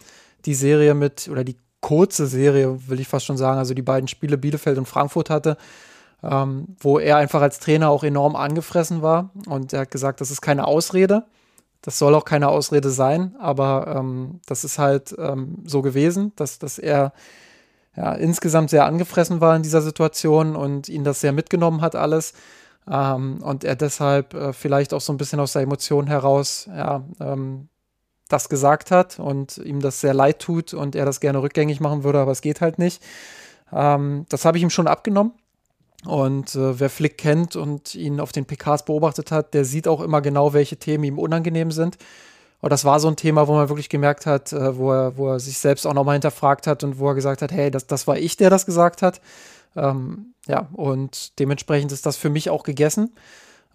die 0.46 0.56
Serie 0.56 0.94
mit, 0.94 1.30
oder 1.32 1.44
die 1.44 1.58
kurze 1.80 2.28
Serie, 2.28 2.88
will 2.88 3.00
ich 3.00 3.08
fast 3.08 3.26
schon 3.26 3.38
sagen, 3.38 3.58
also 3.58 3.74
die 3.74 3.82
beiden 3.82 4.08
Spiele 4.08 4.38
Bielefeld 4.38 4.78
und 4.78 4.88
Frankfurt 4.88 5.30
hatte, 5.30 5.58
ähm, 6.22 6.68
wo 6.80 7.00
er 7.00 7.18
einfach 7.18 7.42
als 7.42 7.60
Trainer 7.60 7.90
auch 7.90 8.04
enorm 8.04 8.36
angefressen 8.36 9.02
war. 9.02 9.32
Und 9.48 9.74
er 9.74 9.82
hat 9.82 9.92
gesagt, 9.92 10.22
das 10.22 10.32
ist 10.32 10.42
keine 10.42 10.66
Ausrede. 10.66 11.26
Das 11.84 12.00
soll 12.00 12.16
auch 12.16 12.24
keine 12.24 12.48
Ausrede 12.48 12.90
sein, 12.90 13.36
aber 13.40 13.94
ähm, 13.96 14.40
das 14.46 14.64
ist 14.64 14.80
halt 14.80 15.14
ähm, 15.20 15.58
so 15.66 15.82
gewesen, 15.82 16.32
dass, 16.38 16.58
dass 16.58 16.80
er 16.80 17.12
ja, 17.96 18.14
insgesamt 18.14 18.70
sehr 18.70 18.86
angefressen 18.86 19.42
war 19.42 19.56
in 19.56 19.64
dieser 19.64 19.82
Situation 19.82 20.56
und 20.56 20.88
ihn 20.88 21.04
das 21.04 21.20
sehr 21.20 21.34
mitgenommen 21.34 21.82
hat 21.82 21.96
alles. 21.96 22.34
Ähm, 22.90 23.44
und 23.44 23.66
er 23.66 23.76
deshalb 23.76 24.34
äh, 24.34 24.54
vielleicht 24.54 24.94
auch 24.94 25.02
so 25.02 25.12
ein 25.12 25.18
bisschen 25.18 25.42
aus 25.42 25.54
der 25.54 25.62
Emotion 25.62 26.08
heraus 26.08 26.70
ja, 26.70 27.04
ähm, 27.20 27.68
das 28.30 28.48
gesagt 28.48 28.90
hat 28.90 29.20
und 29.20 29.58
ihm 29.58 29.82
das 29.82 30.00
sehr 30.00 30.14
leid 30.14 30.40
tut 30.40 30.74
und 30.74 30.96
er 30.96 31.06
das 31.06 31.20
gerne 31.20 31.42
rückgängig 31.42 31.82
machen 31.82 32.06
würde, 32.06 32.20
aber 32.20 32.32
es 32.32 32.42
geht 32.42 32.62
halt 32.62 32.80
nicht. 32.80 33.04
Ähm, 33.74 34.26
das 34.30 34.46
habe 34.46 34.58
ich 34.58 34.64
ihm 34.64 34.70
schon 34.70 34.88
abgenommen. 34.88 35.34
Und 36.06 36.56
äh, 36.56 36.80
wer 36.80 36.90
Flick 36.90 37.18
kennt 37.18 37.56
und 37.56 37.96
ihn 37.96 38.20
auf 38.20 38.32
den 38.32 38.46
PKs 38.46 38.86
beobachtet 38.86 39.32
hat, 39.32 39.54
der 39.54 39.66
sieht 39.66 39.88
auch 39.88 40.02
immer 40.02 40.22
genau, 40.22 40.54
welche 40.54 40.78
Themen 40.78 41.04
ihm 41.06 41.20
unangenehm 41.20 41.72
sind. 41.72 41.98
Und 42.60 42.72
das 42.72 42.86
war 42.86 43.00
so 43.00 43.08
ein 43.08 43.16
Thema, 43.16 43.48
wo 43.48 43.54
man 43.54 43.70
wirklich 43.70 43.90
gemerkt 43.90 44.26
hat, 44.26 44.54
äh, 44.54 44.78
wo, 44.78 44.92
er, 44.92 45.18
wo 45.18 45.30
er 45.30 45.40
sich 45.40 45.58
selbst 45.58 45.86
auch 45.86 45.94
nochmal 45.94 46.16
hinterfragt 46.16 46.68
hat 46.68 46.84
und 46.84 47.00
wo 47.00 47.10
er 47.10 47.16
gesagt 47.16 47.42
hat, 47.42 47.52
hey, 47.52 47.72
das, 47.72 47.88
das 47.88 48.08
war 48.08 48.18
ich, 48.18 48.38
der 48.38 48.50
das 48.50 48.66
gesagt 48.66 49.02
hat. 49.02 49.22
Ähm, 49.76 50.34
ja, 50.48 50.68
und 50.74 51.40
dementsprechend 51.40 51.92
ist 51.92 52.06
das 52.06 52.18
für 52.18 52.30
mich 52.30 52.50
auch 52.50 52.64
gegessen. 52.64 53.12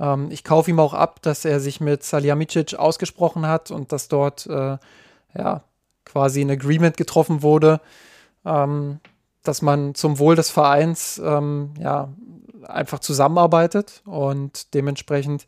Ähm, 0.01 0.29
ich 0.31 0.45
kaufe 0.45 0.71
ihm 0.71 0.81
auch 0.81 0.95
ab, 0.95 1.21
dass 1.23 1.45
er 1.45 1.61
sich 1.61 1.81
mit 1.81 2.03
Salihamidzic 2.03 2.75
ausgesprochen 2.75 3.47
hat 3.47 3.71
und 3.71 3.93
dass 3.93 4.09
dort 4.09 4.47
äh, 4.47 4.79
ja, 5.35 5.63
quasi 6.05 6.41
ein 6.41 6.51
Agreement 6.51 6.97
getroffen 6.97 7.43
wurde. 7.43 7.81
Ähm, 8.45 9.01
dass 9.43 9.63
man 9.63 9.95
zum 9.95 10.19
Wohl 10.19 10.37
des 10.37 10.51
Vereins 10.51 11.21
ähm, 11.25 11.71
ja, 11.81 12.09
einfach 12.65 12.99
zusammenarbeitet 12.99 14.03
und 14.05 14.75
dementsprechend 14.75 15.47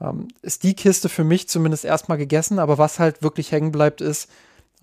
ähm, 0.00 0.28
ist 0.42 0.62
die 0.62 0.74
Kiste 0.74 1.08
für 1.08 1.24
mich 1.24 1.48
zumindest 1.48 1.84
erstmal 1.84 2.18
gegessen, 2.18 2.58
aber 2.58 2.78
was 2.78 2.98
halt 2.98 3.22
wirklich 3.22 3.52
hängen 3.52 3.72
bleibt, 3.72 4.00
ist, 4.00 4.30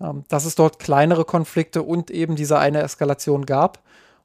ähm, 0.00 0.24
dass 0.28 0.44
es 0.44 0.54
dort 0.54 0.78
kleinere 0.78 1.24
Konflikte 1.24 1.82
und 1.82 2.10
eben 2.10 2.36
diese 2.36 2.58
eine 2.58 2.82
Eskalation 2.82 3.46
gab 3.46 3.80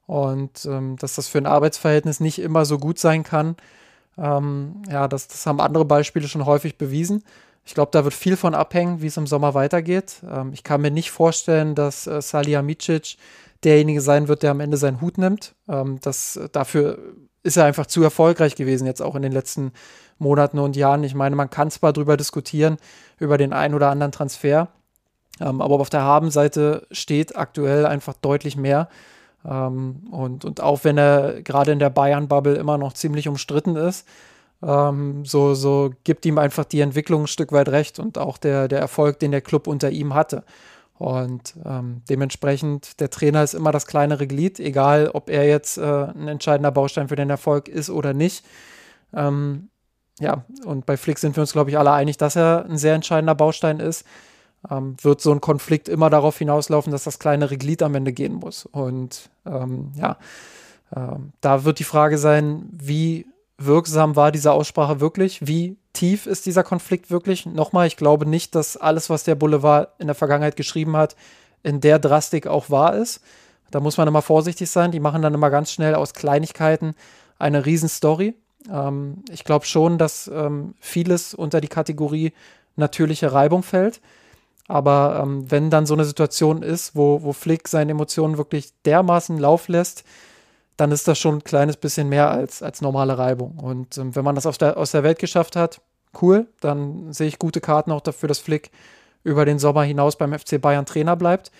und 0.06 0.64
ähm, 0.64 0.96
dass 0.96 1.14
das 1.14 1.28
für 1.28 1.38
ein 1.38 1.46
Arbeitsverhältnis 1.46 2.20
nicht 2.20 2.38
immer 2.38 2.64
so 2.64 2.78
gut 2.78 2.98
sein 2.98 3.22
kann. 3.22 3.56
Ähm, 4.16 4.82
ja, 4.90 5.06
das, 5.06 5.28
das 5.28 5.46
haben 5.46 5.60
andere 5.60 5.84
Beispiele 5.84 6.28
schon 6.28 6.46
häufig 6.46 6.76
bewiesen. 6.78 7.22
Ich 7.64 7.74
glaube, 7.74 7.90
da 7.92 8.02
wird 8.02 8.14
viel 8.14 8.36
von 8.38 8.54
abhängen, 8.54 9.02
wie 9.02 9.08
es 9.08 9.18
im 9.18 9.26
Sommer 9.26 9.52
weitergeht. 9.52 10.22
Ähm, 10.28 10.52
ich 10.54 10.64
kann 10.64 10.80
mir 10.80 10.90
nicht 10.90 11.10
vorstellen, 11.10 11.74
dass 11.74 12.06
äh, 12.06 12.22
Salihamidzic 12.22 13.18
derjenige 13.64 14.00
sein 14.00 14.28
wird, 14.28 14.42
der 14.42 14.52
am 14.52 14.60
Ende 14.60 14.76
seinen 14.76 15.00
Hut 15.00 15.18
nimmt. 15.18 15.54
Ähm, 15.68 15.98
das, 16.02 16.38
dafür 16.52 16.98
ist 17.42 17.56
er 17.56 17.64
einfach 17.64 17.86
zu 17.86 18.02
erfolgreich 18.02 18.56
gewesen, 18.56 18.86
jetzt 18.86 19.02
auch 19.02 19.14
in 19.14 19.22
den 19.22 19.32
letzten 19.32 19.72
Monaten 20.18 20.58
und 20.58 20.76
Jahren. 20.76 21.04
Ich 21.04 21.14
meine, 21.14 21.36
man 21.36 21.50
kann 21.50 21.70
zwar 21.70 21.92
darüber 21.92 22.16
diskutieren, 22.16 22.76
über 23.18 23.38
den 23.38 23.52
einen 23.52 23.74
oder 23.74 23.90
anderen 23.90 24.12
Transfer, 24.12 24.68
ähm, 25.40 25.60
aber 25.60 25.76
auf 25.76 25.90
der 25.90 26.02
Habenseite 26.02 26.86
steht 26.90 27.36
aktuell 27.36 27.86
einfach 27.86 28.14
deutlich 28.14 28.56
mehr. 28.56 28.88
Ähm, 29.44 30.08
und, 30.10 30.44
und 30.44 30.60
auch 30.60 30.84
wenn 30.84 30.98
er 30.98 31.42
gerade 31.42 31.72
in 31.72 31.78
der 31.78 31.90
Bayern-Bubble 31.90 32.56
immer 32.56 32.78
noch 32.78 32.92
ziemlich 32.92 33.28
umstritten 33.28 33.76
ist, 33.76 34.06
ähm, 34.62 35.24
so, 35.24 35.54
so 35.54 35.90
gibt 36.04 36.26
ihm 36.26 36.38
einfach 36.38 36.64
die 36.64 36.80
Entwicklung 36.80 37.22
ein 37.22 37.26
Stück 37.28 37.52
weit 37.52 37.68
recht 37.68 37.98
und 37.98 38.18
auch 38.18 38.38
der, 38.38 38.66
der 38.68 38.80
Erfolg, 38.80 39.20
den 39.20 39.30
der 39.30 39.40
Club 39.40 39.66
unter 39.66 39.90
ihm 39.90 40.14
hatte. 40.14 40.42
Und 40.98 41.54
ähm, 41.64 42.02
dementsprechend, 42.08 42.98
der 42.98 43.08
Trainer 43.08 43.44
ist 43.44 43.54
immer 43.54 43.70
das 43.70 43.86
kleinere 43.86 44.26
Glied, 44.26 44.58
egal 44.58 45.08
ob 45.12 45.30
er 45.30 45.46
jetzt 45.46 45.78
äh, 45.78 45.82
ein 45.82 46.26
entscheidender 46.26 46.72
Baustein 46.72 47.08
für 47.08 47.16
den 47.16 47.30
Erfolg 47.30 47.68
ist 47.68 47.88
oder 47.88 48.14
nicht. 48.14 48.44
Ähm, 49.14 49.68
ja, 50.18 50.44
und 50.64 50.86
bei 50.86 50.96
Flick 50.96 51.20
sind 51.20 51.36
wir 51.36 51.42
uns, 51.42 51.52
glaube 51.52 51.70
ich, 51.70 51.78
alle 51.78 51.92
einig, 51.92 52.16
dass 52.16 52.34
er 52.34 52.64
ein 52.64 52.78
sehr 52.78 52.94
entscheidender 52.94 53.36
Baustein 53.36 53.78
ist. 53.78 54.04
Ähm, 54.68 54.96
wird 55.00 55.20
so 55.20 55.30
ein 55.30 55.40
Konflikt 55.40 55.88
immer 55.88 56.10
darauf 56.10 56.36
hinauslaufen, 56.38 56.90
dass 56.90 57.04
das 57.04 57.20
kleinere 57.20 57.56
Glied 57.56 57.80
am 57.84 57.94
Ende 57.94 58.12
gehen 58.12 58.34
muss. 58.34 58.66
Und 58.66 59.30
ähm, 59.46 59.92
ja, 59.94 60.16
ähm, 60.96 61.32
da 61.40 61.64
wird 61.64 61.78
die 61.78 61.84
Frage 61.84 62.18
sein, 62.18 62.68
wie 62.72 63.26
wirksam 63.58 64.16
war 64.16 64.32
diese 64.32 64.52
Aussprache 64.52 65.00
wirklich? 65.00 65.46
Wie 65.46 65.76
tief 65.92 66.26
ist 66.26 66.46
dieser 66.46 66.62
Konflikt 66.62 67.10
wirklich? 67.10 67.44
Nochmal, 67.44 67.86
ich 67.88 67.96
glaube 67.96 68.24
nicht, 68.24 68.54
dass 68.54 68.76
alles, 68.76 69.10
was 69.10 69.24
der 69.24 69.34
Boulevard 69.34 69.90
in 69.98 70.06
der 70.06 70.14
Vergangenheit 70.14 70.56
geschrieben 70.56 70.96
hat, 70.96 71.16
in 71.62 71.80
der 71.80 71.98
Drastik 71.98 72.46
auch 72.46 72.70
wahr 72.70 72.94
ist. 72.94 73.20
Da 73.70 73.80
muss 73.80 73.96
man 73.96 74.08
immer 74.08 74.22
vorsichtig 74.22 74.70
sein. 74.70 74.92
Die 74.92 75.00
machen 75.00 75.22
dann 75.22 75.34
immer 75.34 75.50
ganz 75.50 75.72
schnell 75.72 75.94
aus 75.94 76.14
Kleinigkeiten 76.14 76.94
eine 77.38 77.66
Riesenstory. 77.66 78.34
Ähm, 78.72 79.24
ich 79.30 79.44
glaube 79.44 79.66
schon, 79.66 79.98
dass 79.98 80.28
ähm, 80.32 80.74
vieles 80.80 81.34
unter 81.34 81.60
die 81.60 81.68
Kategorie 81.68 82.32
natürliche 82.76 83.32
Reibung 83.32 83.62
fällt. 83.62 84.00
Aber 84.68 85.20
ähm, 85.22 85.50
wenn 85.50 85.70
dann 85.70 85.86
so 85.86 85.94
eine 85.94 86.04
Situation 86.04 86.62
ist, 86.62 86.94
wo, 86.94 87.22
wo 87.22 87.32
Flick 87.32 87.68
seine 87.68 87.92
Emotionen 87.92 88.38
wirklich 88.38 88.72
dermaßen 88.84 89.38
Lauf 89.38 89.68
lässt, 89.68 90.04
dann 90.78 90.92
ist 90.92 91.08
das 91.08 91.18
schon 91.18 91.38
ein 91.38 91.44
kleines 91.44 91.76
bisschen 91.76 92.08
mehr 92.08 92.30
als, 92.30 92.62
als 92.62 92.80
normale 92.80 93.18
Reibung. 93.18 93.58
Und 93.58 93.98
ähm, 93.98 94.14
wenn 94.14 94.24
man 94.24 94.36
das 94.36 94.46
aus 94.46 94.58
der, 94.58 94.78
aus 94.78 94.92
der 94.92 95.02
Welt 95.02 95.18
geschafft 95.18 95.56
hat, 95.56 95.80
cool, 96.22 96.46
dann 96.60 97.12
sehe 97.12 97.26
ich 97.26 97.38
gute 97.38 97.60
Karten 97.60 97.90
auch 97.92 98.00
dafür, 98.00 98.28
dass 98.28 98.38
Flick 98.38 98.70
über 99.24 99.44
den 99.44 99.58
Sommer 99.58 99.82
hinaus 99.82 100.16
beim 100.16 100.32
FC 100.32 100.60
Bayern 100.60 100.86
Trainer 100.86 101.16
bleibt. 101.16 101.50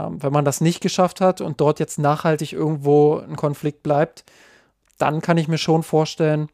Ähm, 0.00 0.22
wenn 0.22 0.32
man 0.32 0.46
das 0.46 0.62
nicht 0.62 0.80
geschafft 0.80 1.20
hat 1.20 1.42
und 1.42 1.60
dort 1.60 1.78
jetzt 1.78 1.98
nachhaltig 1.98 2.54
irgendwo 2.54 3.18
ein 3.18 3.36
Konflikt 3.36 3.82
bleibt, 3.82 4.24
dann 4.96 5.20
kann 5.20 5.36
ich 5.36 5.46
mir 5.46 5.58
schon 5.58 5.82
vorstellen, 5.82 6.48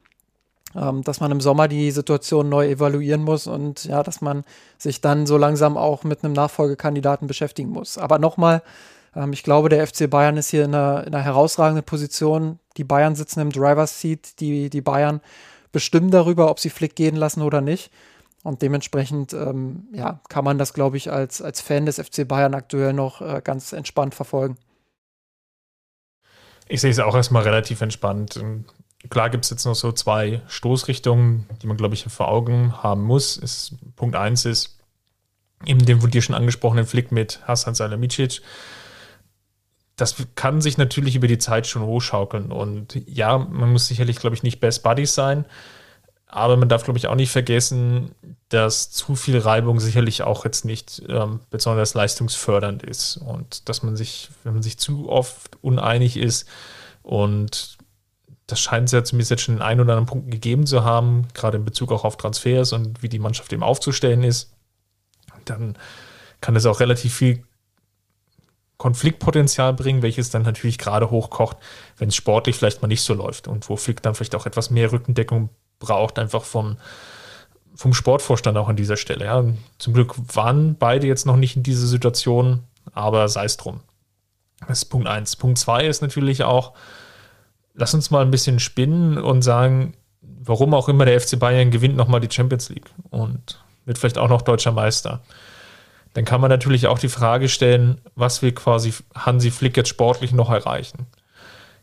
ähm, 0.74 1.04
dass 1.04 1.20
man 1.20 1.30
im 1.30 1.40
Sommer 1.40 1.68
die 1.68 1.92
Situation 1.92 2.48
neu 2.48 2.68
evaluieren 2.68 3.22
muss 3.22 3.46
und 3.46 3.84
ja, 3.84 4.02
dass 4.02 4.20
man 4.20 4.42
sich 4.78 5.00
dann 5.00 5.26
so 5.26 5.36
langsam 5.36 5.76
auch 5.76 6.02
mit 6.02 6.24
einem 6.24 6.32
Nachfolgekandidaten 6.32 7.28
beschäftigen 7.28 7.70
muss. 7.70 7.98
Aber 7.98 8.18
nochmal, 8.18 8.62
ähm, 9.14 9.32
ich 9.32 9.42
glaube, 9.42 9.68
der 9.68 9.86
FC 9.86 10.08
Bayern 10.08 10.36
ist 10.36 10.50
hier 10.50 10.64
in 10.64 10.74
einer, 10.74 11.06
in 11.06 11.14
einer 11.14 11.24
herausragenden 11.24 11.84
Position. 11.84 12.58
Die 12.76 12.84
Bayern 12.84 13.14
sitzen 13.14 13.40
im 13.40 13.50
Driver's 13.50 14.00
Seat, 14.00 14.40
die, 14.40 14.70
die 14.70 14.80
Bayern 14.80 15.20
bestimmen 15.72 16.10
darüber, 16.10 16.50
ob 16.50 16.58
sie 16.60 16.70
Flick 16.70 16.96
gehen 16.96 17.16
lassen 17.16 17.42
oder 17.42 17.60
nicht. 17.60 17.90
Und 18.42 18.62
dementsprechend 18.62 19.32
ähm, 19.34 19.88
ja, 19.92 20.20
kann 20.28 20.44
man 20.44 20.56
das, 20.56 20.72
glaube 20.72 20.96
ich, 20.96 21.12
als, 21.12 21.42
als 21.42 21.60
Fan 21.60 21.86
des 21.86 21.96
FC 21.96 22.26
Bayern 22.26 22.54
aktuell 22.54 22.92
noch 22.92 23.20
äh, 23.20 23.42
ganz 23.44 23.72
entspannt 23.72 24.14
verfolgen. 24.14 24.56
Ich 26.66 26.80
sehe 26.80 26.90
es 26.90 27.00
auch 27.00 27.14
erstmal 27.14 27.42
relativ 27.42 27.80
entspannt. 27.80 28.40
Klar 29.10 29.28
gibt 29.28 29.44
es 29.44 29.50
jetzt 29.50 29.64
noch 29.64 29.74
so 29.74 29.92
zwei 29.92 30.40
Stoßrichtungen, 30.46 31.46
die 31.60 31.66
man, 31.66 31.76
glaube 31.76 31.94
ich, 31.94 32.04
vor 32.04 32.28
Augen 32.28 32.82
haben 32.82 33.02
muss. 33.02 33.36
Ist, 33.36 33.74
Punkt 33.96 34.14
1 34.14 34.44
ist 34.44 34.78
eben 35.66 35.84
den 35.84 36.00
von 36.00 36.10
dir 36.10 36.22
schon 36.22 36.34
angesprochenen 36.34 36.86
Flick 36.86 37.12
mit 37.12 37.40
Hassan 37.46 37.74
Salamidzic 37.74 38.40
das 40.00 40.16
kann 40.34 40.60
sich 40.60 40.78
natürlich 40.78 41.14
über 41.14 41.26
die 41.26 41.38
Zeit 41.38 41.66
schon 41.66 41.82
hochschaukeln. 41.82 42.52
Und 42.52 43.00
ja, 43.06 43.36
man 43.38 43.72
muss 43.72 43.86
sicherlich, 43.86 44.16
glaube 44.16 44.34
ich, 44.34 44.42
nicht 44.42 44.60
Best 44.60 44.82
Buddies 44.82 45.14
sein. 45.14 45.44
Aber 46.26 46.56
man 46.56 46.68
darf, 46.68 46.84
glaube 46.84 46.98
ich, 46.98 47.08
auch 47.08 47.16
nicht 47.16 47.32
vergessen, 47.32 48.12
dass 48.48 48.90
zu 48.90 49.16
viel 49.16 49.38
Reibung 49.38 49.80
sicherlich 49.80 50.22
auch 50.22 50.44
jetzt 50.44 50.64
nicht 50.64 51.02
ähm, 51.08 51.40
besonders 51.50 51.94
leistungsfördernd 51.94 52.82
ist. 52.82 53.16
Und 53.16 53.68
dass 53.68 53.82
man 53.82 53.96
sich, 53.96 54.30
wenn 54.44 54.54
man 54.54 54.62
sich 54.62 54.78
zu 54.78 55.08
oft 55.08 55.58
uneinig 55.62 56.16
ist 56.16 56.46
und 57.02 57.78
das 58.46 58.60
scheint 58.60 58.86
es 58.86 58.92
ja 58.92 59.04
zumindest 59.04 59.30
jetzt 59.30 59.42
schon 59.42 59.56
in 59.56 59.62
ein 59.62 59.80
oder 59.80 59.92
anderen 59.92 60.06
Punkten 60.06 60.30
gegeben 60.30 60.66
zu 60.66 60.84
haben, 60.84 61.28
gerade 61.34 61.58
in 61.58 61.64
Bezug 61.64 61.92
auch 61.92 62.04
auf 62.04 62.16
Transfers 62.16 62.72
und 62.72 63.02
wie 63.02 63.08
die 63.08 63.20
Mannschaft 63.20 63.52
eben 63.52 63.62
aufzustellen 63.62 64.24
ist, 64.24 64.52
dann 65.44 65.76
kann 66.40 66.56
es 66.56 66.66
auch 66.66 66.80
relativ 66.80 67.14
viel 67.14 67.44
Konfliktpotenzial 68.80 69.74
bringen, 69.74 70.00
welches 70.00 70.30
dann 70.30 70.40
natürlich 70.40 70.78
gerade 70.78 71.10
hochkocht, 71.10 71.58
wenn 71.98 72.08
es 72.08 72.14
sportlich 72.14 72.56
vielleicht 72.56 72.80
mal 72.80 72.88
nicht 72.88 73.02
so 73.02 73.12
läuft 73.12 73.46
und 73.46 73.68
wo 73.68 73.76
Flick 73.76 74.00
dann 74.00 74.14
vielleicht 74.14 74.34
auch 74.34 74.46
etwas 74.46 74.70
mehr 74.70 74.90
Rückendeckung 74.90 75.50
braucht, 75.78 76.18
einfach 76.18 76.44
vom, 76.44 76.78
vom 77.74 77.92
Sportvorstand 77.92 78.56
auch 78.56 78.70
an 78.70 78.76
dieser 78.76 78.96
Stelle. 78.96 79.26
Ja. 79.26 79.44
Zum 79.76 79.92
Glück 79.92 80.14
waren 80.34 80.76
beide 80.76 81.06
jetzt 81.06 81.26
noch 81.26 81.36
nicht 81.36 81.56
in 81.56 81.62
dieser 81.62 81.86
Situation, 81.86 82.60
aber 82.94 83.28
sei 83.28 83.44
es 83.44 83.58
drum. 83.58 83.80
Das 84.66 84.78
ist 84.78 84.86
Punkt 84.86 85.08
1. 85.08 85.36
Punkt 85.36 85.58
2 85.58 85.86
ist 85.86 86.00
natürlich 86.00 86.44
auch, 86.44 86.72
lass 87.74 87.92
uns 87.92 88.10
mal 88.10 88.22
ein 88.22 88.30
bisschen 88.30 88.60
spinnen 88.60 89.18
und 89.18 89.42
sagen, 89.42 89.92
warum 90.22 90.72
auch 90.72 90.88
immer 90.88 91.04
der 91.04 91.20
FC 91.20 91.38
Bayern 91.38 91.70
gewinnt 91.70 91.96
nochmal 91.96 92.20
die 92.20 92.34
Champions 92.34 92.70
League 92.70 92.88
und 93.10 93.62
wird 93.84 93.98
vielleicht 93.98 94.16
auch 94.16 94.30
noch 94.30 94.40
deutscher 94.40 94.72
Meister 94.72 95.20
dann 96.14 96.24
kann 96.24 96.40
man 96.40 96.50
natürlich 96.50 96.86
auch 96.86 96.98
die 96.98 97.08
Frage 97.08 97.48
stellen, 97.48 98.00
was 98.16 98.42
will 98.42 98.52
quasi 98.52 98.92
Hansi 99.14 99.50
Flick 99.50 99.76
jetzt 99.76 99.88
sportlich 99.88 100.32
noch 100.32 100.50
erreichen? 100.50 101.06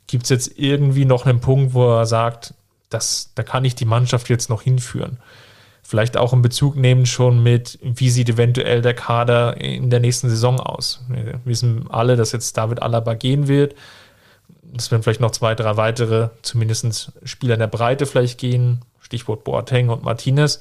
Gibt 0.07 0.23
es 0.23 0.29
jetzt 0.29 0.57
irgendwie 0.57 1.05
noch 1.05 1.25
einen 1.25 1.39
Punkt, 1.39 1.73
wo 1.73 1.97
er 1.97 2.05
sagt, 2.05 2.53
das, 2.89 3.31
da 3.35 3.43
kann 3.43 3.65
ich 3.65 3.75
die 3.75 3.85
Mannschaft 3.85 4.29
jetzt 4.29 4.49
noch 4.49 4.61
hinführen? 4.61 5.19
Vielleicht 5.83 6.17
auch 6.17 6.33
in 6.33 6.41
Bezug 6.41 6.75
nehmen 6.75 7.05
schon 7.05 7.41
mit, 7.41 7.79
wie 7.81 8.09
sieht 8.09 8.29
eventuell 8.29 8.81
der 8.81 8.93
Kader 8.93 9.55
in 9.57 9.89
der 9.89 10.01
nächsten 10.01 10.29
Saison 10.29 10.59
aus? 10.59 11.01
Wir 11.07 11.39
wissen 11.45 11.89
alle, 11.89 12.17
dass 12.17 12.33
jetzt 12.33 12.57
David 12.57 12.81
Alaba 12.81 13.13
gehen 13.13 13.47
wird. 13.47 13.75
Es 14.75 14.91
werden 14.91 15.03
vielleicht 15.03 15.21
noch 15.21 15.31
zwei, 15.31 15.55
drei 15.55 15.77
weitere, 15.77 16.29
zumindest 16.41 17.13
Spieler 17.23 17.53
in 17.53 17.61
der 17.61 17.67
Breite 17.67 18.05
vielleicht 18.05 18.37
gehen. 18.37 18.81
Stichwort 18.99 19.45
Boateng 19.45 19.87
und 19.87 20.03
Martinez. 20.03 20.59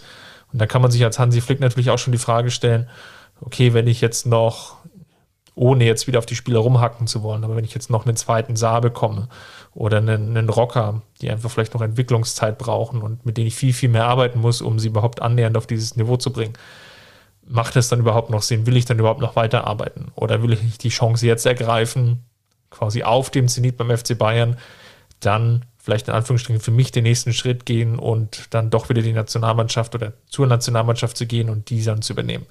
Und 0.52 0.60
da 0.60 0.66
kann 0.66 0.82
man 0.82 0.92
sich 0.92 1.02
als 1.02 1.18
Hansi 1.18 1.40
Flick 1.40 1.58
natürlich 1.58 1.90
auch 1.90 1.98
schon 1.98 2.12
die 2.12 2.18
Frage 2.18 2.52
stellen, 2.52 2.88
okay, 3.40 3.74
wenn 3.74 3.86
ich 3.86 4.00
jetzt 4.00 4.26
noch, 4.26 4.76
ohne 5.54 5.84
jetzt 5.84 6.06
wieder 6.06 6.18
auf 6.18 6.26
die 6.26 6.36
Spieler 6.36 6.58
rumhacken 6.58 7.06
zu 7.06 7.22
wollen, 7.22 7.44
aber 7.44 7.56
wenn 7.56 7.64
ich 7.64 7.74
jetzt 7.74 7.90
noch 7.90 8.06
einen 8.06 8.16
zweiten 8.16 8.56
Saar 8.56 8.80
bekomme 8.80 9.28
oder 9.74 9.98
einen, 9.98 10.36
einen 10.36 10.48
Rocker, 10.48 11.02
die 11.20 11.30
einfach 11.30 11.50
vielleicht 11.50 11.74
noch 11.74 11.80
Entwicklungszeit 11.80 12.58
brauchen 12.58 13.02
und 13.02 13.24
mit 13.24 13.36
denen 13.36 13.46
ich 13.46 13.54
viel, 13.54 13.72
viel 13.72 13.88
mehr 13.88 14.06
arbeiten 14.06 14.40
muss, 14.40 14.60
um 14.60 14.78
sie 14.78 14.88
überhaupt 14.88 15.22
annähernd 15.22 15.56
auf 15.56 15.66
dieses 15.66 15.96
Niveau 15.96 16.16
zu 16.16 16.32
bringen, 16.32 16.54
macht 17.48 17.76
es 17.76 17.88
dann 17.88 18.00
überhaupt 18.00 18.30
noch 18.30 18.42
Sinn? 18.42 18.66
Will 18.66 18.76
ich 18.76 18.84
dann 18.84 18.98
überhaupt 18.98 19.20
noch 19.20 19.36
weiterarbeiten? 19.36 20.08
Oder 20.14 20.42
will 20.42 20.52
ich 20.52 20.78
die 20.78 20.88
Chance 20.88 21.26
jetzt 21.26 21.46
ergreifen, 21.46 22.24
quasi 22.70 23.02
auf 23.02 23.30
dem 23.30 23.48
Zenit 23.48 23.76
beim 23.76 23.96
FC 23.96 24.18
Bayern, 24.18 24.56
dann 25.20 25.64
vielleicht 25.78 26.08
in 26.08 26.14
Anführungsstrichen 26.14 26.60
für 26.60 26.72
mich 26.72 26.90
den 26.90 27.04
nächsten 27.04 27.32
Schritt 27.32 27.64
gehen 27.64 27.98
und 27.98 28.48
dann 28.50 28.70
doch 28.70 28.88
wieder 28.88 29.02
die 29.02 29.12
Nationalmannschaft 29.12 29.94
oder 29.94 30.12
zur 30.26 30.46
Nationalmannschaft 30.46 31.16
zu 31.16 31.26
gehen 31.26 31.48
und 31.48 31.70
die 31.70 31.82
dann 31.84 32.02
zu 32.02 32.12
übernehmen. 32.12 32.46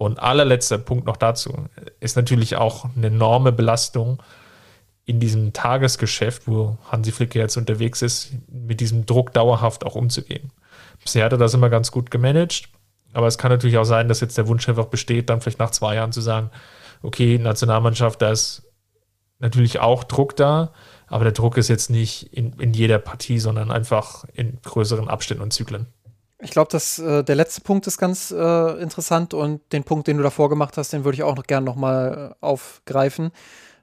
Und 0.00 0.18
allerletzter 0.18 0.78
Punkt 0.78 1.04
noch 1.04 1.18
dazu 1.18 1.52
ist 2.00 2.16
natürlich 2.16 2.56
auch 2.56 2.86
eine 2.96 3.08
enorme 3.08 3.52
Belastung 3.52 4.22
in 5.04 5.20
diesem 5.20 5.52
Tagesgeschäft, 5.52 6.48
wo 6.48 6.78
Hansi 6.90 7.12
Flicke 7.12 7.38
jetzt 7.38 7.58
unterwegs 7.58 8.00
ist, 8.00 8.32
mit 8.50 8.80
diesem 8.80 9.04
Druck 9.04 9.34
dauerhaft 9.34 9.84
auch 9.84 9.96
umzugehen. 9.96 10.52
Bisher 11.04 11.26
hat 11.26 11.32
er 11.32 11.38
das 11.38 11.52
immer 11.52 11.68
ganz 11.68 11.92
gut 11.92 12.10
gemanagt, 12.10 12.70
aber 13.12 13.26
es 13.26 13.36
kann 13.36 13.50
natürlich 13.50 13.76
auch 13.76 13.84
sein, 13.84 14.08
dass 14.08 14.20
jetzt 14.20 14.38
der 14.38 14.48
Wunsch 14.48 14.66
einfach 14.70 14.86
besteht, 14.86 15.28
dann 15.28 15.42
vielleicht 15.42 15.58
nach 15.58 15.70
zwei 15.70 15.96
Jahren 15.96 16.12
zu 16.12 16.22
sagen, 16.22 16.50
okay, 17.02 17.36
Nationalmannschaft, 17.36 18.22
da 18.22 18.30
ist 18.30 18.62
natürlich 19.38 19.80
auch 19.80 20.04
Druck 20.04 20.34
da, 20.34 20.72
aber 21.08 21.24
der 21.24 21.34
Druck 21.34 21.58
ist 21.58 21.68
jetzt 21.68 21.90
nicht 21.90 22.32
in, 22.32 22.54
in 22.54 22.72
jeder 22.72 23.00
Partie, 23.00 23.38
sondern 23.38 23.70
einfach 23.70 24.24
in 24.32 24.62
größeren 24.62 25.08
Abständen 25.08 25.42
und 25.42 25.52
Zyklen. 25.52 25.88
Ich 26.42 26.50
glaube, 26.50 26.70
dass 26.70 26.98
äh, 26.98 27.22
der 27.22 27.34
letzte 27.34 27.60
Punkt 27.60 27.86
ist 27.86 27.98
ganz 27.98 28.30
äh, 28.30 28.82
interessant 28.82 29.34
und 29.34 29.60
den 29.72 29.84
Punkt, 29.84 30.06
den 30.06 30.16
du 30.16 30.22
davor 30.22 30.48
gemacht 30.48 30.76
hast, 30.76 30.92
den 30.92 31.04
würde 31.04 31.16
ich 31.16 31.22
auch 31.22 31.36
noch 31.36 31.46
gerne 31.46 31.66
nochmal 31.66 32.32
äh, 32.32 32.44
aufgreifen. 32.44 33.30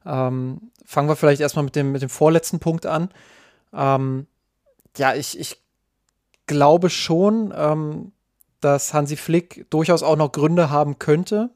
Ähm, 0.05 0.71
fangen 0.85 1.07
wir 1.07 1.15
vielleicht 1.15 1.41
erstmal 1.41 1.65
mit 1.65 1.75
dem, 1.75 1.91
mit 1.91 2.01
dem 2.01 2.09
vorletzten 2.09 2.59
Punkt 2.59 2.85
an. 2.85 3.09
Ähm, 3.73 4.25
ja, 4.97 5.13
ich, 5.13 5.39
ich 5.39 5.61
glaube 6.47 6.89
schon, 6.89 7.53
ähm, 7.55 8.11
dass 8.61 8.93
Hansi 8.93 9.17
Flick 9.17 9.69
durchaus 9.69 10.01
auch 10.01 10.15
noch 10.15 10.31
Gründe 10.31 10.71
haben 10.71 10.97
könnte. 10.97 11.51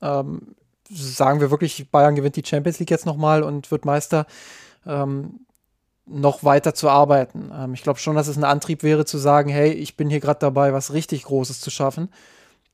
Ähm, 0.00 0.54
sagen 0.88 1.40
wir 1.40 1.50
wirklich, 1.50 1.90
Bayern 1.90 2.14
gewinnt 2.14 2.36
die 2.36 2.44
Champions 2.44 2.78
League 2.78 2.90
jetzt 2.90 3.06
nochmal 3.06 3.42
und 3.42 3.70
wird 3.70 3.84
Meister. 3.84 4.26
Ähm, 4.86 5.40
noch 6.06 6.44
weiter 6.44 6.74
zu 6.74 6.88
arbeiten. 6.88 7.50
Ähm, 7.54 7.74
ich 7.74 7.82
glaube 7.82 7.98
schon, 7.98 8.16
dass 8.16 8.28
es 8.28 8.36
ein 8.36 8.44
Antrieb 8.44 8.82
wäre 8.82 9.04
zu 9.04 9.18
sagen, 9.18 9.48
hey, 9.50 9.72
ich 9.72 9.96
bin 9.96 10.10
hier 10.10 10.20
gerade 10.20 10.40
dabei, 10.40 10.72
was 10.72 10.92
richtig 10.92 11.24
Großes 11.24 11.60
zu 11.60 11.70
schaffen. 11.70 12.10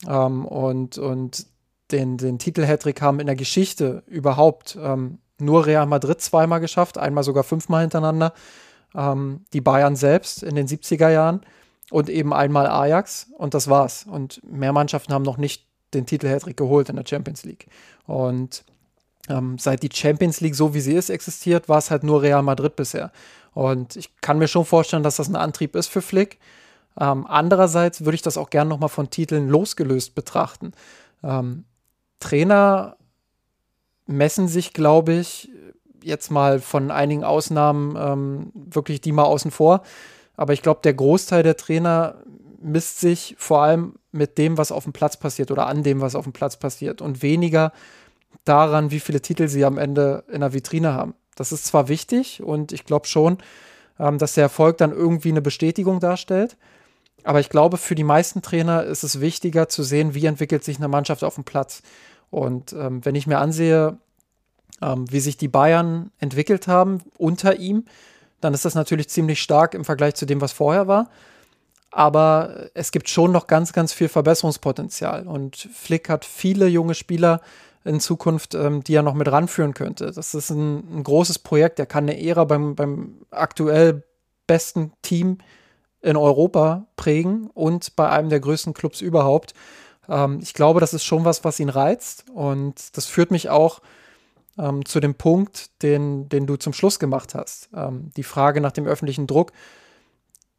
Ähm, 0.08 0.44
und, 0.44 0.98
und 0.98 1.46
den, 1.92 2.16
den 2.16 2.38
Titel 2.38 2.64
Hattrick 2.64 3.02
haben 3.02 3.20
in 3.20 3.26
der 3.26 3.36
Geschichte 3.36 4.02
überhaupt 4.06 4.78
ähm, 4.80 5.18
nur 5.38 5.66
Real 5.66 5.86
Madrid 5.86 6.20
zweimal 6.20 6.60
geschafft, 6.60 6.98
einmal 6.98 7.24
sogar 7.24 7.44
fünfmal 7.44 7.82
hintereinander. 7.82 8.32
ähm, 8.94 9.44
die 9.52 9.60
Bayern 9.60 9.96
selbst 9.96 10.42
in 10.42 10.54
den 10.54 10.66
70er 10.66 11.10
Jahren 11.10 11.42
und 11.90 12.08
eben 12.08 12.32
einmal 12.32 12.66
Ajax 12.66 13.28
und 13.36 13.54
das 13.54 13.68
war's. 13.68 14.06
Und 14.10 14.40
mehr 14.44 14.72
Mannschaften 14.72 15.12
haben 15.12 15.22
noch 15.22 15.38
nicht 15.38 15.66
den 15.94 16.06
Titel 16.06 16.28
Hattrick 16.28 16.56
geholt 16.56 16.88
in 16.88 16.96
der 16.96 17.06
Champions 17.06 17.44
League. 17.44 17.66
Und 18.06 18.64
ähm, 19.30 19.58
seit 19.58 19.82
die 19.82 19.90
Champions 19.92 20.40
League 20.40 20.54
so 20.54 20.74
wie 20.74 20.80
sie 20.80 20.94
ist 20.94 21.08
existiert, 21.08 21.68
war 21.68 21.78
es 21.78 21.90
halt 21.90 22.02
nur 22.02 22.22
Real 22.22 22.42
Madrid 22.42 22.76
bisher. 22.76 23.12
Und 23.54 23.96
ich 23.96 24.20
kann 24.20 24.38
mir 24.38 24.48
schon 24.48 24.64
vorstellen, 24.64 25.02
dass 25.02 25.16
das 25.16 25.28
ein 25.28 25.36
Antrieb 25.36 25.74
ist 25.74 25.88
für 25.88 26.02
Flick. 26.02 26.38
Ähm, 26.98 27.26
andererseits 27.28 28.04
würde 28.04 28.16
ich 28.16 28.22
das 28.22 28.36
auch 28.36 28.50
gerne 28.50 28.68
nochmal 28.68 28.88
von 28.88 29.10
Titeln 29.10 29.48
losgelöst 29.48 30.14
betrachten. 30.14 30.72
Ähm, 31.22 31.64
Trainer 32.18 32.96
messen 34.06 34.48
sich, 34.48 34.72
glaube 34.72 35.14
ich, 35.14 35.50
jetzt 36.02 36.30
mal 36.30 36.60
von 36.60 36.90
einigen 36.90 37.24
Ausnahmen 37.24 37.96
ähm, 37.96 38.52
wirklich 38.54 39.00
die 39.00 39.12
mal 39.12 39.24
außen 39.24 39.50
vor. 39.50 39.82
Aber 40.36 40.52
ich 40.52 40.62
glaube, 40.62 40.80
der 40.82 40.94
Großteil 40.94 41.42
der 41.42 41.56
Trainer 41.56 42.16
misst 42.60 43.00
sich 43.00 43.36
vor 43.38 43.62
allem 43.62 43.94
mit 44.12 44.38
dem, 44.38 44.58
was 44.58 44.72
auf 44.72 44.84
dem 44.84 44.92
Platz 44.92 45.16
passiert 45.16 45.50
oder 45.50 45.66
an 45.66 45.82
dem, 45.82 46.00
was 46.00 46.14
auf 46.14 46.24
dem 46.24 46.32
Platz 46.32 46.56
passiert 46.56 47.00
und 47.00 47.22
weniger 47.22 47.72
daran, 48.44 48.90
wie 48.90 49.00
viele 49.00 49.20
Titel 49.20 49.48
sie 49.48 49.64
am 49.64 49.78
Ende 49.78 50.24
in 50.30 50.40
der 50.40 50.52
Vitrine 50.52 50.92
haben. 50.92 51.14
Das 51.36 51.52
ist 51.52 51.66
zwar 51.66 51.88
wichtig 51.88 52.42
und 52.42 52.72
ich 52.72 52.84
glaube 52.84 53.06
schon, 53.06 53.38
ähm, 53.98 54.18
dass 54.18 54.34
der 54.34 54.44
Erfolg 54.44 54.78
dann 54.78 54.92
irgendwie 54.92 55.30
eine 55.30 55.42
Bestätigung 55.42 56.00
darstellt. 56.00 56.56
Aber 57.24 57.40
ich 57.40 57.50
glaube, 57.50 57.76
für 57.76 57.94
die 57.94 58.04
meisten 58.04 58.42
Trainer 58.42 58.84
ist 58.84 59.02
es 59.02 59.20
wichtiger 59.20 59.68
zu 59.68 59.82
sehen, 59.82 60.14
wie 60.14 60.26
entwickelt 60.26 60.64
sich 60.64 60.78
eine 60.78 60.88
Mannschaft 60.88 61.22
auf 61.22 61.34
dem 61.34 61.44
Platz. 61.44 61.82
Und 62.30 62.72
ähm, 62.72 63.04
wenn 63.04 63.14
ich 63.14 63.26
mir 63.26 63.38
ansehe, 63.38 63.98
ähm, 64.80 65.10
wie 65.10 65.20
sich 65.20 65.36
die 65.36 65.48
Bayern 65.48 66.10
entwickelt 66.18 66.66
haben 66.66 67.02
unter 67.18 67.56
ihm, 67.56 67.84
dann 68.40 68.54
ist 68.54 68.64
das 68.64 68.74
natürlich 68.74 69.08
ziemlich 69.10 69.42
stark 69.42 69.74
im 69.74 69.84
Vergleich 69.84 70.14
zu 70.14 70.24
dem, 70.24 70.40
was 70.40 70.52
vorher 70.52 70.88
war. 70.88 71.10
Aber 71.90 72.70
es 72.72 72.92
gibt 72.92 73.08
schon 73.08 73.32
noch 73.32 73.46
ganz, 73.46 73.72
ganz 73.72 73.92
viel 73.92 74.08
Verbesserungspotenzial. 74.08 75.26
Und 75.26 75.56
Flick 75.74 76.08
hat 76.08 76.24
viele 76.24 76.68
junge 76.68 76.94
Spieler 76.94 77.40
in 77.84 78.00
Zukunft, 78.00 78.54
ähm, 78.54 78.84
die 78.84 78.94
er 78.94 79.02
noch 79.02 79.14
mit 79.14 79.30
ranführen 79.30 79.74
könnte. 79.74 80.12
Das 80.12 80.34
ist 80.34 80.50
ein, 80.50 80.98
ein 80.98 81.02
großes 81.02 81.38
Projekt. 81.38 81.78
Er 81.78 81.86
kann 81.86 82.04
eine 82.04 82.22
Ära 82.22 82.44
beim, 82.44 82.74
beim 82.74 83.22
aktuell 83.30 84.04
besten 84.46 84.92
Team 85.02 85.38
in 86.02 86.16
Europa 86.16 86.86
prägen 86.96 87.50
und 87.52 87.96
bei 87.96 88.08
einem 88.08 88.30
der 88.30 88.40
größten 88.40 88.74
Clubs 88.74 89.00
überhaupt. 89.00 89.54
Ähm, 90.08 90.40
ich 90.42 90.54
glaube, 90.54 90.80
das 90.80 90.94
ist 90.94 91.04
schon 91.04 91.24
was, 91.24 91.44
was 91.44 91.60
ihn 91.60 91.68
reizt. 91.68 92.24
Und 92.34 92.96
das 92.96 93.06
führt 93.06 93.30
mich 93.30 93.48
auch 93.48 93.80
ähm, 94.58 94.84
zu 94.84 95.00
dem 95.00 95.14
Punkt, 95.14 95.82
den, 95.82 96.28
den 96.28 96.46
du 96.46 96.56
zum 96.56 96.72
Schluss 96.72 96.98
gemacht 96.98 97.34
hast. 97.34 97.70
Ähm, 97.74 98.10
die 98.16 98.22
Frage 98.22 98.60
nach 98.60 98.72
dem 98.72 98.86
öffentlichen 98.86 99.26
Druck. 99.26 99.52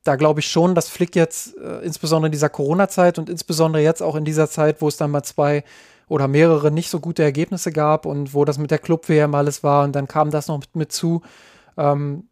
Da 0.03 0.15
glaube 0.15 0.39
ich 0.39 0.47
schon, 0.47 0.73
dass 0.73 0.89
Flick 0.89 1.15
jetzt, 1.15 1.55
äh, 1.57 1.81
insbesondere 1.81 2.27
in 2.27 2.31
dieser 2.31 2.49
Corona-Zeit 2.49 3.19
und 3.19 3.29
insbesondere 3.29 3.83
jetzt 3.83 4.01
auch 4.01 4.15
in 4.15 4.25
dieser 4.25 4.49
Zeit, 4.49 4.81
wo 4.81 4.87
es 4.87 4.97
dann 4.97 5.11
mal 5.11 5.23
zwei 5.23 5.63
oder 6.11 6.27
mehrere 6.27 6.71
nicht 6.71 6.89
so 6.89 6.99
gute 6.99 7.23
Ergebnisse 7.23 7.71
gab 7.71 8.05
und 8.05 8.33
wo 8.33 8.43
das 8.43 8.57
mit 8.57 8.69
der 8.69 8.79
Club-WM 8.79 9.33
alles 9.33 9.63
war 9.63 9.85
und 9.85 9.95
dann 9.95 10.09
kam 10.09 10.29
das 10.29 10.49
noch 10.49 10.59
mit, 10.59 10.75
mit 10.75 10.91
zu, 10.91 11.21
ähm, 11.77 12.27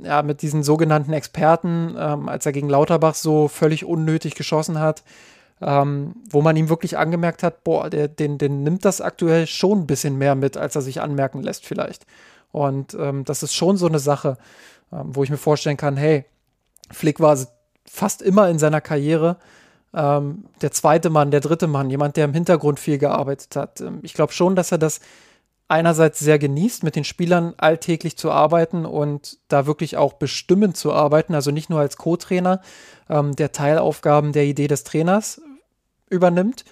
ja, 0.00 0.22
mit 0.22 0.40
diesen 0.40 0.62
sogenannten 0.62 1.12
Experten, 1.12 1.96
ähm, 1.98 2.28
als 2.28 2.46
er 2.46 2.52
gegen 2.52 2.68
Lauterbach 2.68 3.16
so 3.16 3.48
völlig 3.48 3.84
unnötig 3.84 4.36
geschossen 4.36 4.78
hat, 4.78 5.02
ähm, 5.60 6.14
wo 6.30 6.42
man 6.42 6.54
ihm 6.54 6.68
wirklich 6.68 6.96
angemerkt 6.96 7.42
hat, 7.42 7.64
boah, 7.64 7.90
der, 7.90 8.06
den, 8.06 8.38
den 8.38 8.62
nimmt 8.62 8.84
das 8.84 9.00
aktuell 9.00 9.48
schon 9.48 9.80
ein 9.80 9.86
bisschen 9.88 10.16
mehr 10.16 10.36
mit, 10.36 10.56
als 10.56 10.76
er 10.76 10.82
sich 10.82 11.00
anmerken 11.00 11.42
lässt 11.42 11.66
vielleicht. 11.66 12.06
Und 12.52 12.94
ähm, 12.94 13.24
das 13.24 13.42
ist 13.42 13.52
schon 13.52 13.76
so 13.76 13.88
eine 13.88 13.98
Sache, 13.98 14.38
ähm, 14.92 15.16
wo 15.16 15.24
ich 15.24 15.30
mir 15.30 15.38
vorstellen 15.38 15.76
kann, 15.76 15.96
hey, 15.96 16.24
Flick 16.92 17.18
war 17.18 17.36
fast 17.84 18.22
immer 18.22 18.48
in 18.48 18.60
seiner 18.60 18.80
Karriere 18.80 19.38
ähm, 19.94 20.44
der 20.60 20.70
zweite 20.72 21.10
Mann, 21.10 21.30
der 21.30 21.40
dritte 21.40 21.66
Mann, 21.66 21.90
jemand, 21.90 22.16
der 22.16 22.24
im 22.24 22.34
Hintergrund 22.34 22.78
viel 22.80 22.98
gearbeitet 22.98 23.56
hat. 23.56 23.80
Ähm, 23.80 24.00
ich 24.02 24.14
glaube 24.14 24.32
schon, 24.32 24.56
dass 24.56 24.72
er 24.72 24.78
das 24.78 25.00
einerseits 25.68 26.18
sehr 26.18 26.38
genießt, 26.38 26.82
mit 26.82 26.96
den 26.96 27.04
Spielern 27.04 27.54
alltäglich 27.58 28.16
zu 28.16 28.30
arbeiten 28.30 28.86
und 28.86 29.38
da 29.48 29.66
wirklich 29.66 29.96
auch 29.96 30.14
bestimmend 30.14 30.76
zu 30.76 30.92
arbeiten, 30.92 31.34
also 31.34 31.50
nicht 31.50 31.68
nur 31.68 31.80
als 31.80 31.98
Co-Trainer, 31.98 32.62
ähm, 33.08 33.36
der 33.36 33.52
Teilaufgaben 33.52 34.32
der 34.32 34.44
Idee 34.44 34.66
des 34.66 34.84
Trainers 34.84 35.42
übernimmt, 36.08 36.64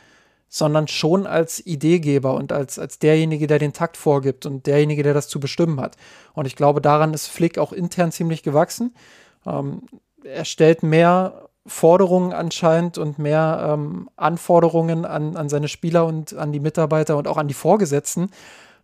sondern 0.49 0.89
schon 0.89 1.27
als 1.27 1.65
Ideegeber 1.65 2.35
und 2.35 2.53
als, 2.53 2.79
als 2.79 2.99
derjenige, 2.99 3.47
der 3.47 3.59
den 3.59 3.75
Takt 3.75 3.99
vorgibt 3.99 4.47
und 4.47 4.67
derjenige, 4.67 5.03
der 5.03 5.13
das 5.13 5.29
zu 5.29 5.41
bestimmen 5.41 5.81
hat. 5.81 5.97
Und 6.33 6.47
ich 6.47 6.57
glaube, 6.57 6.81
daran 6.81 7.13
ist 7.13 7.27
Flick 7.27 7.59
auch 7.59 7.73
intern 7.73 8.13
ziemlich 8.13 8.43
gewachsen. 8.43 8.95
Ähm, 9.45 9.83
er 10.25 10.47
stellt 10.47 10.83
mehr 10.83 11.46
Forderungen 11.67 12.33
anscheinend 12.33 12.99
und 12.99 13.19
mehr 13.19 13.71
ähm, 13.73 14.09
Anforderungen 14.17 15.05
an, 15.05 15.37
an 15.37 15.49
seine 15.49 15.69
Spieler 15.69 16.07
und 16.07 16.35
an 16.35 16.53
die 16.53 16.61
Mitarbeiter 16.61 17.17
und 17.17 17.27
auch 17.29 17.37
an 17.37 17.49
die 17.49 17.55
Vorgesetzten, 17.55 18.31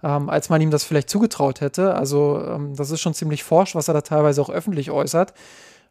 ähm, 0.02 0.28
als 0.28 0.48
man 0.50 0.60
ihm 0.60 0.70
das 0.70 0.84
vielleicht 0.84 1.08
zugetraut 1.08 1.60
hätte. 1.60 1.94
Also 1.94 2.42
ähm, 2.44 2.74
das 2.74 2.90
ist 2.90 3.00
schon 3.00 3.14
ziemlich 3.14 3.44
forsch, 3.44 3.74
was 3.74 3.88
er 3.88 3.94
da 3.94 4.00
teilweise 4.00 4.42
auch 4.42 4.50
öffentlich 4.50 4.90
äußert. 4.90 5.32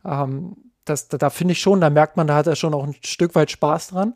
Ähm, 0.06 0.58
das, 0.86 1.08
da, 1.08 1.18
da 1.18 1.30
finde 1.30 1.54
ich 1.54 1.62
schon, 1.62 1.80
da 1.80 1.90
merkt 1.90 2.18
man, 2.18 2.28
da 2.28 2.36
hat 2.36 2.48
er 2.48 2.56
schon 2.56 2.74
auch 2.74 2.84
ein 2.84 2.96
Stück 3.04 3.36
weit 3.36 3.52
Spaß 3.52 3.90
dran. 3.90 4.14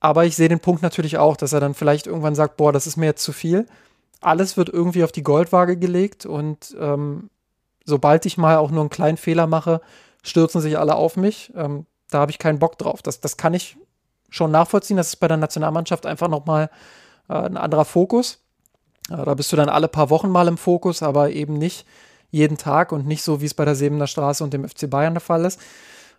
Aber 0.00 0.24
ich 0.24 0.36
sehe 0.36 0.48
den 0.48 0.60
Punkt 0.60 0.82
natürlich 0.82 1.18
auch, 1.18 1.36
dass 1.36 1.52
er 1.52 1.60
dann 1.60 1.74
vielleicht 1.74 2.06
irgendwann 2.06 2.34
sagt, 2.34 2.56
boah, 2.56 2.72
das 2.72 2.86
ist 2.86 2.96
mir 2.96 3.06
jetzt 3.06 3.22
zu 3.22 3.32
viel. 3.32 3.66
Alles 4.20 4.56
wird 4.56 4.68
irgendwie 4.68 5.04
auf 5.04 5.12
die 5.12 5.22
Goldwaage 5.22 5.76
gelegt 5.76 6.26
und 6.26 6.76
ähm, 6.80 7.30
sobald 7.84 8.26
ich 8.26 8.38
mal 8.38 8.56
auch 8.56 8.70
nur 8.70 8.80
einen 8.80 8.90
kleinen 8.90 9.16
Fehler 9.16 9.46
mache, 9.46 9.80
stürzen 10.24 10.60
sich 10.60 10.78
alle 10.78 10.96
auf 10.96 11.16
mich. 11.16 11.52
Ähm, 11.54 11.86
da 12.10 12.18
habe 12.18 12.32
ich 12.32 12.38
keinen 12.38 12.58
Bock 12.58 12.78
drauf. 12.78 13.02
Das, 13.02 13.20
das 13.20 13.36
kann 13.36 13.54
ich 13.54 13.76
schon 14.30 14.50
nachvollziehen. 14.50 14.96
Das 14.96 15.08
ist 15.08 15.16
bei 15.16 15.28
der 15.28 15.36
Nationalmannschaft 15.36 16.06
einfach 16.06 16.28
nochmal 16.28 16.70
äh, 17.28 17.34
ein 17.34 17.56
anderer 17.56 17.84
Fokus. 17.84 18.38
Äh, 19.10 19.24
da 19.24 19.34
bist 19.34 19.52
du 19.52 19.56
dann 19.56 19.68
alle 19.68 19.86
paar 19.86 20.10
Wochen 20.10 20.30
mal 20.30 20.48
im 20.48 20.56
Fokus, 20.56 21.02
aber 21.02 21.30
eben 21.30 21.54
nicht 21.54 21.86
jeden 22.30 22.56
Tag 22.56 22.90
und 22.90 23.06
nicht 23.06 23.22
so, 23.22 23.40
wie 23.40 23.46
es 23.46 23.54
bei 23.54 23.64
der 23.64 23.76
Sebener 23.76 24.08
Straße 24.08 24.42
und 24.42 24.52
dem 24.52 24.68
FC 24.68 24.90
Bayern 24.90 25.14
der 25.14 25.20
Fall 25.20 25.44
ist. 25.44 25.60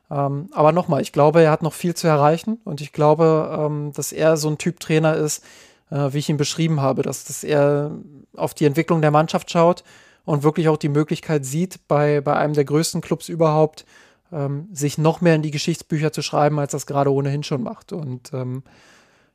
Ähm, 0.09 0.49
aber 0.53 0.71
nochmal, 0.71 1.01
ich 1.01 1.11
glaube, 1.11 1.41
er 1.41 1.51
hat 1.51 1.63
noch 1.63 1.73
viel 1.73 1.95
zu 1.95 2.07
erreichen 2.07 2.59
und 2.63 2.79
ich 2.79 2.93
glaube, 2.93 3.57
ähm, 3.59 3.91
dass 3.93 4.11
er 4.11 4.37
so 4.37 4.49
ein 4.49 4.59
Typ 4.59 4.79
Trainer 4.79 5.15
ist, 5.15 5.43
äh, 5.89 6.13
wie 6.13 6.19
ich 6.19 6.29
ihn 6.29 6.37
beschrieben 6.37 6.79
habe, 6.79 7.01
dass, 7.01 7.25
dass 7.25 7.43
er 7.43 7.91
auf 8.37 8.53
die 8.53 8.65
Entwicklung 8.65 9.01
der 9.01 9.11
Mannschaft 9.11 9.49
schaut 9.49 9.83
und 10.25 10.43
wirklich 10.43 10.67
auch 10.67 10.77
die 10.77 10.89
Möglichkeit 10.89 11.45
sieht, 11.45 11.87
bei, 11.87 12.21
bei 12.21 12.35
einem 12.35 12.53
der 12.53 12.65
größten 12.65 13.01
Clubs 13.01 13.29
überhaupt, 13.29 13.85
ähm, 14.31 14.67
sich 14.73 14.97
noch 14.97 15.21
mehr 15.21 15.35
in 15.35 15.43
die 15.43 15.51
Geschichtsbücher 15.51 16.11
zu 16.11 16.21
schreiben, 16.21 16.59
als 16.59 16.71
das 16.71 16.85
gerade 16.85 17.13
ohnehin 17.13 17.43
schon 17.43 17.63
macht. 17.63 17.93
Und 17.93 18.33
ähm, 18.33 18.63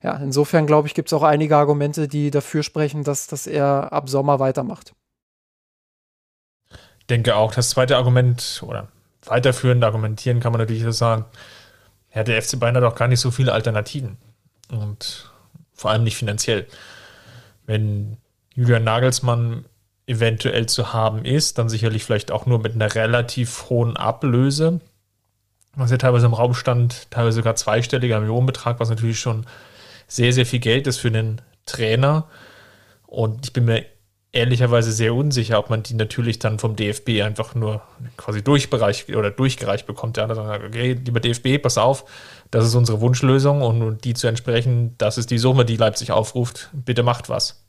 ja, 0.03 0.17
insofern 0.17 0.67
glaube 0.67 0.89
ich, 0.89 0.95
gibt 0.95 1.09
es 1.09 1.13
auch 1.13 1.23
einige 1.23 1.57
Argumente, 1.57 2.09
die 2.09 2.31
dafür 2.31 2.63
sprechen, 2.63 3.05
dass, 3.05 3.27
dass 3.27 3.47
er 3.47 3.93
ab 3.93 4.09
Sommer 4.09 4.39
weitermacht. 4.41 4.95
Ich 6.99 7.07
denke 7.09 7.37
auch, 7.37 7.55
das 7.55 7.71
zweite 7.71 7.97
Argument 7.97 8.63
oder 8.67 8.89
weiterführend 9.25 9.85
argumentieren 9.85 10.41
kann 10.41 10.53
man 10.53 10.61
natürlich 10.61 10.83
so 10.83 10.91
sagen, 10.91 11.25
ja, 12.15 12.25
der 12.25 12.41
FC 12.43 12.59
Bayern 12.59 12.77
hat 12.77 12.85
auch 12.85 12.95
gar 12.95 13.09
nicht 13.09 13.21
so 13.21 13.31
viele 13.31 13.53
Alternativen 13.53 14.17
und 14.71 15.31
vor 15.73 15.91
allem 15.91 16.05
nicht 16.05 16.17
finanziell. 16.17 16.67
Wenn 17.67 18.17
Julian 18.55 18.85
Nagelsmann 18.85 19.65
eventuell 20.11 20.67
zu 20.67 20.93
haben 20.93 21.25
ist, 21.25 21.57
dann 21.59 21.69
sicherlich 21.69 22.05
vielleicht 22.05 22.33
auch 22.33 22.45
nur 22.45 22.59
mit 22.59 22.75
einer 22.75 22.95
relativ 22.95 23.71
hohen 23.71 23.97
Ablöse, 23.97 24.81
was 25.77 25.93
ja 25.93 25.99
teilweise 25.99 26.27
im 26.27 26.35
Raum 26.35 26.53
stand, 26.53 27.11
teilweise 27.11 27.37
sogar 27.37 27.55
zweistelliger 27.55 28.19
Millionenbetrag, 28.19 28.81
was 28.81 28.91
natürlich 28.91 29.21
schon 29.21 29.47
sehr, 30.09 30.33
sehr 30.33 30.47
viel 30.47 30.59
Geld 30.59 30.89
ist 30.89 30.99
für 30.99 31.13
den 31.13 31.41
Trainer. 31.65 32.27
Und 33.07 33.47
ich 33.47 33.53
bin 33.53 33.67
mir 33.67 33.87
ehrlicherweise 34.33 34.91
sehr 34.91 35.15
unsicher, 35.15 35.59
ob 35.59 35.71
man 35.71 35.85
die 35.85 35.95
natürlich 35.95 36.41
dann 36.41 36.59
vom 36.59 36.75
DFB 36.75 37.23
einfach 37.23 37.55
nur 37.55 37.83
quasi 38.17 38.43
durchbereicht 38.43 39.09
oder 39.15 39.31
durchgereicht 39.31 39.87
bekommt. 39.87 40.17
Ja, 40.17 40.27
dann 40.27 40.37
sagt, 40.37 40.65
okay, 40.65 40.93
lieber 40.93 41.21
DFB, 41.21 41.63
pass 41.63 41.79
auf, 41.79 42.05
das 42.51 42.67
ist 42.67 42.75
unsere 42.75 43.01
Wunschlösung 43.01 43.63
und 43.63 44.05
die 44.05 44.15
zu 44.15 44.27
entsprechen, 44.27 44.97
das 44.99 45.19
ist 45.19 45.31
die 45.31 45.39
Summe, 45.39 45.65
die 45.65 45.77
Leipzig 45.77 46.11
aufruft. 46.11 46.71
Bitte 46.73 47.05
macht 47.05 47.29
was. 47.29 47.65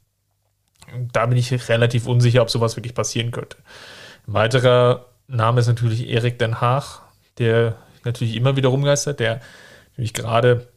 Da 1.14 1.26
bin 1.26 1.38
ich 1.38 1.70
relativ 1.70 2.08
unsicher, 2.08 2.42
ob 2.42 2.50
sowas 2.50 2.76
wirklich 2.76 2.94
passieren 2.94 3.32
könnte. 3.32 3.58
Ein 4.28 4.34
weiterer 4.34 5.06
Name 5.28 5.62
ist 5.62 5.68
natürlich 5.68 6.10
Erik 6.10 6.40
Den 6.40 6.62
Haag, 6.62 7.02
der 7.38 7.76
natürlich 8.04 8.36
immer 8.36 8.56
wieder 8.56 8.70
rumgeistert, 8.70 9.20
der 9.20 9.42
natürlich 9.92 10.14
gerade 10.14 10.68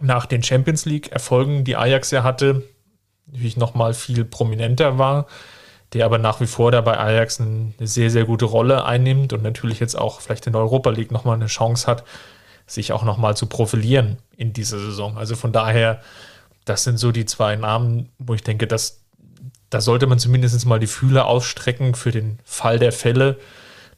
nach 0.00 0.26
den 0.26 0.42
Champions 0.42 0.84
League-Erfolgen, 0.84 1.64
die 1.64 1.76
Ajax 1.76 2.10
ja 2.10 2.22
hatte, 2.22 2.62
natürlich 3.26 3.56
nochmal 3.56 3.94
viel 3.94 4.24
prominenter 4.24 4.98
war, 4.98 5.26
der 5.92 6.04
aber 6.04 6.18
nach 6.18 6.40
wie 6.40 6.46
vor 6.46 6.70
da 6.70 6.80
bei 6.80 6.98
Ajax 6.98 7.40
eine 7.40 7.72
sehr, 7.80 8.10
sehr 8.10 8.24
gute 8.24 8.44
Rolle 8.44 8.84
einnimmt 8.84 9.32
und 9.32 9.42
natürlich 9.42 9.80
jetzt 9.80 9.96
auch 9.96 10.20
vielleicht 10.20 10.46
in 10.46 10.52
der 10.52 10.62
Europa 10.62 10.90
League 10.90 11.10
nochmal 11.10 11.36
eine 11.36 11.46
Chance 11.46 11.86
hat, 11.86 12.04
sich 12.66 12.92
auch 12.92 13.02
nochmal 13.02 13.36
zu 13.36 13.46
profilieren 13.46 14.18
in 14.36 14.52
dieser 14.52 14.78
Saison. 14.78 15.16
Also 15.16 15.34
von 15.34 15.52
daher, 15.52 16.00
das 16.64 16.84
sind 16.84 16.98
so 16.98 17.12
die 17.12 17.24
zwei 17.24 17.56
Namen, 17.56 18.10
wo 18.18 18.34
ich 18.34 18.42
denke, 18.42 18.66
dass 18.66 19.00
da 19.70 19.80
sollte 19.80 20.06
man 20.06 20.18
zumindest 20.18 20.64
mal 20.66 20.78
die 20.78 20.86
Fühler 20.86 21.26
ausstrecken 21.26 21.94
für 21.94 22.10
den 22.10 22.38
Fall 22.44 22.78
der 22.78 22.92
Fälle, 22.92 23.38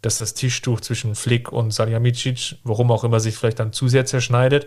dass 0.03 0.19
das 0.19 0.35
Tischtuch 0.35 0.81
zwischen 0.81 1.15
Flick 1.15 1.53
und 1.53 1.73
Salihamidzic, 1.73 2.57
warum 2.65 2.91
auch 2.91 3.05
immer, 3.05 3.21
sich 3.21 3.37
vielleicht 3.37 3.59
dann 3.59 3.73
zu 3.73 3.89
sehr 3.89 4.07
zerschneidet. 4.07 4.67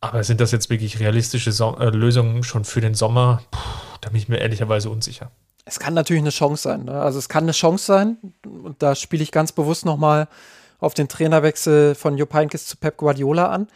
Aber 0.00 0.24
sind 0.24 0.40
das 0.40 0.50
jetzt 0.50 0.68
wirklich 0.68 0.98
realistische 0.98 1.52
so 1.52 1.76
äh, 1.78 1.90
Lösungen 1.90 2.42
schon 2.42 2.64
für 2.64 2.80
den 2.80 2.94
Sommer? 2.94 3.42
Puh, 3.52 3.58
da 4.00 4.10
bin 4.10 4.18
ich 4.18 4.28
mir 4.28 4.38
ehrlicherweise 4.38 4.90
unsicher. 4.90 5.30
Es 5.64 5.78
kann 5.78 5.94
natürlich 5.94 6.22
eine 6.22 6.30
Chance 6.30 6.62
sein. 6.64 6.84
Ne? 6.86 7.00
Also 7.00 7.20
es 7.20 7.28
kann 7.28 7.44
eine 7.44 7.52
Chance 7.52 7.84
sein. 7.84 8.16
Und 8.44 8.82
da 8.82 8.96
spiele 8.96 9.22
ich 9.22 9.30
ganz 9.30 9.52
bewusst 9.52 9.84
nochmal 9.84 10.26
auf 10.80 10.94
den 10.94 11.08
Trainerwechsel 11.08 11.94
von 11.94 12.18
Jupp 12.18 12.34
Heynckes 12.34 12.66
zu 12.66 12.76
Pep 12.76 12.96
Guardiola 12.96 13.46
an. 13.46 13.68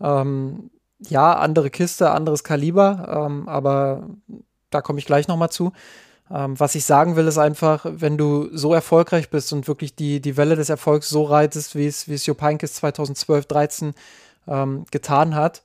Ähm, 0.00 0.70
ja, 1.00 1.34
andere 1.34 1.68
Kiste, 1.68 2.10
anderes 2.10 2.42
Kaliber, 2.42 3.26
ähm, 3.26 3.46
aber 3.48 4.08
da 4.76 4.82
komme 4.82 4.98
ich 4.98 5.06
gleich 5.06 5.28
nochmal 5.28 5.50
zu. 5.50 5.72
Ähm, 6.30 6.58
was 6.58 6.74
ich 6.74 6.84
sagen 6.84 7.16
will, 7.16 7.26
ist 7.26 7.38
einfach, 7.38 7.86
wenn 7.88 8.18
du 8.18 8.48
so 8.52 8.74
erfolgreich 8.74 9.30
bist 9.30 9.52
und 9.52 9.68
wirklich 9.68 9.94
die, 9.94 10.20
die 10.20 10.36
Welle 10.36 10.56
des 10.56 10.68
Erfolgs 10.68 11.08
so 11.08 11.24
reitest, 11.24 11.74
wie 11.76 11.86
es, 11.86 12.08
wie 12.08 12.14
es 12.14 12.26
Jupp 12.26 12.42
Heynckes 12.42 12.74
2012, 12.74 13.46
13 13.46 13.94
ähm, 14.48 14.84
getan 14.90 15.34
hat, 15.34 15.62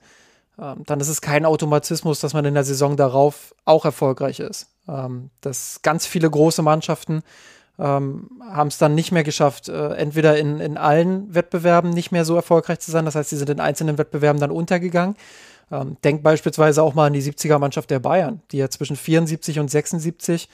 ähm, 0.58 0.82
dann 0.86 1.00
ist 1.00 1.08
es 1.08 1.20
kein 1.20 1.44
Automatismus, 1.44 2.20
dass 2.20 2.34
man 2.34 2.44
in 2.44 2.54
der 2.54 2.64
Saison 2.64 2.96
darauf 2.96 3.54
auch 3.64 3.84
erfolgreich 3.84 4.40
ist. 4.40 4.68
Ähm, 4.88 5.30
dass 5.40 5.80
ganz 5.82 6.06
viele 6.06 6.30
große 6.30 6.62
Mannschaften 6.62 7.22
ähm, 7.78 8.30
haben 8.48 8.68
es 8.68 8.78
dann 8.78 8.94
nicht 8.94 9.12
mehr 9.12 9.24
geschafft, 9.24 9.68
äh, 9.68 9.94
entweder 9.94 10.38
in, 10.38 10.60
in 10.60 10.76
allen 10.76 11.34
Wettbewerben 11.34 11.90
nicht 11.90 12.12
mehr 12.12 12.24
so 12.24 12.36
erfolgreich 12.36 12.80
zu 12.80 12.90
sein, 12.90 13.04
das 13.04 13.14
heißt, 13.14 13.30
sie 13.30 13.36
sind 13.36 13.50
in 13.50 13.60
einzelnen 13.60 13.98
Wettbewerben 13.98 14.40
dann 14.40 14.50
untergegangen. 14.50 15.16
Ähm, 15.70 15.96
denk 16.04 16.22
beispielsweise 16.22 16.82
auch 16.82 16.94
mal 16.94 17.06
an 17.06 17.12
die 17.12 17.22
70er-Mannschaft 17.22 17.90
der 17.90 18.00
Bayern, 18.00 18.42
die 18.50 18.58
ja 18.58 18.68
zwischen 18.68 18.96
74 18.96 19.58
und 19.58 19.70
76 19.70 20.48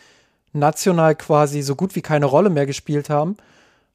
national 0.52 1.14
quasi 1.14 1.62
so 1.62 1.74
gut 1.74 1.94
wie 1.94 2.02
keine 2.02 2.26
Rolle 2.26 2.50
mehr 2.50 2.66
gespielt 2.66 3.10
haben 3.10 3.36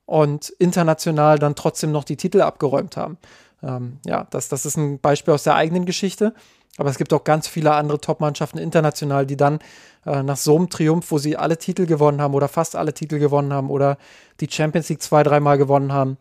und 0.05 0.49
international 0.49 1.39
dann 1.39 1.55
trotzdem 1.55 1.91
noch 1.91 2.03
die 2.03 2.17
Titel 2.17 2.41
abgeräumt 2.41 2.97
haben. 2.97 3.17
Ähm, 3.63 3.99
ja, 4.05 4.27
das, 4.29 4.49
das 4.49 4.65
ist 4.65 4.77
ein 4.77 4.99
Beispiel 4.99 5.33
aus 5.33 5.43
der 5.43 5.55
eigenen 5.55 5.85
Geschichte. 5.85 6.33
Aber 6.77 6.89
es 6.89 6.97
gibt 6.97 7.13
auch 7.13 7.23
ganz 7.23 7.47
viele 7.47 7.73
andere 7.73 8.01
Top-Mannschaften 8.01 8.57
international, 8.57 9.25
die 9.25 9.37
dann 9.37 9.59
äh, 10.05 10.23
nach 10.23 10.37
so 10.37 10.55
einem 10.55 10.69
Triumph, 10.69 11.11
wo 11.11 11.17
sie 11.19 11.37
alle 11.37 11.57
Titel 11.57 11.85
gewonnen 11.85 12.19
haben 12.19 12.33
oder 12.33 12.47
fast 12.47 12.75
alle 12.75 12.93
Titel 12.93 13.19
gewonnen 13.19 13.53
haben 13.53 13.69
oder 13.69 13.97
die 14.39 14.47
Champions 14.49 14.89
League 14.89 15.01
zwei, 15.01 15.21
dreimal 15.21 15.57
gewonnen 15.57 15.93
haben, 15.93 16.17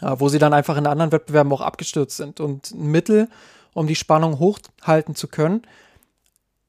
äh, 0.00 0.14
wo 0.16 0.28
sie 0.28 0.38
dann 0.38 0.54
einfach 0.54 0.78
in 0.78 0.86
anderen 0.86 1.12
Wettbewerben 1.12 1.52
auch 1.52 1.60
abgestürzt 1.60 2.16
sind. 2.16 2.40
Und 2.40 2.70
ein 2.70 2.86
Mittel, 2.86 3.28
um 3.74 3.86
die 3.86 3.96
Spannung 3.96 4.38
hochhalten 4.38 5.14
zu 5.14 5.28
können, 5.28 5.62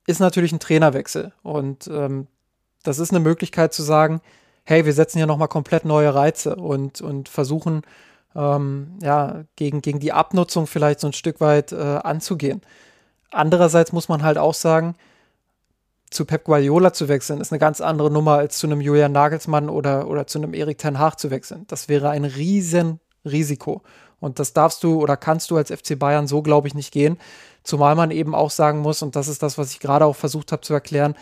ist 0.07 0.19
natürlich 0.19 0.51
ein 0.51 0.59
Trainerwechsel. 0.59 1.33
Und 1.43 1.87
ähm, 1.87 2.27
das 2.83 2.99
ist 2.99 3.11
eine 3.11 3.19
Möglichkeit 3.19 3.73
zu 3.73 3.83
sagen, 3.83 4.21
hey, 4.65 4.85
wir 4.85 4.93
setzen 4.93 5.17
hier 5.17 5.27
nochmal 5.27 5.47
komplett 5.47 5.85
neue 5.85 6.13
Reize 6.13 6.55
und, 6.55 7.01
und 7.01 7.29
versuchen, 7.29 7.81
ähm, 8.35 8.97
ja, 9.01 9.43
gegen, 9.55 9.81
gegen 9.81 9.99
die 9.99 10.13
Abnutzung 10.13 10.67
vielleicht 10.67 10.99
so 10.99 11.07
ein 11.07 11.13
Stück 11.13 11.39
weit 11.39 11.71
äh, 11.71 11.75
anzugehen. 11.75 12.61
Andererseits 13.31 13.91
muss 13.91 14.09
man 14.09 14.23
halt 14.23 14.37
auch 14.37 14.53
sagen, 14.53 14.95
zu 16.09 16.25
Pep 16.25 16.43
Guardiola 16.43 16.93
zu 16.93 17.07
wechseln, 17.07 17.41
ist 17.41 17.51
eine 17.51 17.59
ganz 17.59 17.81
andere 17.81 18.11
Nummer 18.11 18.33
als 18.33 18.59
zu 18.59 18.67
einem 18.67 18.81
Julian 18.81 19.11
Nagelsmann 19.11 19.69
oder, 19.69 20.07
oder 20.07 20.27
zu 20.27 20.37
einem 20.37 20.53
Erik 20.53 20.77
Ten 20.77 20.99
Haag 20.99 21.19
zu 21.19 21.31
wechseln. 21.31 21.65
Das 21.67 21.89
wäre 21.89 22.09
ein 22.09 22.25
riesen 22.25 22.99
Risiko. 23.25 23.81
Und 24.23 24.39
das 24.39 24.53
darfst 24.53 24.85
du 24.85 25.01
oder 25.01 25.17
kannst 25.17 25.51
du 25.51 25.57
als 25.57 25.69
FC 25.69 25.99
Bayern 25.99 26.27
so, 26.27 26.41
glaube 26.41 26.69
ich, 26.69 26.73
nicht 26.73 26.93
gehen. 26.93 27.19
Zumal 27.65 27.93
man 27.95 28.09
eben 28.09 28.33
auch 28.33 28.51
sagen 28.51 28.79
muss, 28.79 29.01
und 29.01 29.17
das 29.17 29.27
ist 29.27 29.43
das, 29.43 29.57
was 29.57 29.71
ich 29.71 29.81
gerade 29.81 30.05
auch 30.05 30.15
versucht 30.15 30.53
habe 30.53 30.61
zu 30.61 30.73
erklären, 30.73 31.15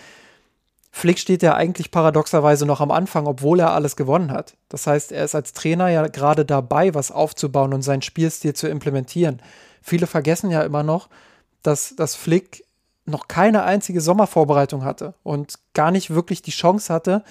Flick 0.92 1.18
steht 1.18 1.42
ja 1.42 1.56
eigentlich 1.56 1.90
paradoxerweise 1.90 2.68
noch 2.68 2.80
am 2.80 2.92
Anfang, 2.92 3.26
obwohl 3.26 3.60
er 3.60 3.72
alles 3.72 3.96
gewonnen 3.96 4.32
hat. 4.32 4.54
Das 4.70 4.86
heißt, 4.86 5.14
er 5.14 5.26
ist 5.26 5.34
als 5.34 5.54
Trainer 5.54 5.88
ja 5.88 6.06
gerade 6.08 6.46
dabei, 6.46 6.94
was 6.94 7.12
aufzubauen 7.12 7.74
und 7.74 7.82
seinen 7.82 8.04
Spielstil 8.04 8.54
zu 8.54 8.68
implementieren. 8.68 9.42
Viele 9.82 10.06
vergessen 10.06 10.52
ja 10.52 10.62
immer 10.62 10.84
noch, 10.84 11.10
dass, 11.64 11.96
dass 11.96 12.16
Flick 12.16 12.66
noch 13.06 13.28
keine 13.28 13.64
einzige 13.64 14.00
Sommervorbereitung 14.00 14.84
hatte 14.84 15.16
und 15.24 15.56
gar 15.74 15.90
nicht 15.90 16.12
wirklich 16.12 16.44
die 16.44 16.52
Chance 16.52 16.94
hatte, 16.94 17.24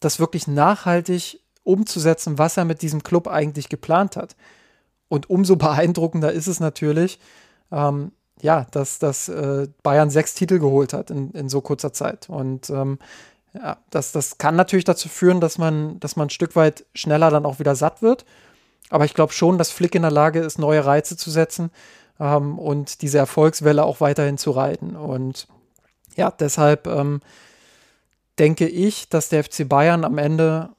das 0.00 0.18
wirklich 0.18 0.48
nachhaltig 0.48 1.40
umzusetzen, 1.62 2.36
was 2.36 2.56
er 2.56 2.64
mit 2.64 2.82
diesem 2.82 3.04
Club 3.04 3.28
eigentlich 3.28 3.68
geplant 3.68 4.16
hat. 4.16 4.34
Und 5.08 5.30
umso 5.30 5.56
beeindruckender 5.56 6.32
ist 6.32 6.46
es 6.46 6.60
natürlich, 6.60 7.18
ähm, 7.70 8.12
ja, 8.40 8.66
dass, 8.70 8.98
dass 8.98 9.28
äh, 9.28 9.68
Bayern 9.82 10.10
sechs 10.10 10.34
Titel 10.34 10.58
geholt 10.58 10.92
hat 10.92 11.10
in, 11.10 11.30
in 11.32 11.48
so 11.48 11.60
kurzer 11.60 11.92
Zeit. 11.92 12.28
Und 12.28 12.68
ähm, 12.70 12.98
ja, 13.54 13.78
das, 13.90 14.12
das 14.12 14.38
kann 14.38 14.56
natürlich 14.56 14.84
dazu 14.84 15.08
führen, 15.08 15.40
dass 15.40 15.58
man, 15.58 16.00
dass 16.00 16.16
man 16.16 16.26
ein 16.26 16.30
Stück 16.30 16.56
weit 16.56 16.84
schneller 16.94 17.30
dann 17.30 17.46
auch 17.46 17.58
wieder 17.58 17.76
satt 17.76 18.02
wird. 18.02 18.24
Aber 18.90 19.04
ich 19.04 19.14
glaube 19.14 19.32
schon, 19.32 19.58
dass 19.58 19.70
Flick 19.70 19.94
in 19.94 20.02
der 20.02 20.10
Lage 20.10 20.40
ist, 20.40 20.58
neue 20.58 20.84
Reize 20.84 21.16
zu 21.16 21.30
setzen 21.30 21.70
ähm, 22.20 22.58
und 22.58 23.02
diese 23.02 23.18
Erfolgswelle 23.18 23.84
auch 23.84 24.00
weiterhin 24.00 24.38
zu 24.38 24.50
reiten. 24.50 24.96
Und 24.96 25.46
ja, 26.16 26.30
deshalb 26.30 26.86
ähm, 26.86 27.20
denke 28.38 28.68
ich, 28.68 29.08
dass 29.08 29.28
der 29.28 29.44
FC 29.44 29.68
Bayern 29.68 30.04
am 30.04 30.18
Ende 30.18 30.70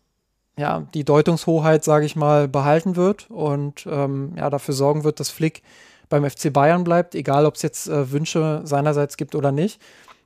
ja, 0.58 0.88
die 0.94 1.04
Deutungshoheit, 1.04 1.84
sage 1.84 2.06
ich 2.06 2.16
mal, 2.16 2.48
behalten 2.48 2.96
wird 2.96 3.30
und 3.30 3.86
ähm, 3.90 4.34
ja, 4.38 4.50
dafür 4.50 4.74
sorgen 4.74 5.04
wird, 5.04 5.20
dass 5.20 5.30
Flick 5.30 5.62
beim 6.08 6.30
FC 6.30 6.54
Bayern 6.54 6.84
bleibt, 6.84 7.16
egal 7.16 7.46
ob 7.46 7.56
es 7.56 7.62
jetzt 7.62 7.88
äh, 7.88 8.12
Wünsche 8.12 8.62
seinerseits 8.64 9.18
gibt 9.18 9.36
oder 9.36 9.52
nicht. 9.52 9.82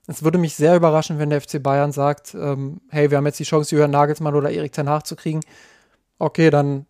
Es 0.08 0.24
würde 0.24 0.38
mich 0.38 0.56
sehr 0.56 0.76
überraschen, 0.76 1.20
wenn 1.20 1.30
der 1.30 1.42
FC 1.42 1.62
Bayern 1.62 1.92
sagt, 1.92 2.34
ähm, 2.34 2.82
hey, 2.90 3.12
wir 3.12 3.18
haben 3.18 3.26
jetzt 3.26 3.40
die 3.40 3.44
Chance, 3.44 3.76
Jürgen 3.76 3.92
Nagelsmann 3.92 4.36
oder 4.36 4.50
Erik 4.50 4.72
Ten 4.72 4.90
Hag 4.90 5.06
zu 5.06 5.16
kriegen. 5.16 5.42
Okay, 6.18 6.50
dann 6.50 6.86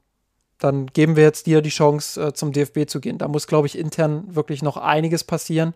dann 0.59 0.87
geben 0.87 1.15
wir 1.15 1.23
jetzt 1.23 1.47
dir 1.47 1.61
die 1.61 1.69
Chance, 1.69 2.21
äh, 2.21 2.33
zum 2.33 2.51
DFB 2.51 2.87
zu 2.87 2.99
gehen. 2.99 3.17
Da 3.17 3.27
muss, 3.27 3.47
glaube 3.47 3.65
ich, 3.65 3.77
intern 3.77 4.35
wirklich 4.35 4.61
noch 4.61 4.77
einiges 4.77 5.23
passieren. 5.23 5.73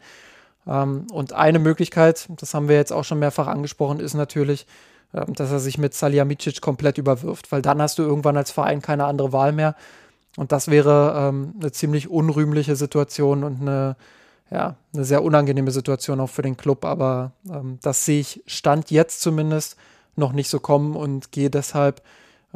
Ähm, 0.67 1.07
und 1.11 1.33
eine 1.33 1.59
Möglichkeit, 1.59 2.27
das 2.37 2.53
haben 2.53 2.67
wir 2.67 2.75
jetzt 2.75 2.91
auch 2.91 3.03
schon 3.03 3.19
mehrfach 3.19 3.47
angesprochen, 3.47 3.99
ist 3.99 4.13
natürlich, 4.13 4.67
dass 5.13 5.51
er 5.51 5.59
sich 5.59 5.77
mit 5.77 5.93
Salihamidzic 5.93 6.59
komplett 6.61 6.97
überwirft, 6.97 7.51
weil 7.51 7.61
dann 7.61 7.81
hast 7.81 7.99
du 7.99 8.03
irgendwann 8.03 8.35
als 8.35 8.51
Verein 8.51 8.81
keine 8.81 9.05
andere 9.05 9.31
Wahl 9.31 9.51
mehr. 9.51 9.75
Und 10.35 10.51
das 10.51 10.67
wäre 10.67 11.13
ähm, 11.15 11.53
eine 11.59 11.71
ziemlich 11.71 12.09
unrühmliche 12.09 12.75
Situation 12.75 13.43
und 13.43 13.61
eine, 13.61 13.95
ja, 14.49 14.75
eine 14.93 15.05
sehr 15.05 15.23
unangenehme 15.23 15.69
Situation 15.69 16.19
auch 16.19 16.29
für 16.29 16.41
den 16.41 16.57
Club. 16.57 16.83
Aber 16.85 17.33
ähm, 17.47 17.77
das 17.83 18.05
sehe 18.05 18.21
ich 18.21 18.43
Stand 18.47 18.89
jetzt 18.89 19.21
zumindest 19.21 19.77
noch 20.15 20.33
nicht 20.33 20.49
so 20.49 20.59
kommen 20.59 20.95
und 20.95 21.31
gehe 21.31 21.51
deshalb 21.51 22.01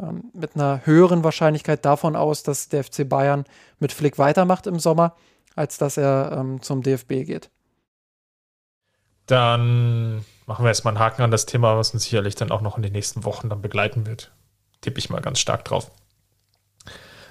ähm, 0.00 0.24
mit 0.32 0.56
einer 0.56 0.84
höheren 0.84 1.22
Wahrscheinlichkeit 1.22 1.84
davon 1.84 2.16
aus, 2.16 2.42
dass 2.42 2.68
der 2.68 2.82
FC 2.82 3.08
Bayern 3.08 3.44
mit 3.78 3.92
Flick 3.92 4.18
weitermacht 4.18 4.66
im 4.66 4.80
Sommer, 4.80 5.14
als 5.54 5.78
dass 5.78 5.96
er 5.96 6.36
ähm, 6.36 6.60
zum 6.62 6.82
DFB 6.82 7.24
geht. 7.24 7.50
Dann 9.26 10.24
machen 10.48 10.64
wir 10.64 10.70
erstmal 10.70 10.94
einen 10.94 11.04
Haken 11.04 11.22
an 11.22 11.30
das 11.30 11.44
Thema, 11.44 11.76
was 11.76 11.92
uns 11.92 12.04
sicherlich 12.04 12.34
dann 12.34 12.50
auch 12.50 12.62
noch 12.62 12.78
in 12.78 12.82
den 12.82 12.92
nächsten 12.92 13.24
Wochen 13.24 13.50
dann 13.50 13.60
begleiten 13.60 14.06
wird. 14.06 14.32
Tippe 14.80 14.98
ich 14.98 15.10
mal 15.10 15.20
ganz 15.20 15.38
stark 15.38 15.64
drauf. 15.66 15.90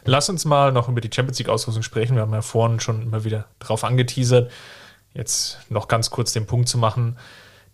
Lass 0.05 0.29
uns 0.29 0.45
mal 0.45 0.71
noch 0.71 0.87
über 0.87 1.01
die 1.01 1.09
Champions 1.13 1.39
League-Auslosung 1.39 1.81
sprechen. 1.81 2.15
Wir 2.15 2.21
haben 2.21 2.33
ja 2.33 2.43
vorhin 2.43 2.79
schon 2.79 3.01
immer 3.01 3.23
wieder 3.23 3.47
drauf 3.57 3.83
angeteasert. 3.83 4.51
Jetzt 5.15 5.57
noch 5.69 5.87
ganz 5.87 6.11
kurz 6.11 6.31
den 6.31 6.45
Punkt 6.45 6.69
zu 6.69 6.77
machen. 6.77 7.17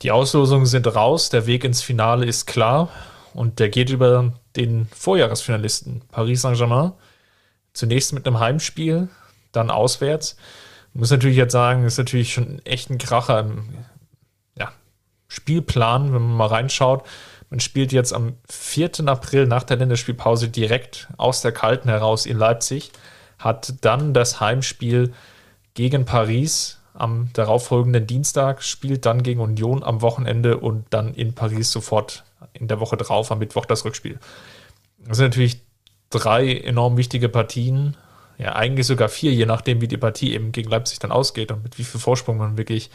Die 0.02 0.12
Auslosungen 0.12 0.66
sind 0.66 0.88
raus, 0.88 1.30
der 1.30 1.46
Weg 1.46 1.66
ins 1.66 1.82
Finale 1.82 2.26
ist 2.26 2.48
klar 2.48 2.89
und 3.34 3.60
der 3.60 3.68
geht 3.68 3.89
über 3.89 4.34
den 4.56 4.88
Vorjahresfinalisten 4.96 6.04
Paris 6.10 6.41
Saint-Germain. 6.41 6.94
Zunächst 7.74 8.14
mit 8.14 8.26
einem 8.26 8.39
Heimspiel, 8.39 9.10
dann 9.52 9.70
auswärts. 9.70 10.38
Ich 10.94 11.00
muss 11.00 11.12
natürlich 11.12 11.38
jetzt 11.38 11.52
sagen, 11.52 11.84
ist 11.84 11.98
natürlich 11.98 12.34
schon 12.34 12.66
echt 12.66 12.89
ein 12.89 12.98
Kracher 12.98 13.41
im 13.41 13.68
Spielplan, 15.34 16.14
wenn 16.14 16.22
man 16.22 16.38
mal 16.38 16.48
reinschaut. 16.48 17.04
Man 17.50 17.60
spielt 17.60 17.92
jetzt 17.92 18.14
am 18.14 18.34
4. 18.50 19.08
April 19.08 19.48
nach 19.48 19.64
der 19.64 19.78
Länderspielpause 19.78 20.50
direkt 20.50 21.08
aus 21.18 21.42
der 21.42 21.52
Kalten 21.52 21.90
heraus 21.90 22.26
in 22.26 22.38
Leipzig, 22.38 22.92
hat 23.40 23.74
dann 23.82 24.14
das 24.14 24.40
Heimspiel 24.40 25.14
gegen 25.74 26.06
Paris 26.06 26.80
am 26.94 27.30
darauffolgenden 27.34 28.06
Dienstag, 28.06 28.64
spielt 28.64 29.06
dann 29.06 29.24
gegen 29.24 29.40
Union 29.40 29.84
am 29.84 30.02
Wochenende 30.02 30.58
und 30.58 30.86
dann 30.92 31.14
in 31.16 31.34
Paris 31.34 31.72
sofort 31.72 32.24
in 32.54 32.68
der 32.68 32.80
Woche 32.80 32.98
drauf 32.98 33.32
am 33.32 33.40
Mittwoch 33.40 33.66
das 33.66 33.84
Rückspiel. 33.86 34.20
Das 35.06 35.18
sind 35.18 35.26
natürlich 35.26 35.62
drei 36.12 36.56
enorm 36.56 36.98
wichtige 36.98 37.30
Partien. 37.30 37.98
Ja, 38.38 38.56
eigentlich 38.56 38.88
sogar 38.88 39.10
vier, 39.10 39.32
je 39.32 39.46
nachdem, 39.46 39.82
wie 39.82 39.88
die 39.88 39.98
Partie 39.98 40.34
eben 40.34 40.52
gegen 40.52 40.70
Leipzig 40.70 41.00
dann 41.00 41.12
ausgeht 41.12 41.52
und 41.52 41.64
mit 41.64 41.78
wie 41.78 41.84
viel 41.84 42.00
Vorsprung 42.00 42.38
man 42.38 42.58
wirklich 42.58 42.90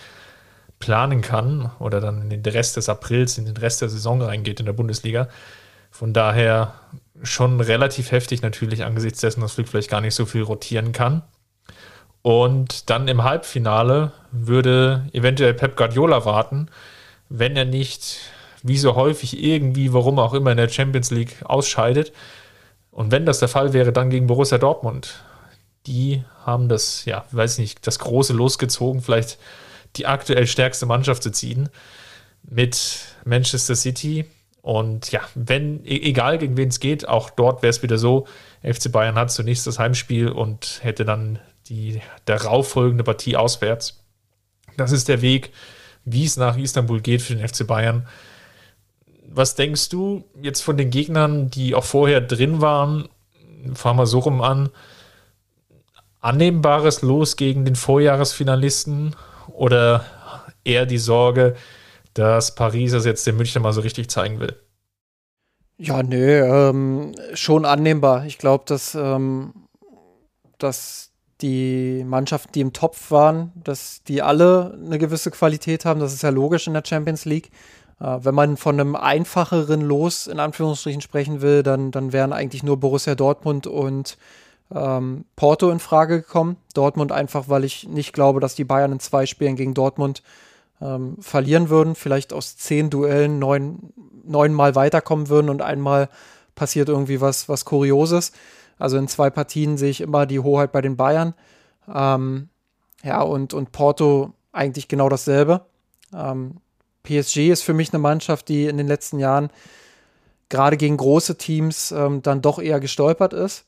planen 0.78 1.22
kann 1.22 1.70
oder 1.78 2.00
dann 2.00 2.30
in 2.30 2.42
den 2.42 2.52
Rest 2.52 2.76
des 2.76 2.88
Aprils, 2.88 3.38
in 3.38 3.46
den 3.46 3.56
Rest 3.56 3.82
der 3.82 3.88
Saison 3.88 4.22
reingeht 4.22 4.60
in 4.60 4.66
der 4.66 4.72
Bundesliga. 4.72 5.28
Von 5.90 6.12
daher 6.12 6.74
schon 7.22 7.60
relativ 7.60 8.12
heftig 8.12 8.42
natürlich 8.42 8.84
angesichts 8.84 9.20
dessen, 9.20 9.40
dass 9.40 9.52
Flick 9.52 9.68
vielleicht 9.68 9.90
gar 9.90 10.00
nicht 10.00 10.14
so 10.14 10.26
viel 10.26 10.42
rotieren 10.42 10.92
kann. 10.92 11.22
Und 12.22 12.90
dann 12.90 13.08
im 13.08 13.24
Halbfinale 13.24 14.12
würde 14.30 15.08
eventuell 15.12 15.54
Pep 15.54 15.76
Guardiola 15.76 16.24
warten, 16.24 16.68
wenn 17.28 17.56
er 17.56 17.64
nicht 17.64 18.18
wie 18.62 18.78
so 18.78 18.96
häufig 18.96 19.42
irgendwie, 19.42 19.92
warum 19.92 20.18
auch 20.18 20.34
immer, 20.34 20.50
in 20.50 20.56
der 20.56 20.68
Champions 20.68 21.10
League 21.10 21.36
ausscheidet 21.44 22.12
Und 22.90 23.12
wenn 23.12 23.26
das 23.26 23.38
der 23.38 23.48
Fall 23.48 23.72
wäre, 23.72 23.92
dann 23.92 24.10
gegen 24.10 24.26
Borussia 24.26 24.58
Dortmund. 24.58 25.22
Die 25.86 26.24
haben 26.44 26.68
das, 26.68 27.04
ja, 27.04 27.24
weiß 27.30 27.58
nicht, 27.58 27.86
das 27.86 27.98
große 28.00 28.32
losgezogen, 28.32 29.00
vielleicht 29.00 29.38
die 29.96 30.06
aktuell 30.06 30.46
stärkste 30.46 30.86
Mannschaft 30.86 31.22
zu 31.22 31.30
ziehen 31.30 31.68
mit 32.42 33.16
Manchester 33.24 33.74
City. 33.74 34.24
Und 34.62 35.12
ja, 35.12 35.20
wenn, 35.34 35.84
e-, 35.84 36.02
egal 36.02 36.38
gegen 36.38 36.56
wen 36.56 36.68
es 36.68 36.80
geht, 36.80 37.08
auch 37.08 37.30
dort 37.30 37.62
wäre 37.62 37.70
es 37.70 37.82
wieder 37.82 37.98
so, 37.98 38.26
FC 38.62 38.90
Bayern 38.90 39.16
hat 39.16 39.30
zunächst 39.30 39.66
das 39.66 39.78
Heimspiel 39.78 40.28
und 40.28 40.80
hätte 40.82 41.04
dann 41.04 41.38
die 41.68 42.00
darauffolgende 42.24 43.04
Partie 43.04 43.36
auswärts. 43.36 44.02
Das 44.76 44.92
ist 44.92 45.08
der 45.08 45.22
Weg, 45.22 45.52
wie 46.04 46.24
es 46.24 46.36
nach 46.36 46.56
Istanbul 46.56 47.00
geht 47.00 47.22
für 47.22 47.34
den 47.34 47.46
FC 47.46 47.66
Bayern. 47.66 48.06
Was 49.30 49.54
denkst 49.54 49.90
du 49.90 50.24
jetzt 50.40 50.62
von 50.62 50.76
den 50.76 50.90
Gegnern, 50.90 51.50
die 51.50 51.74
auch 51.74 51.84
vorher 51.84 52.20
drin 52.20 52.60
waren? 52.60 53.08
Fahren 53.74 53.96
wir 53.96 54.06
so 54.06 54.20
rum 54.20 54.40
an. 54.40 54.70
Annehmbares 56.20 57.02
Los 57.02 57.36
gegen 57.36 57.64
den 57.64 57.76
Vorjahresfinalisten 57.76 59.14
oder 59.52 60.04
eher 60.64 60.86
die 60.86 60.98
Sorge, 60.98 61.56
dass 62.14 62.54
Paris 62.54 62.92
es 62.92 63.04
jetzt 63.04 63.26
den 63.26 63.36
Münchner 63.36 63.60
mal 63.60 63.72
so 63.72 63.80
richtig 63.80 64.10
zeigen 64.10 64.40
will? 64.40 64.56
Ja, 65.78 66.02
nö, 66.02 66.42
ähm, 66.42 67.14
schon 67.34 67.64
annehmbar. 67.64 68.26
Ich 68.26 68.38
glaube, 68.38 68.64
dass, 68.66 68.96
ähm, 68.96 69.54
dass 70.58 71.12
die 71.40 72.02
Mannschaften, 72.04 72.52
die 72.52 72.60
im 72.60 72.72
Topf 72.72 73.12
waren, 73.12 73.52
dass 73.54 74.02
die 74.02 74.22
alle 74.22 74.76
eine 74.84 74.98
gewisse 74.98 75.30
Qualität 75.30 75.84
haben. 75.84 76.00
Das 76.00 76.12
ist 76.12 76.22
ja 76.22 76.30
logisch 76.30 76.66
in 76.66 76.74
der 76.74 76.82
Champions 76.84 77.24
League. 77.24 77.50
Äh, 78.00 78.18
wenn 78.22 78.34
man 78.34 78.56
von 78.56 78.78
einem 78.78 78.96
einfacheren 78.96 79.80
Los 79.80 80.26
in 80.26 80.40
Anführungsstrichen 80.40 81.00
sprechen 81.00 81.42
will, 81.42 81.62
dann, 81.62 81.92
dann 81.92 82.12
wären 82.12 82.32
eigentlich 82.32 82.64
nur 82.64 82.78
Borussia 82.78 83.14
Dortmund 83.14 83.68
und 83.68 84.18
ähm, 84.74 85.24
Porto 85.36 85.70
in 85.70 85.78
Frage 85.78 86.20
gekommen. 86.22 86.56
Dortmund 86.74 87.12
einfach, 87.12 87.48
weil 87.48 87.64
ich 87.64 87.88
nicht 87.88 88.12
glaube, 88.12 88.40
dass 88.40 88.54
die 88.54 88.64
Bayern 88.64 88.92
in 88.92 89.00
zwei 89.00 89.26
Spielen 89.26 89.56
gegen 89.56 89.74
Dortmund 89.74 90.22
ähm, 90.80 91.16
verlieren 91.20 91.68
würden. 91.70 91.94
Vielleicht 91.94 92.32
aus 92.32 92.56
zehn 92.56 92.90
Duellen 92.90 93.38
neun, 93.38 93.92
neunmal 94.24 94.74
weiterkommen 94.74 95.28
würden 95.28 95.48
und 95.48 95.62
einmal 95.62 96.08
passiert 96.54 96.88
irgendwie 96.88 97.20
was, 97.20 97.48
was 97.48 97.64
Kurioses. 97.64 98.32
Also 98.78 98.96
in 98.98 99.08
zwei 99.08 99.30
Partien 99.30 99.76
sehe 99.76 99.90
ich 99.90 100.00
immer 100.00 100.26
die 100.26 100.40
Hoheit 100.40 100.72
bei 100.72 100.80
den 100.80 100.96
Bayern. 100.96 101.34
Ähm, 101.92 102.48
ja, 103.02 103.22
und, 103.22 103.54
und 103.54 103.72
Porto 103.72 104.32
eigentlich 104.52 104.88
genau 104.88 105.08
dasselbe. 105.08 105.62
Ähm, 106.14 106.56
PSG 107.02 107.50
ist 107.50 107.62
für 107.62 107.74
mich 107.74 107.92
eine 107.92 108.00
Mannschaft, 108.00 108.48
die 108.48 108.66
in 108.66 108.76
den 108.76 108.86
letzten 108.86 109.18
Jahren 109.18 109.50
gerade 110.48 110.76
gegen 110.76 110.96
große 110.96 111.38
Teams 111.38 111.92
ähm, 111.92 112.22
dann 112.22 112.42
doch 112.42 112.58
eher 112.58 112.80
gestolpert 112.80 113.32
ist. 113.32 113.64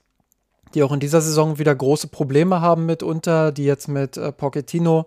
Die 0.75 0.83
auch 0.83 0.93
in 0.93 1.01
dieser 1.01 1.21
Saison 1.21 1.59
wieder 1.59 1.75
große 1.75 2.09
Probleme 2.09 2.61
haben 2.61 2.87
mitunter, 2.87 3.53
die 3.53 3.65
jetzt 3.65 3.89
mit 3.89 4.17
äh, 4.17 4.33
Pochettino 4.33 5.07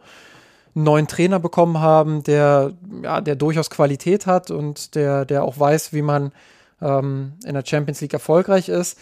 einen 0.75 0.83
neuen 0.85 1.07
Trainer 1.07 1.39
bekommen 1.39 1.79
haben, 1.79 2.23
der, 2.23 2.73
ja, 3.03 3.21
der 3.21 3.35
durchaus 3.35 3.69
Qualität 3.69 4.25
hat 4.25 4.51
und 4.51 4.95
der, 4.95 5.25
der 5.25 5.43
auch 5.43 5.59
weiß, 5.59 5.93
wie 5.93 6.01
man 6.01 6.31
ähm, 6.81 7.33
in 7.45 7.53
der 7.53 7.63
Champions 7.65 8.01
League 8.01 8.13
erfolgreich 8.13 8.69
ist. 8.69 8.97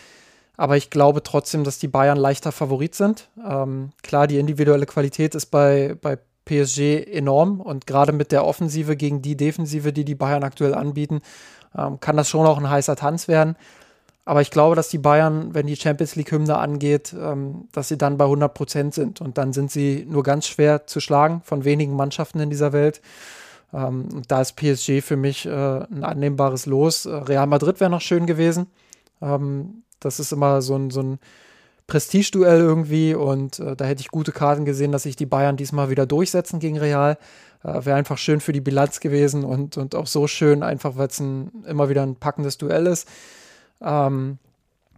Aber 0.57 0.77
ich 0.77 0.89
glaube 0.89 1.23
trotzdem, 1.23 1.63
dass 1.63 1.79
die 1.79 1.87
Bayern 1.87 2.17
leichter 2.17 2.51
Favorit 2.51 2.93
sind. 2.93 3.29
Ähm, 3.43 3.91
klar, 4.03 4.27
die 4.27 4.37
individuelle 4.37 4.85
Qualität 4.85 5.33
ist 5.33 5.47
bei, 5.47 5.95
bei 6.01 6.17
PSG 6.45 7.07
enorm 7.07 7.61
und 7.61 7.87
gerade 7.87 8.11
mit 8.11 8.31
der 8.31 8.45
Offensive 8.45 8.95
gegen 8.95 9.21
die 9.21 9.37
Defensive, 9.37 9.93
die 9.93 10.05
die 10.05 10.15
Bayern 10.15 10.43
aktuell 10.43 10.73
anbieten, 10.73 11.21
ähm, 11.77 11.99
kann 11.99 12.17
das 12.17 12.29
schon 12.29 12.45
auch 12.45 12.57
ein 12.57 12.69
heißer 12.69 12.95
Tanz 12.95 13.27
werden. 13.27 13.55
Aber 14.23 14.41
ich 14.41 14.51
glaube, 14.51 14.75
dass 14.75 14.89
die 14.89 14.99
Bayern, 14.99 15.53
wenn 15.53 15.65
die 15.65 15.75
Champions 15.75 16.15
League-Hymne 16.15 16.57
angeht, 16.57 17.13
ähm, 17.19 17.67
dass 17.71 17.87
sie 17.87 17.97
dann 17.97 18.17
bei 18.17 18.25
100 18.25 18.53
Prozent 18.53 18.93
sind. 18.93 19.19
Und 19.19 19.37
dann 19.37 19.51
sind 19.51 19.71
sie 19.71 20.05
nur 20.07 20.23
ganz 20.23 20.47
schwer 20.47 20.85
zu 20.85 20.99
schlagen 20.99 21.41
von 21.43 21.65
wenigen 21.65 21.95
Mannschaften 21.95 22.39
in 22.39 22.49
dieser 22.49 22.71
Welt. 22.71 23.01
Ähm, 23.73 24.21
da 24.27 24.41
ist 24.41 24.55
PSG 24.55 25.01
für 25.01 25.17
mich 25.17 25.45
äh, 25.45 25.49
ein 25.49 26.03
annehmbares 26.03 26.65
Los. 26.65 27.07
Real 27.07 27.47
Madrid 27.47 27.79
wäre 27.79 27.89
noch 27.89 28.01
schön 28.01 28.25
gewesen. 28.25 28.67
Ähm, 29.21 29.83
das 29.99 30.19
ist 30.19 30.31
immer 30.31 30.61
so 30.61 30.75
ein, 30.75 30.91
so 30.91 31.01
ein 31.01 31.19
Prestigeduell 31.87 32.59
irgendwie 32.59 33.15
und 33.15 33.59
äh, 33.59 33.75
da 33.75 33.83
hätte 33.83 34.01
ich 34.01 34.09
gute 34.09 34.31
Karten 34.31 34.63
gesehen, 34.63 34.91
dass 34.93 35.03
sich 35.03 35.17
die 35.17 35.25
Bayern 35.25 35.57
diesmal 35.57 35.89
wieder 35.89 36.05
durchsetzen 36.05 36.59
gegen 36.59 36.77
Real. 36.77 37.17
Äh, 37.63 37.85
Wäre 37.85 37.95
einfach 37.95 38.17
schön 38.17 38.39
für 38.39 38.53
die 38.53 38.61
Bilanz 38.61 38.99
gewesen 38.99 39.43
und, 39.43 39.77
und 39.77 39.95
auch 39.95 40.07
so 40.07 40.27
schön, 40.27 40.63
einfach 40.63 40.95
weil 40.95 41.07
es 41.07 41.19
immer 41.19 41.89
wieder 41.89 42.03
ein 42.03 42.15
packendes 42.15 42.57
Duell 42.57 42.87
ist. 42.87 43.07
Ähm, 43.81 44.37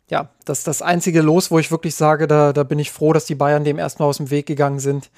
ja, 0.09 0.29
das 0.45 0.59
ist 0.59 0.67
das 0.67 0.81
einzige 0.81 1.21
Los, 1.21 1.49
wo 1.49 1.59
ich 1.59 1.71
wirklich 1.71 1.95
sage, 1.95 2.27
da, 2.27 2.53
da 2.53 2.63
bin 2.63 2.79
ich 2.79 2.91
froh, 2.91 3.13
dass 3.13 3.25
die 3.25 3.35
Bayern 3.35 3.63
dem 3.63 3.79
erstmal 3.79 4.09
aus 4.09 4.17
dem 4.17 4.29
Weg 4.29 4.45
gegangen 4.45 4.79
sind, 4.79 5.09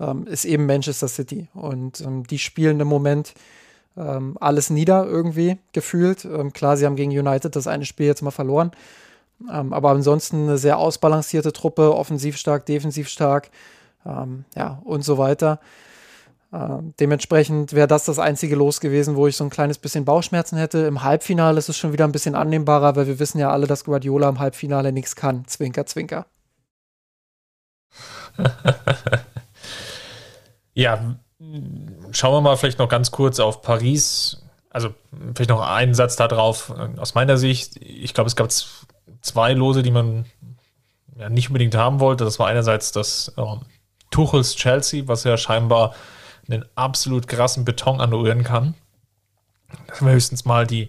ähm, 0.00 0.26
ist 0.26 0.44
eben 0.44 0.66
Manchester 0.66 1.08
City. 1.08 1.48
Und 1.54 2.00
ähm, 2.00 2.26
die 2.26 2.38
spielen 2.38 2.78
im 2.80 2.88
Moment 2.88 3.34
ähm, 3.96 4.36
alles 4.40 4.70
nieder 4.70 5.06
irgendwie 5.06 5.58
gefühlt. 5.72 6.24
Ähm, 6.24 6.52
klar, 6.52 6.76
sie 6.76 6.86
haben 6.86 6.96
gegen 6.96 7.10
United 7.10 7.56
das 7.56 7.66
eine 7.66 7.86
Spiel 7.86 8.06
jetzt 8.06 8.22
mal 8.22 8.30
verloren. 8.30 8.72
Ähm, 9.50 9.72
aber 9.72 9.90
ansonsten 9.90 10.44
eine 10.44 10.58
sehr 10.58 10.78
ausbalancierte 10.78 11.52
Truppe, 11.52 11.94
offensiv 11.94 12.36
stark, 12.36 12.66
defensiv 12.66 13.08
stark, 13.08 13.50
ja, 14.54 14.82
und 14.84 15.02
so 15.02 15.16
weiter. 15.16 15.60
Ähm, 16.54 16.94
dementsprechend 17.00 17.72
wäre 17.72 17.88
das 17.88 18.04
das 18.04 18.20
einzige 18.20 18.54
Los 18.54 18.78
gewesen, 18.80 19.16
wo 19.16 19.26
ich 19.26 19.36
so 19.36 19.42
ein 19.42 19.50
kleines 19.50 19.78
bisschen 19.78 20.04
Bauchschmerzen 20.04 20.56
hätte. 20.56 20.78
Im 20.86 21.02
Halbfinale 21.02 21.58
ist 21.58 21.68
es 21.68 21.76
schon 21.76 21.92
wieder 21.92 22.04
ein 22.04 22.12
bisschen 22.12 22.36
annehmbarer, 22.36 22.94
weil 22.94 23.08
wir 23.08 23.18
wissen 23.18 23.40
ja 23.40 23.50
alle, 23.50 23.66
dass 23.66 23.84
Guardiola 23.84 24.28
im 24.28 24.38
Halbfinale 24.38 24.92
nichts 24.92 25.16
kann. 25.16 25.48
Zwinker, 25.48 25.84
zwinker. 25.86 26.26
ja, 30.74 31.16
schauen 32.12 32.34
wir 32.34 32.40
mal 32.40 32.56
vielleicht 32.56 32.78
noch 32.78 32.88
ganz 32.88 33.10
kurz 33.10 33.40
auf 33.40 33.60
Paris. 33.60 34.40
Also 34.70 34.94
vielleicht 35.34 35.50
noch 35.50 35.60
einen 35.60 35.94
Satz 35.94 36.14
darauf. 36.14 36.72
Aus 36.98 37.16
meiner 37.16 37.36
Sicht, 37.36 37.78
ich 37.78 38.14
glaube, 38.14 38.28
es 38.28 38.36
gab 38.36 38.52
zwei 39.22 39.54
Lose, 39.54 39.82
die 39.82 39.90
man 39.90 40.24
ja, 41.18 41.28
nicht 41.28 41.48
unbedingt 41.48 41.74
haben 41.74 41.98
wollte. 41.98 42.24
Das 42.24 42.38
war 42.38 42.46
einerseits 42.46 42.92
das 42.92 43.32
ähm, 43.36 43.62
Tuchels 44.12 44.54
Chelsea, 44.54 45.08
was 45.08 45.24
ja 45.24 45.36
scheinbar 45.36 45.96
einen 46.48 46.64
absolut 46.74 47.28
krassen 47.28 47.64
Beton 47.64 48.00
annullieren 48.00 48.44
kann. 48.44 48.74
Das 49.88 50.02
wäre 50.02 50.14
höchstens 50.14 50.44
mal 50.44 50.66
die, 50.66 50.88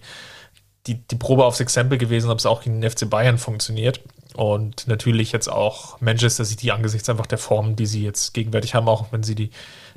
die, 0.87 0.95
die 0.95 1.15
Probe 1.15 1.45
aufs 1.45 1.59
Exempel 1.59 1.97
gewesen, 1.97 2.29
ob 2.29 2.39
es 2.39 2.45
auch 2.45 2.61
gegen 2.61 2.81
den 2.81 2.89
FC 2.89 3.09
Bayern 3.09 3.37
funktioniert. 3.37 4.01
Und 4.35 4.87
natürlich 4.87 5.31
jetzt 5.31 5.47
auch 5.47 6.01
Manchester 6.01 6.43
City 6.43 6.71
angesichts 6.71 7.09
einfach 7.09 7.25
der 7.25 7.37
Form, 7.37 7.75
die 7.77 7.85
sie 7.85 8.03
jetzt 8.03 8.33
gegenwärtig 8.33 8.75
haben, 8.75 8.89
auch 8.89 9.11
wenn 9.11 9.23
sie 9.23 9.35
die, 9.35 9.49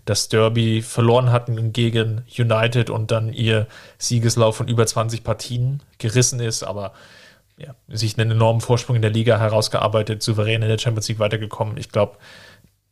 das 0.05 0.29
Derby 0.29 0.81
verloren 0.81 1.33
hatten 1.33 1.73
gegen 1.73 2.23
United 2.39 2.89
und 2.89 3.11
dann 3.11 3.33
ihr 3.33 3.67
Siegeslauf 3.99 4.57
von 4.57 4.69
über 4.69 4.87
20 4.87 5.25
Partien 5.25 5.83
gerissen 5.99 6.39
ist. 6.39 6.63
Aber 6.63 6.93
ja, 7.59 7.75
sich 7.89 8.17
einen 8.17 8.31
enormen 8.31 8.61
Vorsprung 8.61 8.95
in 8.95 9.03
der 9.03 9.11
Liga 9.11 9.39
herausgearbeitet, 9.39 10.23
souverän 10.23 10.63
in 10.63 10.69
der 10.69 10.79
Champions 10.79 11.09
League 11.09 11.19
weitergekommen. 11.19 11.77
Ich 11.77 11.91
glaube, 11.91 12.17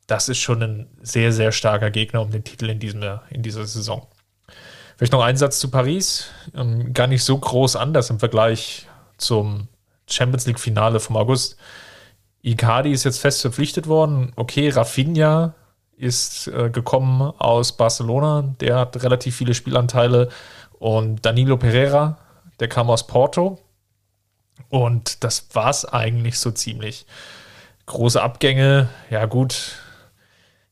das 0.06 0.28
ist 0.28 0.38
schon 0.38 0.62
ein 0.62 0.86
sehr, 1.02 1.32
sehr 1.32 1.52
starker 1.52 1.90
Gegner 1.90 2.22
um 2.22 2.30
den 2.30 2.44
Titel 2.44 2.68
in, 2.70 2.78
diesem, 2.78 3.02
in 3.30 3.42
dieser 3.42 3.66
Saison. 3.66 4.06
Vielleicht 4.96 5.12
noch 5.12 5.22
ein 5.22 5.36
Satz 5.36 5.58
zu 5.58 5.70
Paris. 5.70 6.28
Ähm, 6.54 6.94
gar 6.94 7.06
nicht 7.06 7.24
so 7.24 7.36
groß 7.36 7.76
anders 7.76 8.08
im 8.10 8.18
Vergleich 8.18 8.86
zum 9.18 9.68
Champions 10.08 10.46
League-Finale 10.46 11.00
vom 11.00 11.16
August. 11.16 11.56
Icardi 12.42 12.92
ist 12.92 13.04
jetzt 13.04 13.18
fest 13.18 13.40
verpflichtet 13.40 13.88
worden. 13.88 14.32
Okay, 14.36 14.70
Rafinha 14.70 15.54
ist 15.96 16.46
äh, 16.48 16.70
gekommen 16.70 17.20
aus 17.38 17.76
Barcelona. 17.76 18.54
Der 18.60 18.76
hat 18.76 19.02
relativ 19.02 19.36
viele 19.36 19.54
Spielanteile. 19.54 20.28
Und 20.78 21.26
Danilo 21.26 21.56
Pereira, 21.56 22.18
der 22.60 22.68
kam 22.68 22.88
aus 22.88 23.06
Porto. 23.06 23.58
Und 24.68 25.24
das 25.24 25.48
war 25.52 25.70
es 25.70 25.84
eigentlich 25.84 26.38
so 26.38 26.50
ziemlich. 26.50 27.06
Große 27.86 28.22
Abgänge, 28.22 28.88
ja 29.10 29.26
gut. 29.26 29.76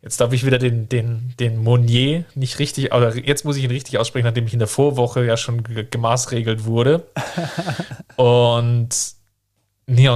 Jetzt 0.05 0.21
darf 0.21 0.35
ich 0.35 0.45
wieder 0.45 0.59
den, 0.59 0.87
den, 0.91 1.33
den 1.41 1.57
Monnier 1.57 2.27
nicht 2.35 2.59
richtig, 2.59 2.93
oder 2.93 3.17
jetzt 3.17 3.47
muss 3.47 3.57
ich 3.57 3.65
ihn 3.65 3.71
richtig 3.71 3.97
aussprechen, 3.97 4.27
nachdem 4.27 4.45
ich 4.45 4.53
in 4.53 4.59
der 4.59 4.69
Vorwoche 4.69 5.25
ja 5.25 5.39
schon 5.39 5.65
gemaßregelt 5.65 6.67
wurde. 6.67 7.07
Und 8.17 8.95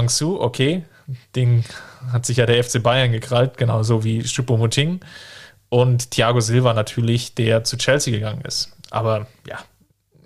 Su, 0.07 0.39
okay, 0.39 0.83
den 1.35 1.65
hat 2.11 2.27
sich 2.27 2.37
ja 2.37 2.45
der 2.45 2.63
FC 2.63 2.83
Bayern 2.83 3.11
gekrallt, 3.11 3.57
genauso 3.57 4.03
wie 4.03 4.21
Choupo-Moting. 4.21 4.99
Und 5.69 6.11
Thiago 6.11 6.39
Silva 6.39 6.75
natürlich, 6.75 7.33
der 7.33 7.63
zu 7.63 7.75
Chelsea 7.75 8.13
gegangen 8.13 8.41
ist. 8.41 8.77
Aber 8.91 9.25
ja, 9.47 9.57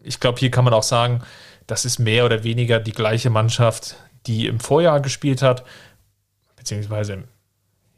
ich 0.03 0.19
glaube, 0.19 0.39
hier 0.39 0.51
kann 0.51 0.65
man 0.65 0.73
auch 0.73 0.83
sagen, 0.83 1.21
das 1.67 1.85
ist 1.85 1.99
mehr 1.99 2.25
oder 2.25 2.43
weniger 2.43 2.81
die 2.81 2.91
gleiche 2.91 3.29
Mannschaft, 3.29 3.95
die 4.27 4.45
im 4.47 4.59
Vorjahr 4.59 4.99
gespielt 4.99 5.41
hat, 5.41 5.63
beziehungsweise 6.57 7.13
im, 7.13 7.23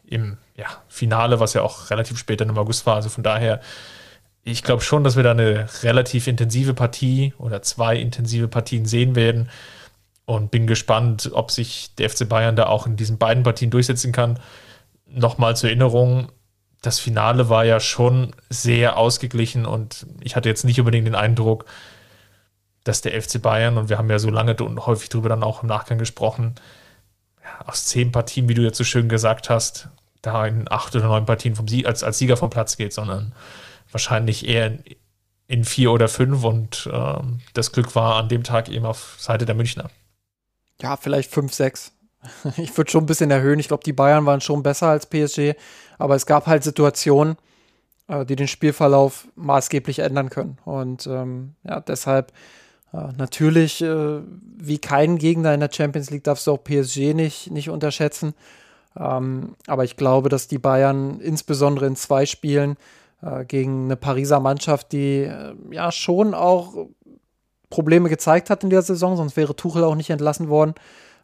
im 0.08 0.38
ja, 0.56 0.68
Finale, 0.88 1.40
was 1.40 1.54
ja 1.54 1.62
auch 1.62 1.90
relativ 1.90 2.18
spät 2.18 2.42
im 2.42 2.58
August 2.58 2.86
war. 2.86 2.96
Also 2.96 3.10
von 3.10 3.24
daher, 3.24 3.62
ich 4.44 4.64
glaube 4.64 4.84
schon, 4.84 5.04
dass 5.04 5.16
wir 5.16 5.24
da 5.24 5.32
eine 5.32 5.68
relativ 5.84 6.28
intensive 6.28 6.74
Partie 6.74 7.34
oder 7.38 7.62
zwei 7.62 7.98
intensive 7.98 8.48
Partien 8.48 8.86
sehen 8.86 9.16
werden. 9.16 9.50
und 10.26 10.52
bin 10.52 10.68
gespannt, 10.68 11.30
ob 11.34 11.52
sich 11.52 11.94
der 11.96 12.10
FC 12.10 12.28
Bayern 12.28 12.56
da 12.56 12.66
auch 12.68 12.88
in 12.88 12.96
diesen 12.96 13.18
beiden 13.18 13.44
Partien 13.44 13.72
durchsetzen 13.72 14.12
kann. 14.12 14.40
Nochmal 15.06 15.56
zur 15.56 15.70
Erinnerung, 15.70 16.32
das 16.82 17.00
Finale 17.00 17.50
war 17.50 17.66
ja 17.66 17.80
schon 17.80 18.36
sehr 18.50 18.98
ausgeglichen 18.98 19.66
und 19.66 20.06
ich 20.22 20.36
hatte 20.36 20.50
jetzt 20.50 20.66
nicht 20.66 20.80
unbedingt 20.80 21.08
den 21.08 21.16
Eindruck, 21.16 21.66
dass 22.84 23.02
der 23.02 23.20
FC 23.20 23.42
Bayern, 23.42 23.78
und 23.78 23.90
wir 23.90 23.98
haben 23.98 24.10
ja 24.10 24.20
so 24.20 24.30
lange 24.30 24.56
und 24.58 24.86
häufig 24.86 25.10
darüber 25.10 25.30
dann 25.30 25.44
auch 25.44 25.64
im 25.64 25.70
Nachgang 25.70 25.98
gesprochen, 25.98 26.56
aus 27.66 27.86
zehn 27.86 28.12
Partien, 28.12 28.50
wie 28.50 28.54
du 28.54 28.62
jetzt 28.62 28.78
so 28.78 28.84
schön 28.84 29.10
gesagt 29.10 29.50
hast, 29.50 29.90
da 30.22 30.46
in 30.46 30.70
acht 30.70 30.96
oder 30.96 31.08
neun 31.08 31.26
Partien 31.26 31.56
vom 31.56 31.68
Sieg, 31.68 31.86
als, 31.86 32.04
als 32.04 32.18
Sieger 32.18 32.38
vom 32.38 32.50
Platz 32.50 32.78
geht, 32.78 32.94
sondern 32.94 33.34
wahrscheinlich 33.92 34.48
eher 34.48 34.68
in, 34.68 34.84
in 35.48 35.64
vier 35.64 35.92
oder 35.92 36.08
fünf 36.08 36.44
und 36.44 36.90
äh, 36.92 37.16
das 37.54 37.72
Glück 37.72 37.96
war 37.96 38.16
an 38.16 38.30
dem 38.30 38.44
Tag 38.44 38.70
eben 38.70 38.86
auf 38.86 39.16
Seite 39.20 39.46
der 39.46 39.56
Münchner. 39.56 39.90
Ja, 40.82 40.98
vielleicht 40.98 41.32
fünf, 41.32 41.54
sechs. 41.54 41.92
Ich 42.58 42.76
würde 42.76 42.90
schon 42.90 43.04
ein 43.04 43.08
bisschen 43.08 43.30
erhöhen. 43.30 43.60
Ich 43.60 43.68
glaube, 43.68 43.84
die 43.84 43.94
Bayern 43.94 44.26
waren 44.26 44.42
schon 44.42 44.64
besser 44.64 44.88
als 44.88 45.06
PSG, 45.06 45.54
aber 46.00 46.16
es 46.16 46.26
gab 46.26 46.48
halt 46.48 46.64
Situationen, 46.64 47.38
äh, 48.08 48.26
die 48.26 48.36
den 48.36 48.48
Spielverlauf 48.48 49.28
maßgeblich 49.36 50.00
ändern 50.00 50.30
können. 50.30 50.58
Und 50.66 51.06
ähm, 51.08 51.56
ja, 51.64 51.80
deshalb 51.80 52.34
natürlich, 53.18 53.82
äh, 53.82 54.22
wie 54.58 54.80
kein 54.80 55.18
Gegner 55.18 55.54
in 55.54 55.60
der 55.60 55.72
Champions 55.72 56.10
League, 56.12 56.24
darfst 56.24 56.48
du 56.48 56.52
auch 56.52 56.64
PSG 56.64 57.14
nicht, 57.14 57.52
nicht 57.52 57.70
unterschätzen. 57.70 58.34
Ähm, 58.98 59.56
aber 59.68 59.84
ich 59.84 59.98
glaube, 59.98 60.30
dass 60.30 60.48
die 60.48 60.58
Bayern 60.58 61.20
insbesondere 61.20 61.86
in 61.88 61.96
zwei 61.96 62.26
Spielen 62.26 62.78
äh, 63.22 63.46
gegen 63.46 63.86
eine 63.86 63.96
Pariser 63.96 64.40
Mannschaft, 64.40 64.92
die 64.92 65.24
äh, 65.24 65.54
ja 65.72 65.92
schon 65.92 66.34
auch 66.34 66.88
Probleme 67.70 68.10
gezeigt 68.10 68.50
hat 68.50 68.64
in 68.64 68.70
der 68.70 68.82
Saison, 68.82 69.18
sonst 69.18 69.36
wäre 69.36 69.56
Tuchel 69.56 69.84
auch 69.84 69.96
nicht 69.96 70.10
entlassen 70.10 70.50
worden. 70.50 70.76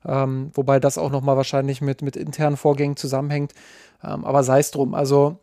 Ähm, 0.05 0.49
wobei 0.53 0.79
das 0.79 0.97
auch 0.97 1.11
nochmal 1.11 1.37
wahrscheinlich 1.37 1.79
mit, 1.79 2.01
mit 2.01 2.15
internen 2.15 2.57
Vorgängen 2.57 2.97
zusammenhängt. 2.97 3.53
Ähm, 4.03 4.25
aber 4.25 4.43
sei 4.43 4.59
es 4.59 4.71
drum. 4.71 4.95
Also 4.95 5.37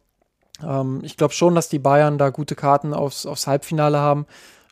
ähm, 0.66 1.00
ich 1.02 1.16
glaube 1.16 1.32
schon, 1.32 1.54
dass 1.54 1.68
die 1.68 1.78
Bayern 1.78 2.18
da 2.18 2.30
gute 2.30 2.56
Karten 2.56 2.92
aufs, 2.92 3.24
aufs 3.24 3.46
Halbfinale 3.46 3.98
haben. 3.98 4.26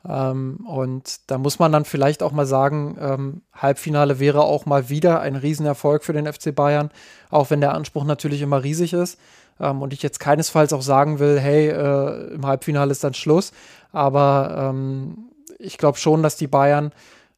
Ähm, 0.08 0.66
und 0.66 1.30
da 1.30 1.38
muss 1.38 1.58
man 1.58 1.72
dann 1.72 1.84
vielleicht 1.84 2.22
auch 2.22 2.32
mal 2.32 2.46
sagen, 2.46 2.96
ähm, 3.00 3.42
Halbfinale 3.52 4.20
wäre 4.20 4.42
auch 4.42 4.66
mal 4.66 4.88
wieder 4.88 5.20
ein 5.20 5.36
Riesenerfolg 5.36 6.04
für 6.04 6.12
den 6.12 6.32
FC 6.32 6.54
Bayern, 6.54 6.90
auch 7.30 7.50
wenn 7.50 7.60
der 7.60 7.74
Anspruch 7.74 8.04
natürlich 8.04 8.42
immer 8.42 8.62
riesig 8.62 8.92
ist. 8.92 9.18
Ähm, 9.58 9.82
und 9.82 9.92
ich 9.92 10.02
jetzt 10.02 10.20
keinesfalls 10.20 10.72
auch 10.72 10.82
sagen 10.82 11.18
will, 11.18 11.40
hey, 11.40 11.68
äh, 11.68 12.34
im 12.34 12.46
Halbfinale 12.46 12.92
ist 12.92 13.04
dann 13.04 13.14
Schluss. 13.14 13.52
Aber 13.92 14.70
ähm, 14.70 15.30
ich 15.58 15.78
glaube 15.78 15.98
schon, 15.98 16.22
dass 16.22 16.36
die 16.36 16.46
Bayern, 16.46 16.92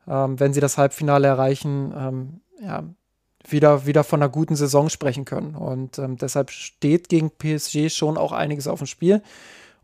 ähm, 0.07 0.39
wenn 0.39 0.53
sie 0.53 0.61
das 0.61 0.77
Halbfinale 0.79 1.29
erreichen, 1.29 1.95
ähm, 1.97 2.41
ja, 2.61 2.85
wieder, 3.47 3.87
wieder 3.87 4.05
von 4.05 4.21
einer 4.21 4.31
guten 4.31 4.57
Saison 4.57 4.91
sprechen 4.91 5.25
können. 5.25 5.55
Und 5.55 5.99
deshalb 6.21 6.51
steht 6.51 7.09
gegen 7.09 7.31
PSG 7.31 7.89
schon 7.89 8.19
auch 8.19 8.33
einiges 8.33 8.67
auf 8.67 8.81
dem 8.81 8.87
Spiel. 8.87 9.23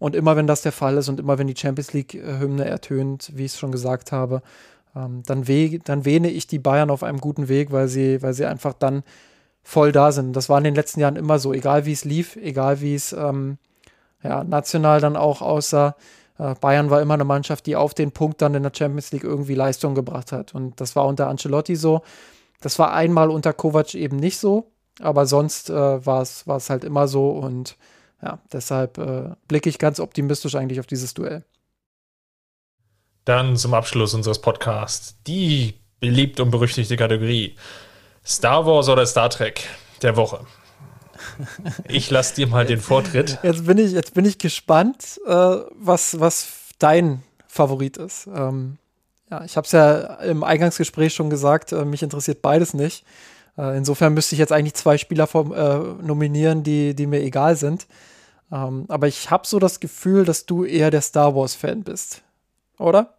Und 0.05 0.15
immer 0.15 0.37
wenn 0.37 0.47
das 0.47 0.61
der 0.61 0.71
Fall 0.71 0.99
ist 0.99 1.09
und 1.09 1.19
immer 1.19 1.39
wenn 1.39 1.47
die 1.47 1.57
Champions 1.57 1.95
League-Hymne 1.95 2.67
ertönt, 2.67 3.33
wie 3.37 3.47
ich 3.47 3.53
es 3.53 3.59
schon 3.59 3.73
gesagt 3.73 4.13
habe, 4.13 4.43
ähm, 4.95 5.23
dann, 5.25 5.49
weh, 5.49 5.81
dann 5.83 6.05
wähne 6.05 6.29
ich 6.29 6.47
die 6.47 6.59
Bayern 6.59 6.91
auf 6.91 7.03
einem 7.03 7.23
guten 7.23 7.49
Weg, 7.49 7.73
weil 7.73 7.89
sie, 7.89 8.21
weil 8.21 8.35
sie 8.35 8.45
einfach 8.45 8.75
dann 8.75 9.03
voll 9.63 9.93
da 9.93 10.13
sind. 10.13 10.37
Das 10.37 10.51
war 10.51 10.59
in 10.59 10.65
den 10.65 10.75
letzten 10.75 11.01
Jahren 11.01 11.17
immer 11.17 11.39
so, 11.39 11.55
egal 11.55 11.87
wie 11.87 11.93
es 11.93 12.05
lief, 12.05 12.37
egal 12.37 12.83
wie 12.83 12.95
es 12.95 13.15
ähm, 13.15 13.57
ja, 14.23 14.45
national 14.45 15.01
dann 15.01 15.17
auch 15.17 15.41
aussah. 15.41 15.97
Äh, 16.39 16.55
Bayern 16.61 16.91
war 16.91 17.01
immer 17.01 17.15
eine 17.15 17.25
Mannschaft, 17.25 17.65
die 17.65 17.75
auf 17.75 17.95
den 17.95 18.13
Punkt 18.13 18.43
dann 18.43 18.55
in 18.55 18.63
der 18.63 18.73
Champions 18.77 19.11
League 19.11 19.25
irgendwie 19.25 19.55
Leistung 19.55 19.95
gebracht 19.95 20.33
hat. 20.33 20.55
Und 20.55 20.83
das 20.83 20.97
war 20.97 21.07
unter 21.07 21.29
Ancelotti 21.29 21.77
so. 21.77 22.03
Das 22.61 22.79
war 22.79 22.93
einmal 22.93 23.31
unter 23.31 23.55
Kovac 23.55 23.95
eben 23.95 24.19
nicht 24.19 24.37
so, 24.37 24.67
aber 25.01 25.25
sonst 25.25 25.71
äh, 25.71 26.05
war 26.05 26.21
es 26.21 26.69
halt 26.69 26.85
immer 26.85 27.09
so 27.09 27.31
und 27.31 27.79
ja, 28.23 28.39
deshalb 28.53 28.99
äh, 28.99 29.31
blicke 29.49 29.69
ich 29.69 29.79
ganz 29.79 30.01
optimistisch 30.01 30.55
eigentlich 30.55 30.81
auf 30.81 30.87
dieses 30.87 31.15
Duell. 31.15 31.45
Dann 33.25 33.57
zum 33.57 33.75
Abschluss 33.75 34.15
unseres 34.15 34.41
Podcasts 34.41 35.17
die 35.27 35.75
beliebt 36.01 36.41
und 36.41 36.51
berüchtigte 36.51 36.97
Kategorie 36.97 37.57
Star 38.25 38.67
Wars 38.67 38.89
oder 38.89 39.07
Star 39.07 39.31
Trek 39.31 39.67
der 40.03 40.17
Woche. 40.17 40.47
Ich 41.89 42.11
lasse 42.11 42.35
dir 42.35 42.47
mal 42.47 42.67
den 42.67 42.81
Vortritt. 42.81 43.39
Jetzt 43.43 43.67
bin 43.67 43.79
ich, 43.79 43.93
jetzt 43.93 44.15
bin 44.15 44.25
ich 44.25 44.39
gespannt, 44.39 45.21
äh, 45.27 45.31
was, 45.31 46.21
was 46.21 46.49
dein 46.79 47.23
Favorit 47.47 47.97
ist. 47.97 48.27
Ähm, 48.27 48.79
ja, 49.31 49.45
ich 49.45 49.57
habe 49.57 49.65
es 49.65 49.73
ja 49.73 50.01
im 50.17 50.45
Eingangsgespräch 50.45 51.15
schon 51.15 51.31
gesagt, 51.31 51.73
äh, 51.73 51.85
mich 51.85 52.03
interessiert 52.03 52.43
beides 52.43 52.75
nicht. 52.75 53.05
Äh, 53.57 53.77
insofern 53.77 54.15
müsste 54.15 54.35
ich 54.35 54.39
jetzt 54.39 54.53
eigentlich 54.53 54.75
zwei 54.75 54.99
Spieler 54.99 55.27
vom, 55.27 55.53
äh, 55.53 55.79
nominieren, 56.03 56.63
die, 56.63 56.95
die 56.95 57.07
mir 57.07 57.21
egal 57.21 57.57
sind. 57.57 57.87
Ähm, 58.53 58.85
aber 58.89 59.09
ich 59.09 59.31
habe 59.31 59.47
so 59.47 59.59
das 59.59 59.81
Gefühl, 59.81 60.25
dass 60.25 60.47
du 60.47 60.65
eher 60.65 60.91
der 60.91 61.01
Star 61.01 61.35
Wars-Fan 61.35 61.83
bist. 61.83 62.23
Oder? 62.79 63.15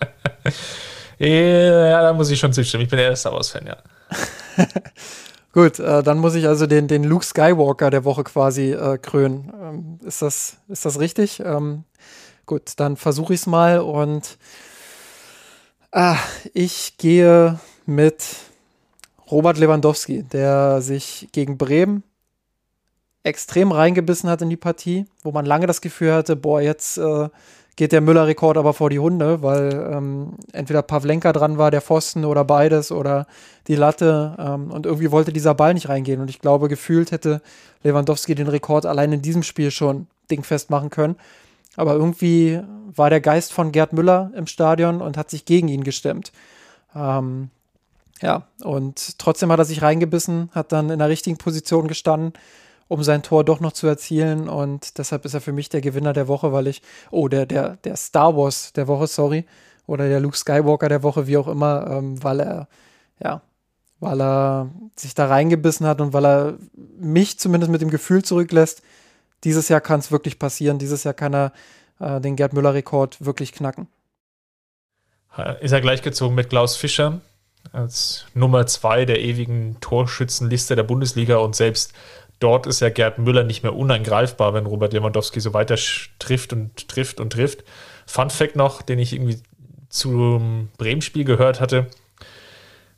ja, 1.18 2.02
da 2.02 2.12
muss 2.12 2.30
ich 2.30 2.38
schon 2.38 2.52
zustimmen. 2.52 2.84
Ich 2.84 2.90
bin 2.90 2.98
eher 2.98 3.08
der 3.08 3.16
Star 3.16 3.32
Wars-Fan, 3.32 3.66
ja. 3.66 3.76
Gut, 5.52 5.78
äh, 5.78 6.02
dann 6.02 6.18
muss 6.18 6.34
ich 6.34 6.48
also 6.48 6.66
den, 6.66 6.88
den 6.88 7.04
Luke 7.04 7.26
Skywalker 7.26 7.90
der 7.90 8.04
Woche 8.04 8.24
quasi 8.24 8.72
äh, 8.72 8.96
krönen. 8.96 9.52
Ähm, 9.62 9.98
ist, 10.06 10.22
das, 10.22 10.56
ist 10.68 10.86
das 10.86 10.98
richtig? 10.98 11.40
Ähm, 11.40 11.84
gut, 12.46 12.72
dann 12.76 12.96
versuche 12.96 13.34
ich 13.34 13.40
es 13.40 13.46
mal 13.46 13.80
und 13.80 14.38
ah, 15.90 16.16
ich 16.54 16.96
gehe 16.96 17.60
mit 17.84 18.24
Robert 19.32 19.58
Lewandowski, 19.58 20.22
der 20.24 20.82
sich 20.82 21.28
gegen 21.32 21.56
Bremen 21.56 22.02
extrem 23.22 23.72
reingebissen 23.72 24.28
hat 24.28 24.42
in 24.42 24.50
die 24.50 24.56
Partie, 24.56 25.06
wo 25.22 25.32
man 25.32 25.46
lange 25.46 25.66
das 25.66 25.80
Gefühl 25.80 26.12
hatte, 26.12 26.36
boah, 26.36 26.60
jetzt 26.60 26.98
äh, 26.98 27.28
geht 27.76 27.92
der 27.92 28.02
Müller-Rekord 28.02 28.58
aber 28.58 28.74
vor 28.74 28.90
die 28.90 28.98
Hunde, 28.98 29.42
weil 29.42 29.72
ähm, 29.90 30.34
entweder 30.52 30.82
Pavlenka 30.82 31.32
dran 31.32 31.56
war, 31.56 31.70
der 31.70 31.80
Pfosten 31.80 32.26
oder 32.26 32.44
beides 32.44 32.92
oder 32.92 33.26
die 33.68 33.74
Latte 33.76 34.36
ähm, 34.38 34.70
und 34.70 34.84
irgendwie 34.84 35.10
wollte 35.10 35.32
dieser 35.32 35.54
Ball 35.54 35.72
nicht 35.72 35.88
reingehen 35.88 36.20
und 36.20 36.28
ich 36.28 36.40
glaube, 36.40 36.68
gefühlt 36.68 37.10
hätte 37.10 37.40
Lewandowski 37.84 38.34
den 38.34 38.48
Rekord 38.48 38.84
allein 38.84 39.12
in 39.12 39.22
diesem 39.22 39.42
Spiel 39.42 39.70
schon 39.70 40.08
dingfest 40.30 40.68
machen 40.68 40.90
können. 40.90 41.16
Aber 41.76 41.94
irgendwie 41.94 42.60
war 42.94 43.08
der 43.08 43.22
Geist 43.22 43.52
von 43.52 43.72
Gerd 43.72 43.94
Müller 43.94 44.30
im 44.36 44.46
Stadion 44.46 45.00
und 45.00 45.16
hat 45.16 45.30
sich 45.30 45.46
gegen 45.46 45.68
ihn 45.68 45.84
gestemmt. 45.84 46.32
Ähm, 46.94 47.48
ja, 48.22 48.46
und 48.62 49.18
trotzdem 49.18 49.52
hat 49.52 49.58
er 49.58 49.64
sich 49.64 49.82
reingebissen, 49.82 50.50
hat 50.52 50.72
dann 50.72 50.90
in 50.90 50.98
der 50.98 51.08
richtigen 51.08 51.36
Position 51.36 51.88
gestanden 51.88 52.32
um 52.92 53.02
sein 53.02 53.22
Tor 53.22 53.42
doch 53.42 53.60
noch 53.60 53.72
zu 53.72 53.86
erzielen. 53.86 54.50
Und 54.50 54.98
deshalb 54.98 55.24
ist 55.24 55.32
er 55.32 55.40
für 55.40 55.52
mich 55.52 55.70
der 55.70 55.80
Gewinner 55.80 56.12
der 56.12 56.28
Woche, 56.28 56.52
weil 56.52 56.66
ich, 56.66 56.82
oh, 57.10 57.26
der, 57.26 57.46
der, 57.46 57.78
der 57.84 57.96
Star 57.96 58.36
Wars 58.36 58.74
der 58.74 58.86
Woche, 58.86 59.06
sorry, 59.06 59.46
oder 59.86 60.08
der 60.08 60.20
Luke 60.20 60.36
Skywalker 60.36 60.90
der 60.90 61.02
Woche, 61.02 61.26
wie 61.26 61.38
auch 61.38 61.48
immer, 61.48 61.86
ähm, 61.90 62.22
weil 62.22 62.40
er, 62.40 62.68
ja, 63.18 63.40
weil 63.98 64.20
er 64.20 64.68
sich 64.94 65.14
da 65.14 65.26
reingebissen 65.26 65.86
hat 65.86 66.02
und 66.02 66.12
weil 66.12 66.26
er 66.26 66.58
mich 66.98 67.38
zumindest 67.38 67.72
mit 67.72 67.80
dem 67.80 67.88
Gefühl 67.88 68.22
zurücklässt, 68.22 68.82
dieses 69.44 69.70
Jahr 69.70 69.80
kann 69.80 70.00
es 70.00 70.12
wirklich 70.12 70.38
passieren, 70.38 70.78
dieses 70.78 71.02
Jahr 71.04 71.14
kann 71.14 71.34
er 71.34 71.52
äh, 71.98 72.20
den 72.20 72.36
Gerd 72.36 72.52
Müller-Rekord 72.52 73.24
wirklich 73.24 73.54
knacken. 73.54 73.88
Ist 75.62 75.72
er 75.72 75.80
gleichgezogen 75.80 76.34
mit 76.34 76.50
Klaus 76.50 76.76
Fischer 76.76 77.22
als 77.70 78.26
Nummer 78.34 78.66
zwei 78.66 79.04
der 79.04 79.20
ewigen 79.20 79.78
Torschützenliste 79.80 80.76
der 80.76 80.82
Bundesliga 80.82 81.36
und 81.36 81.54
selbst 81.54 81.92
dort 82.38 82.66
ist 82.66 82.80
ja 82.80 82.90
Gerd 82.90 83.18
Müller 83.18 83.44
nicht 83.44 83.62
mehr 83.62 83.74
unangreifbar, 83.74 84.54
wenn 84.54 84.66
Robert 84.66 84.92
Lewandowski 84.92 85.40
so 85.40 85.54
weiter 85.54 85.76
trifft 86.18 86.52
und 86.52 86.88
trifft 86.88 87.20
und 87.20 87.32
trifft. 87.32 87.64
Fun 88.06 88.30
Fact 88.30 88.56
noch, 88.56 88.82
den 88.82 88.98
ich 88.98 89.12
irgendwie 89.12 89.40
zum 89.88 90.70
Bremen-Spiel 90.78 91.24
gehört 91.24 91.60
hatte. 91.60 91.86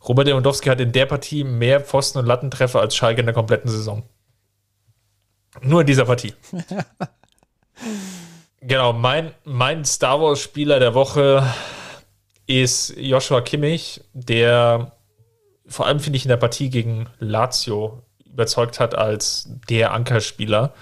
Robert 0.06 0.26
Lewandowski 0.26 0.68
hat 0.68 0.80
in 0.80 0.92
der 0.92 1.06
Partie 1.06 1.44
mehr 1.44 1.80
Pfosten- 1.80 2.18
und 2.18 2.26
Lattentreffer 2.26 2.80
als 2.80 2.96
Schalke 2.96 3.20
in 3.20 3.26
der 3.26 3.34
kompletten 3.34 3.70
Saison. 3.70 4.02
Nur 5.62 5.82
in 5.82 5.86
dieser 5.86 6.04
Partie. 6.04 6.34
genau, 8.60 8.92
mein, 8.92 9.32
mein 9.44 9.84
Star 9.84 10.20
Wars-Spieler 10.20 10.78
der 10.78 10.94
Woche 10.94 11.46
ist 12.47 12.95
Joshua 12.97 13.40
Kimmich, 13.40 14.03
der 14.12 14.92
vor 15.66 15.86
allem 15.86 16.01
finde 16.01 16.16
ich 16.16 16.24
in 16.24 16.28
der 16.28 16.36
Partie 16.36 16.70
gegen 16.70 17.07
Lazio 17.18 18.03
überzeugt 18.26 18.80
hat 18.80 18.95
als 18.95 19.49
der 19.68 19.92
Ankerspieler 19.92 20.74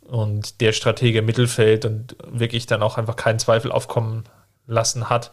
und 0.00 0.60
der 0.60 0.72
Stratege 0.72 1.18
im 1.18 1.26
Mittelfeld 1.26 1.84
und 1.84 2.16
wirklich 2.26 2.66
dann 2.66 2.82
auch 2.82 2.98
einfach 2.98 3.16
keinen 3.16 3.38
Zweifel 3.38 3.70
aufkommen 3.70 4.24
lassen 4.66 5.10
hat, 5.10 5.30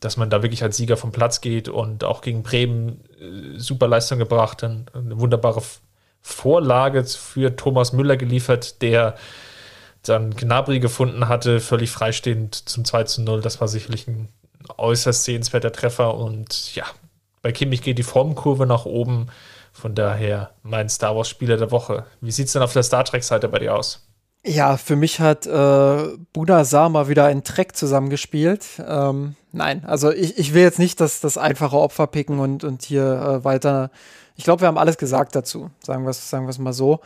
dass 0.00 0.16
man 0.16 0.30
da 0.30 0.42
wirklich 0.42 0.62
als 0.62 0.76
Sieger 0.76 0.96
vom 0.96 1.12
Platz 1.12 1.40
geht 1.40 1.68
und 1.68 2.04
auch 2.04 2.22
gegen 2.22 2.42
Bremen 2.42 3.04
äh, 3.20 3.58
super 3.58 3.86
Leistung 3.86 4.18
gebracht, 4.18 4.62
und 4.62 4.94
eine 4.94 5.20
wunderbare 5.20 5.62
Vorlage 6.22 7.04
für 7.04 7.54
Thomas 7.56 7.92
Müller 7.92 8.16
geliefert, 8.16 8.82
der 8.82 9.16
dann 10.02 10.34
Gnabry 10.34 10.80
gefunden 10.80 11.28
hatte, 11.28 11.60
völlig 11.60 11.90
freistehend 11.90 12.54
zum 12.54 12.84
2 12.84 13.04
zu 13.04 13.22
0. 13.22 13.42
Das 13.42 13.60
war 13.60 13.68
sicherlich 13.68 14.08
ein 14.08 14.28
äußerst 14.78 15.24
sehenswerter 15.24 15.72
Treffer 15.72 16.14
und 16.14 16.74
ja, 16.74 16.84
bei 17.42 17.52
Kimmich 17.52 17.82
geht 17.82 17.98
die 17.98 18.02
Formkurve 18.02 18.66
nach 18.66 18.84
oben. 18.84 19.28
Von 19.72 19.94
daher 19.94 20.50
mein 20.62 20.88
Star 20.88 21.16
Wars-Spieler 21.16 21.56
der 21.56 21.70
Woche. 21.70 22.04
Wie 22.20 22.32
sieht 22.32 22.48
es 22.48 22.52
denn 22.52 22.62
auf 22.62 22.72
der 22.72 22.82
Star 22.82 23.04
Trek-Seite 23.04 23.48
bei 23.48 23.60
dir 23.60 23.74
aus? 23.74 24.06
Ja, 24.44 24.76
für 24.76 24.96
mich 24.96 25.20
hat 25.20 25.46
äh, 25.46 26.16
Buna 26.32 26.64
Sama 26.64 27.08
wieder 27.08 27.26
einen 27.26 27.44
Track 27.44 27.76
zusammengespielt. 27.76 28.64
Ähm, 28.86 29.36
nein, 29.52 29.84
also 29.84 30.10
ich, 30.10 30.38
ich 30.38 30.54
will 30.54 30.62
jetzt 30.62 30.78
nicht 30.78 31.00
das, 31.00 31.20
das 31.20 31.36
einfache 31.36 31.76
Opfer 31.76 32.06
picken 32.06 32.38
und, 32.38 32.64
und 32.64 32.82
hier 32.82 33.04
äh, 33.04 33.44
weiter. 33.44 33.90
Ich 34.36 34.44
glaube, 34.44 34.62
wir 34.62 34.68
haben 34.68 34.78
alles 34.78 34.96
gesagt 34.96 35.36
dazu, 35.36 35.70
sagen 35.82 36.04
wir 36.04 36.10
es 36.10 36.30
sagen 36.30 36.50
mal 36.58 36.72
so. 36.72 37.00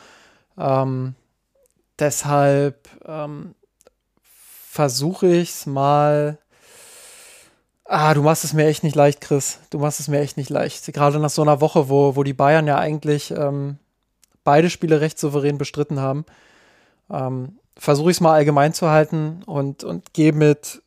Ähm, 0.57 1.17
deshalb 1.99 2.89
ähm, 3.05 3.57
versuche 4.23 5.27
ich 5.27 5.51
es 5.51 5.67
mal. 5.67 6.39
Ah, 7.85 8.15
du 8.15 8.23
machst 8.23 8.45
es 8.45 8.55
mir 8.55 8.67
echt 8.67 8.83
nicht 8.83 8.97
leicht, 8.97 9.21
Chris. 9.21 9.61
Du 9.71 9.79
machst 9.79 10.01
es 10.01 10.09
mir 10.09 10.21
echt 10.21 10.37
nicht 10.37 10.51
leicht. 10.51 10.87
Gerade 10.93 11.19
nach 11.19 11.31
so 11.31 11.43
einer 11.43 11.61
Woche, 11.61 11.89
wo, 11.89 12.17
wo 12.17 12.23
die 12.23 12.33
Bayern 12.33 12.67
ja 12.67 12.79
eigentlich 12.79 13.31
ähm, 13.31 13.79
beide 14.43 14.71
Spiele 14.71 15.01
recht 15.01 15.19
souverän 15.19 15.59
bestritten 15.59 16.01
haben 16.01 16.25
ähm, 17.11 17.59
versuche 17.77 18.11
ich 18.11 18.19
es 18.19 18.21
mal 18.21 18.35
allgemein 18.35 18.73
zu 18.73 18.89
halten 18.89 19.43
und, 19.47 19.85
und 19.85 20.13
gehe 20.13 20.33
mit, 20.33 20.83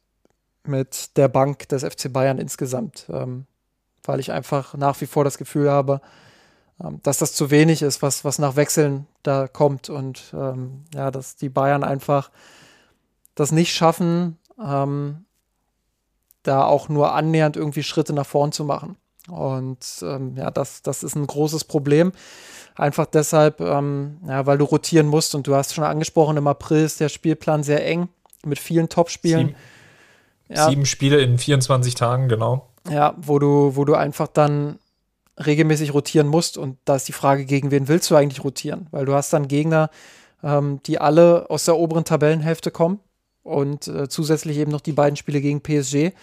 mit 0.63 1.17
der 1.17 1.27
Bank 1.27 1.67
des 1.69 1.83
FC 1.83 2.11
Bayern 2.11 2.37
insgesamt, 2.37 3.05
ähm, 3.09 3.45
weil 4.03 4.19
ich 4.19 4.31
einfach 4.31 4.73
nach 4.75 4.99
wie 5.01 5.05
vor 5.05 5.23
das 5.23 5.37
Gefühl 5.37 5.69
habe, 5.69 6.01
ähm, 6.83 6.99
dass 7.03 7.17
das 7.17 7.33
zu 7.33 7.51
wenig 7.51 7.81
ist, 7.81 8.01
was, 8.01 8.23
was 8.23 8.39
nach 8.39 8.55
Wechseln 8.55 9.07
da 9.23 9.47
kommt 9.47 9.89
und 9.89 10.33
ähm, 10.33 10.85
ja, 10.93 11.11
dass 11.11 11.35
die 11.35 11.49
Bayern 11.49 11.83
einfach 11.83 12.31
das 13.35 13.51
nicht 13.51 13.73
schaffen, 13.73 14.37
ähm, 14.63 15.25
da 16.47 16.63
auch 16.63 16.89
nur 16.89 17.13
annähernd 17.13 17.57
irgendwie 17.57 17.83
Schritte 17.83 18.13
nach 18.13 18.25
vorn 18.25 18.51
zu 18.51 18.63
machen. 18.63 18.97
Und 19.29 19.79
ähm, 20.01 20.35
ja, 20.37 20.51
das, 20.51 20.81
das 20.81 21.03
ist 21.03 21.15
ein 21.15 21.27
großes 21.27 21.65
Problem. 21.65 22.11
Einfach 22.75 23.05
deshalb, 23.05 23.59
ähm, 23.59 24.19
ja, 24.27 24.45
weil 24.45 24.57
du 24.57 24.65
rotieren 24.65 25.07
musst 25.07 25.35
und 25.35 25.47
du 25.47 25.55
hast 25.55 25.73
schon 25.73 25.83
angesprochen, 25.83 26.37
im 26.37 26.47
April 26.47 26.83
ist 26.85 26.99
der 26.99 27.09
Spielplan 27.09 27.63
sehr 27.63 27.85
eng 27.85 28.07
mit 28.45 28.59
vielen 28.59 28.87
Topspielen. 28.87 29.47
Sieben, 29.47 30.55
ja. 30.55 30.69
sieben 30.69 30.85
Spiele 30.85 31.19
in 31.19 31.37
24 31.37 31.95
Tagen, 31.95 32.29
genau. 32.29 32.69
Ja, 32.89 33.15
wo 33.17 33.39
du, 33.39 33.75
wo 33.75 33.83
du 33.83 33.95
einfach 33.95 34.27
dann 34.27 34.79
regelmäßig 35.43 35.93
rotieren 35.93 36.27
musst 36.27 36.57
und 36.57 36.77
da 36.85 36.95
ist 36.95 37.07
die 37.07 37.13
Frage, 37.13 37.45
gegen 37.45 37.71
wen 37.71 37.87
willst 37.87 38.09
du 38.09 38.15
eigentlich 38.15 38.43
rotieren? 38.43 38.87
Weil 38.91 39.05
du 39.05 39.13
hast 39.13 39.33
dann 39.33 39.47
Gegner, 39.47 39.89
ähm, 40.41 40.79
die 40.85 40.99
alle 40.99 41.49
aus 41.49 41.65
der 41.65 41.77
oberen 41.77 42.05
Tabellenhälfte 42.05 42.71
kommen 42.71 42.99
und 43.47 43.87
äh, 43.87 44.09
zusätzlich 44.09 44.57
eben 44.57 44.71
noch 44.71 44.81
die 44.81 44.93
beiden 44.93 45.15
Spiele 45.15 45.41
gegen 45.41 45.61
PSG 45.61 46.13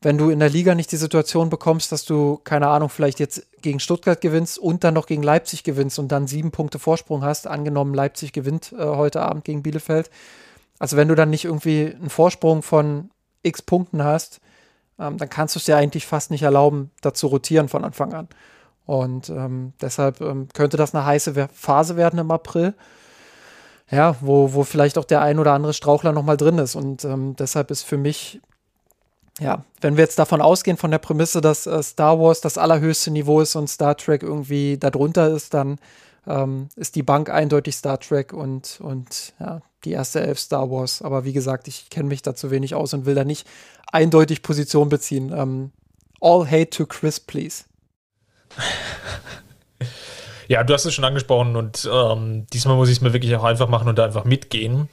wenn 0.00 0.16
du 0.16 0.30
in 0.30 0.38
der 0.38 0.48
Liga 0.48 0.74
nicht 0.74 0.92
die 0.92 0.96
Situation 0.96 1.50
bekommst, 1.50 1.90
dass 1.90 2.04
du, 2.04 2.40
keine 2.44 2.68
Ahnung, 2.68 2.88
vielleicht 2.88 3.18
jetzt 3.18 3.46
gegen 3.62 3.80
Stuttgart 3.80 4.20
gewinnst 4.20 4.58
und 4.58 4.84
dann 4.84 4.94
noch 4.94 5.06
gegen 5.06 5.22
Leipzig 5.22 5.64
gewinnst 5.64 5.98
und 5.98 6.12
dann 6.12 6.28
sieben 6.28 6.52
Punkte 6.52 6.78
Vorsprung 6.78 7.24
hast, 7.24 7.48
angenommen 7.48 7.94
Leipzig 7.94 8.32
gewinnt 8.32 8.72
äh, 8.72 8.84
heute 8.84 9.22
Abend 9.22 9.44
gegen 9.44 9.62
Bielefeld. 9.62 10.10
Also 10.78 10.96
wenn 10.96 11.08
du 11.08 11.16
dann 11.16 11.30
nicht 11.30 11.46
irgendwie 11.46 11.92
einen 11.94 12.10
Vorsprung 12.10 12.62
von 12.62 13.10
x 13.42 13.62
Punkten 13.62 14.04
hast, 14.04 14.40
ähm, 15.00 15.18
dann 15.18 15.28
kannst 15.28 15.56
du 15.56 15.58
es 15.58 15.64
dir 15.64 15.76
eigentlich 15.76 16.06
fast 16.06 16.30
nicht 16.30 16.42
erlauben, 16.42 16.92
da 17.00 17.12
zu 17.12 17.26
rotieren 17.26 17.68
von 17.68 17.84
Anfang 17.84 18.12
an. 18.12 18.28
Und 18.86 19.30
ähm, 19.30 19.72
deshalb 19.80 20.20
ähm, 20.20 20.46
könnte 20.54 20.76
das 20.76 20.94
eine 20.94 21.04
heiße 21.04 21.48
Phase 21.52 21.96
werden 21.96 22.20
im 22.20 22.30
April. 22.30 22.74
Ja, 23.90 24.16
wo, 24.20 24.52
wo 24.52 24.64
vielleicht 24.64 24.98
auch 24.98 25.04
der 25.04 25.22
ein 25.22 25.38
oder 25.38 25.52
andere 25.52 25.72
Strauchler 25.72 26.12
nochmal 26.12 26.36
drin 26.36 26.58
ist. 26.58 26.74
Und 26.74 27.04
ähm, 27.04 27.36
deshalb 27.36 27.70
ist 27.70 27.82
für 27.82 27.96
mich 27.96 28.40
ja, 29.40 29.64
wenn 29.80 29.96
wir 29.96 30.02
jetzt 30.02 30.18
davon 30.18 30.40
ausgehen, 30.40 30.76
von 30.76 30.90
der 30.90 30.98
Prämisse, 30.98 31.40
dass 31.40 31.66
äh, 31.66 31.82
Star 31.82 32.18
Wars 32.18 32.40
das 32.40 32.58
allerhöchste 32.58 33.10
Niveau 33.10 33.40
ist 33.40 33.54
und 33.54 33.68
Star 33.68 33.96
Trek 33.96 34.22
irgendwie 34.22 34.78
darunter 34.78 35.28
ist, 35.28 35.54
dann 35.54 35.78
ähm, 36.26 36.68
ist 36.76 36.96
die 36.96 37.02
Bank 37.02 37.30
eindeutig 37.30 37.76
Star 37.76 38.00
Trek 38.00 38.32
und, 38.32 38.80
und 38.80 39.34
ja, 39.38 39.62
die 39.84 39.92
erste 39.92 40.20
Elf 40.20 40.40
Star 40.40 40.70
Wars. 40.70 41.02
Aber 41.02 41.24
wie 41.24 41.32
gesagt, 41.32 41.68
ich 41.68 41.88
kenne 41.88 42.08
mich 42.08 42.22
da 42.22 42.34
zu 42.34 42.50
wenig 42.50 42.74
aus 42.74 42.94
und 42.94 43.06
will 43.06 43.14
da 43.14 43.24
nicht 43.24 43.46
eindeutig 43.92 44.42
Position 44.42 44.88
beziehen. 44.88 45.32
Ähm, 45.32 45.70
all 46.20 46.44
hate 46.50 46.70
to 46.70 46.86
Chris, 46.86 47.20
please. 47.20 47.64
Ja, 50.48 50.64
du 50.64 50.72
hast 50.72 50.86
es 50.86 50.94
schon 50.94 51.04
angesprochen 51.04 51.56
und 51.56 51.88
ähm, 51.92 52.46
diesmal 52.52 52.76
muss 52.76 52.88
ich 52.88 52.96
es 52.96 53.00
mir 53.02 53.12
wirklich 53.12 53.36
auch 53.36 53.44
einfach 53.44 53.68
machen 53.68 53.86
und 53.86 53.98
da 53.98 54.06
einfach 54.06 54.24
mitgehen. 54.24 54.88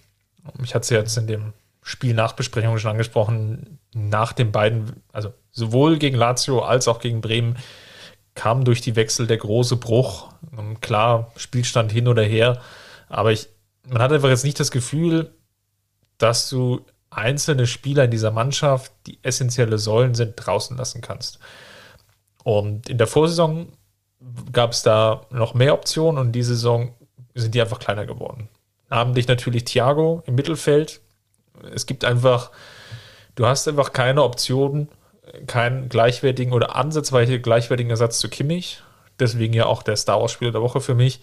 Ich 0.61 0.75
hatte 0.75 0.83
es 0.83 0.89
ja 0.89 0.99
jetzt 0.99 1.17
in 1.17 1.27
dem 1.27 1.53
Spielnachbesprechung 1.81 2.77
schon 2.77 2.91
angesprochen, 2.91 3.79
nach 3.93 4.33
den 4.33 4.51
beiden, 4.51 5.01
also 5.13 5.33
sowohl 5.51 5.97
gegen 5.97 6.17
Lazio 6.17 6.59
als 6.59 6.89
auch 6.89 6.99
gegen 6.99 7.21
Bremen, 7.21 7.57
kam 8.33 8.65
durch 8.65 8.81
die 8.81 8.97
Wechsel 8.97 9.27
der 9.27 9.37
große 9.37 9.77
Bruch. 9.77 10.29
Klar, 10.81 11.31
Spielstand 11.37 11.91
hin 11.91 12.09
oder 12.09 12.23
her, 12.23 12.61
aber 13.07 13.31
ich, 13.31 13.47
man 13.87 14.01
hat 14.01 14.11
einfach 14.11 14.29
jetzt 14.29 14.43
nicht 14.43 14.59
das 14.59 14.71
Gefühl, 14.71 15.31
dass 16.17 16.49
du 16.49 16.85
einzelne 17.09 17.65
Spieler 17.65 18.03
in 18.03 18.11
dieser 18.11 18.31
Mannschaft, 18.31 18.91
die 19.07 19.19
essentielle 19.21 19.77
Säulen 19.77 20.15
sind, 20.15 20.33
draußen 20.35 20.75
lassen 20.75 20.99
kannst. 20.99 21.39
Und 22.43 22.89
in 22.89 22.97
der 22.97 23.07
Vorsaison 23.07 23.69
gab 24.51 24.71
es 24.71 24.83
da 24.83 25.25
noch 25.29 25.53
mehr 25.53 25.73
Optionen 25.73 26.19
und 26.19 26.31
diese 26.31 26.55
Saison 26.55 26.93
sind 27.33 27.53
die 27.53 27.61
einfach 27.61 27.79
kleiner 27.79 28.05
geworden. 28.05 28.49
Namentlich 28.89 29.27
natürlich 29.27 29.65
Thiago 29.65 30.23
im 30.25 30.35
Mittelfeld, 30.35 31.01
es 31.73 31.85
gibt 31.85 32.05
einfach, 32.05 32.51
du 33.35 33.45
hast 33.45 33.67
einfach 33.67 33.93
keine 33.93 34.23
Option, 34.23 34.89
keinen 35.47 35.89
gleichwertigen 35.89 36.53
oder 36.53 36.75
ansatzweise 36.75 37.39
gleichwertigen 37.39 37.89
Ersatz 37.89 38.19
zu 38.19 38.29
Kimmich. 38.29 38.81
Deswegen 39.19 39.53
ja 39.53 39.65
auch 39.65 39.81
der 39.81 39.95
Star 39.95 40.21
Wars-Spieler 40.21 40.51
der 40.51 40.61
Woche 40.61 40.81
für 40.81 40.95
mich. 40.95 41.21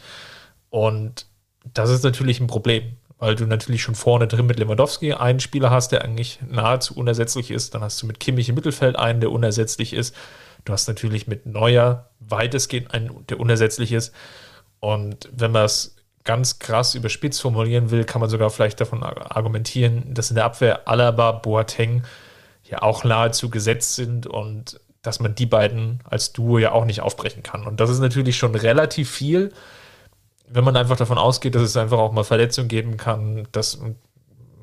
Und 0.71 1.27
das 1.75 1.91
ist 1.91 2.03
natürlich 2.03 2.41
ein 2.41 2.47
Problem, 2.47 2.97
weil 3.19 3.35
du 3.35 3.47
natürlich 3.47 3.83
schon 3.83 3.95
vorne 3.95 4.27
drin 4.27 4.47
mit 4.47 4.59
Lewandowski 4.59 5.13
einen 5.13 5.41
Spieler 5.41 5.71
hast, 5.71 5.93
der 5.93 6.03
eigentlich 6.03 6.41
nahezu 6.49 6.97
unersetzlich 6.97 7.51
ist. 7.51 7.75
Dann 7.75 7.83
hast 7.83 8.01
du 8.03 8.07
mit 8.07 8.19
Kimmich 8.19 8.49
im 8.49 8.55
Mittelfeld 8.55 8.97
einen, 8.97 9.21
der 9.21 9.31
unersetzlich 9.31 9.93
ist. 9.93 10.15
Du 10.65 10.73
hast 10.73 10.89
natürlich 10.89 11.27
mit 11.27 11.47
Neuer 11.47 12.09
weitestgehend 12.29 12.93
einen, 12.95 13.27
der 13.27 13.41
unersetzlich 13.41 13.93
ist. 13.93 14.15
Und 14.81 15.29
wenn 15.33 15.53
man 15.53 15.65
es 15.65 15.97
ganz 16.25 16.59
krass 16.59 16.95
überspitzt 16.95 17.41
formulieren 17.41 17.91
will, 17.91 18.05
kann 18.05 18.21
man 18.21 18.31
sogar 18.31 18.51
vielleicht 18.51 18.81
davon 18.81 19.03
argumentieren, 19.03 20.15
dass 20.15 20.31
in 20.31 20.37
der 20.37 20.45
Abwehr 20.45 20.89
Alaba, 20.89 21.33
Boateng 21.33 22.05
ja 22.65 22.83
auch 22.83 23.05
nahezu 23.05 23.51
gesetzt 23.51 23.97
sind 23.97 24.27
und 24.27 24.81
dass 25.03 25.19
man 25.19 25.35
die 25.35 25.47
beiden 25.47 26.01
als 26.05 26.33
Duo 26.33 26.59
ja 26.59 26.73
auch 26.73 26.85
nicht 26.85 27.01
aufbrechen 27.01 27.43
kann. 27.43 27.67
Und 27.67 27.81
das 27.81 27.91
ist 27.91 27.99
natürlich 27.99 28.37
schon 28.37 28.55
relativ 28.55 29.11
viel, 29.11 29.53
wenn 30.49 30.65
man 30.65 30.77
einfach 30.77 30.97
davon 30.97 31.19
ausgeht, 31.19 31.55
dass 31.55 31.63
es 31.63 31.77
einfach 31.77 31.99
auch 31.99 32.13
mal 32.13 32.25
Verletzungen 32.25 32.69
geben 32.69 32.97
kann, 32.97 33.49
dass 33.53 33.81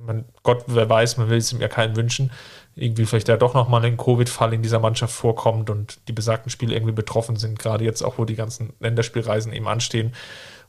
man, 0.05 0.26
Gott, 0.43 0.64
wer 0.68 0.89
weiß, 0.89 1.18
man 1.18 1.30
will 1.30 1.38
es 1.38 1.51
ihm 1.51 1.60
ja 1.60 1.68
keinen 1.68 1.95
wünschen, 1.95 2.32
irgendwie 2.80 3.05
vielleicht 3.05 3.30
da 3.30 3.38
doch 3.38 3.53
nochmal 3.53 3.84
ein 3.86 3.97
Covid-Fall 3.97 4.53
in 4.53 4.61
dieser 4.61 4.80
Mannschaft 4.80 5.13
vorkommt 5.13 5.69
und 5.69 5.99
die 6.07 6.13
besagten 6.13 6.49
Spiele 6.49 6.73
irgendwie 6.73 6.93
betroffen 6.93 7.36
sind, 7.36 7.59
gerade 7.59 7.84
jetzt 7.84 8.01
auch, 8.01 8.17
wo 8.17 8.25
die 8.25 8.36
ganzen 8.36 8.73
Länderspielreisen 8.80 9.53
eben 9.53 9.67
anstehen. 9.67 10.13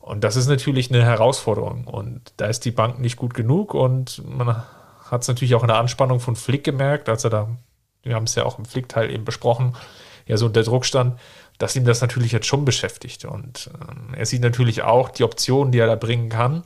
Und 0.01 0.25
das 0.25 0.37
ist 0.37 0.49
natürlich 0.49 0.91
eine 0.91 1.05
Herausforderung. 1.05 1.85
Und 1.85 2.33
da 2.39 2.47
ist 2.47 2.65
die 2.65 2.71
Bank 2.71 2.99
nicht 2.99 3.17
gut 3.17 3.35
genug. 3.35 3.75
Und 3.75 4.23
man 4.27 4.65
hat 5.05 5.23
es 5.23 5.29
natürlich 5.29 5.55
auch 5.55 5.63
in 5.63 5.69
der 5.69 5.79
Anspannung 5.79 6.21
von 6.21 6.37
Flick 6.37 6.65
gemerkt, 6.65 7.09
als 7.09 7.25
er 7.25 7.31
da, 7.31 7.49
wir 8.03 8.15
haben 8.15 8.25
es 8.25 8.35
ja 8.35 8.45
auch 8.45 8.59
im 8.59 8.65
Flick-Teil 8.65 9.11
eben 9.11 9.25
besprochen, 9.25 9.77
ja 10.27 10.37
so 10.37 10.47
unter 10.47 10.63
Druck 10.63 10.87
stand, 10.87 11.19
dass 11.59 11.77
ihm 11.77 11.85
das 11.85 12.01
natürlich 12.01 12.33
jetzt 12.33 12.47
schon 12.47 12.65
beschäftigt. 12.65 13.27
Und 13.27 13.71
ähm, 13.89 14.15
er 14.15 14.25
sieht 14.25 14.43
natürlich 14.43 14.83
auch 14.83 15.11
die 15.11 15.25
Optionen, 15.25 15.71
die 15.71 15.79
er 15.79 15.87
da 15.87 15.97
bringen 15.97 16.31
kann. 16.31 16.65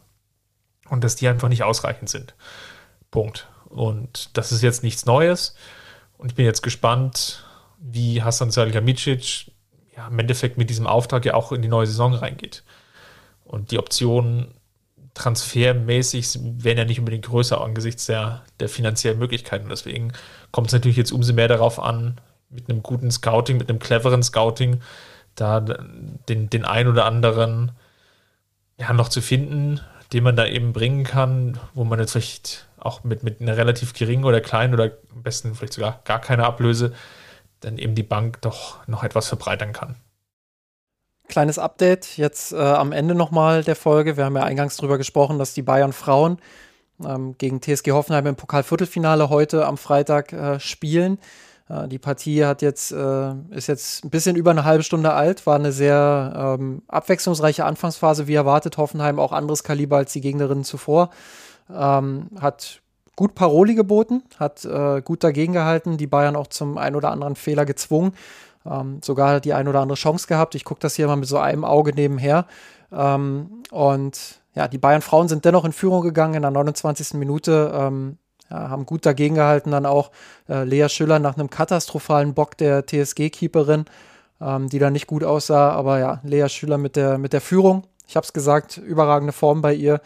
Und 0.88 1.02
dass 1.02 1.16
die 1.16 1.26
einfach 1.28 1.48
nicht 1.48 1.64
ausreichend 1.64 2.08
sind. 2.08 2.34
Punkt. 3.10 3.48
Und 3.74 4.30
das 4.36 4.52
ist 4.52 4.62
jetzt 4.62 4.82
nichts 4.82 5.04
Neues. 5.04 5.54
Und 6.16 6.30
ich 6.30 6.36
bin 6.36 6.46
jetzt 6.46 6.62
gespannt, 6.62 7.44
wie 7.78 8.22
Hassan 8.22 8.50
Salihamidzic 8.50 9.50
ja, 9.96 10.06
im 10.06 10.18
Endeffekt 10.18 10.56
mit 10.56 10.70
diesem 10.70 10.86
Auftrag 10.86 11.24
ja 11.24 11.34
auch 11.34 11.52
in 11.52 11.60
die 11.60 11.68
neue 11.68 11.86
Saison 11.86 12.14
reingeht. 12.14 12.62
Und 13.44 13.72
die 13.72 13.78
Optionen 13.78 14.54
transfermäßig 15.14 16.38
werden 16.42 16.78
ja 16.78 16.84
nicht 16.84 16.98
unbedingt 16.98 17.26
größer 17.26 17.60
angesichts 17.60 18.06
der, 18.06 18.42
der 18.60 18.68
finanziellen 18.68 19.18
Möglichkeiten. 19.18 19.68
Deswegen 19.68 20.12
kommt 20.50 20.68
es 20.68 20.72
natürlich 20.72 20.96
jetzt 20.96 21.12
umso 21.12 21.32
mehr 21.32 21.48
darauf 21.48 21.78
an, 21.80 22.20
mit 22.50 22.68
einem 22.68 22.82
guten 22.82 23.10
Scouting, 23.10 23.58
mit 23.58 23.68
einem 23.68 23.78
cleveren 23.78 24.22
Scouting, 24.22 24.80
da 25.34 25.60
den, 25.60 26.48
den 26.48 26.64
ein 26.64 26.88
oder 26.88 27.04
anderen 27.04 27.72
ja, 28.78 28.92
noch 28.92 29.08
zu 29.08 29.20
finden, 29.20 29.80
den 30.12 30.24
man 30.24 30.36
da 30.36 30.46
eben 30.46 30.72
bringen 30.72 31.04
kann, 31.04 31.58
wo 31.74 31.84
man 31.84 31.98
jetzt 31.98 32.12
vielleicht 32.12 32.63
auch 32.84 33.04
mit, 33.04 33.22
mit 33.22 33.40
einer 33.40 33.56
relativ 33.56 33.92
geringen 33.92 34.24
oder 34.24 34.40
kleinen 34.40 34.74
oder 34.74 34.92
am 35.14 35.22
besten 35.22 35.54
vielleicht 35.54 35.74
sogar 35.74 36.00
gar 36.04 36.20
keine 36.20 36.44
Ablöse 36.44 36.92
dann 37.64 37.78
eben 37.78 37.94
die 37.94 38.02
Bank 38.02 38.40
doch 38.42 38.86
noch 38.86 39.02
etwas 39.02 39.28
verbreitern 39.28 39.72
kann. 39.72 39.96
Kleines 41.28 41.58
Update 41.58 42.18
jetzt 42.18 42.52
äh, 42.52 42.56
am 42.56 42.92
Ende 42.92 43.14
nochmal 43.14 43.64
der 43.64 43.76
Folge. 43.76 44.16
Wir 44.16 44.26
haben 44.26 44.36
ja 44.36 44.42
eingangs 44.42 44.76
darüber 44.76 44.98
gesprochen, 44.98 45.38
dass 45.38 45.54
die 45.54 45.62
Bayern 45.62 45.94
Frauen 45.94 46.38
ähm, 47.04 47.36
gegen 47.38 47.62
TSG 47.62 47.92
Hoffenheim 47.92 48.26
im 48.26 48.36
Pokalviertelfinale 48.36 49.30
heute 49.30 49.66
am 49.66 49.78
Freitag 49.78 50.32
äh, 50.34 50.60
spielen. 50.60 51.18
Äh, 51.70 51.88
die 51.88 51.98
Partie 51.98 52.44
hat 52.44 52.60
jetzt, 52.60 52.92
äh, 52.92 53.32
ist 53.50 53.68
jetzt 53.68 54.04
ein 54.04 54.10
bisschen 54.10 54.36
über 54.36 54.50
eine 54.50 54.64
halbe 54.64 54.84
Stunde 54.84 55.14
alt, 55.14 55.46
war 55.46 55.56
eine 55.56 55.72
sehr 55.72 56.56
ähm, 56.60 56.82
abwechslungsreiche 56.88 57.64
Anfangsphase, 57.64 58.26
wie 58.26 58.34
erwartet. 58.34 58.76
Hoffenheim 58.76 59.18
auch 59.18 59.32
anderes 59.32 59.64
Kaliber 59.64 59.96
als 59.96 60.12
die 60.12 60.20
Gegnerinnen 60.20 60.64
zuvor. 60.64 61.08
Ähm, 61.70 62.28
hat 62.40 62.80
gut 63.16 63.34
Paroli 63.34 63.74
geboten, 63.74 64.22
hat 64.38 64.64
äh, 64.64 65.00
gut 65.02 65.24
dagegen 65.24 65.52
gehalten, 65.52 65.96
die 65.96 66.06
Bayern 66.06 66.36
auch 66.36 66.48
zum 66.48 66.78
ein 66.78 66.96
oder 66.96 67.10
anderen 67.10 67.36
Fehler 67.36 67.64
gezwungen. 67.64 68.12
Ähm, 68.66 69.00
sogar 69.02 69.40
die 69.40 69.52
ein 69.52 69.68
oder 69.68 69.80
andere 69.80 69.96
Chance 69.96 70.26
gehabt. 70.26 70.54
Ich 70.54 70.64
gucke 70.64 70.80
das 70.80 70.94
hier 70.94 71.06
mal 71.06 71.16
mit 71.16 71.28
so 71.28 71.38
einem 71.38 71.64
Auge 71.64 71.92
nebenher. 71.94 72.46
Ähm, 72.92 73.62
und 73.70 74.40
ja, 74.54 74.68
die 74.68 74.78
Bayern-Frauen 74.78 75.28
sind 75.28 75.44
dennoch 75.44 75.64
in 75.64 75.72
Führung 75.72 76.02
gegangen 76.02 76.34
in 76.34 76.42
der 76.42 76.50
29. 76.50 77.14
Minute. 77.14 77.72
Ähm, 77.74 78.18
ja, 78.50 78.68
haben 78.68 78.86
gut 78.86 79.06
dagegen 79.06 79.34
gehalten, 79.34 79.70
dann 79.70 79.86
auch 79.86 80.10
äh, 80.48 80.64
Lea 80.64 80.88
Schüller 80.88 81.18
nach 81.18 81.36
einem 81.36 81.50
katastrophalen 81.50 82.34
Bock 82.34 82.56
der 82.56 82.86
TSG-Keeperin, 82.86 83.86
ähm, 84.40 84.68
die 84.68 84.78
da 84.78 84.90
nicht 84.90 85.06
gut 85.06 85.24
aussah. 85.24 85.70
Aber 85.70 85.98
ja, 85.98 86.20
Lea 86.24 86.48
Schüller 86.48 86.78
mit 86.78 86.96
der, 86.96 87.18
mit 87.18 87.32
der 87.32 87.40
Führung. 87.40 87.84
Ich 88.06 88.16
habe 88.16 88.24
es 88.24 88.32
gesagt, 88.32 88.76
überragende 88.76 89.32
Form 89.32 89.62
bei 89.62 89.74
ihr. 89.74 90.00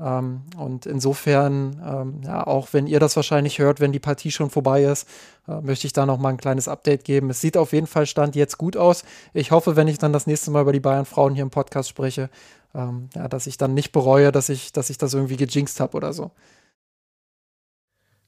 Ähm, 0.00 0.42
und 0.56 0.86
insofern, 0.86 1.82
ähm, 1.84 2.20
ja, 2.24 2.46
auch 2.46 2.68
wenn 2.72 2.86
ihr 2.86 3.00
das 3.00 3.16
wahrscheinlich 3.16 3.58
hört, 3.58 3.80
wenn 3.80 3.92
die 3.92 3.98
Partie 3.98 4.30
schon 4.30 4.50
vorbei 4.50 4.84
ist, 4.84 5.08
äh, 5.48 5.60
möchte 5.60 5.86
ich 5.86 5.92
da 5.92 6.06
noch 6.06 6.18
mal 6.18 6.30
ein 6.30 6.36
kleines 6.36 6.68
Update 6.68 7.04
geben. 7.04 7.30
Es 7.30 7.40
sieht 7.40 7.56
auf 7.56 7.72
jeden 7.72 7.86
Fall 7.86 8.06
Stand 8.06 8.36
jetzt 8.36 8.58
gut 8.58 8.76
aus. 8.76 9.04
Ich 9.34 9.50
hoffe, 9.50 9.76
wenn 9.76 9.88
ich 9.88 9.98
dann 9.98 10.12
das 10.12 10.26
nächste 10.26 10.50
Mal 10.50 10.62
über 10.62 10.72
die 10.72 10.80
Bayern 10.80 11.04
Frauen 11.04 11.34
hier 11.34 11.42
im 11.42 11.50
Podcast 11.50 11.88
spreche, 11.88 12.30
ähm, 12.74 13.08
ja, 13.14 13.28
dass 13.28 13.46
ich 13.46 13.58
dann 13.58 13.74
nicht 13.74 13.92
bereue, 13.92 14.30
dass 14.30 14.48
ich, 14.48 14.72
dass 14.72 14.90
ich 14.90 14.98
das 14.98 15.14
irgendwie 15.14 15.36
gejinxt 15.36 15.80
habe 15.80 15.96
oder 15.96 16.12
so. 16.12 16.30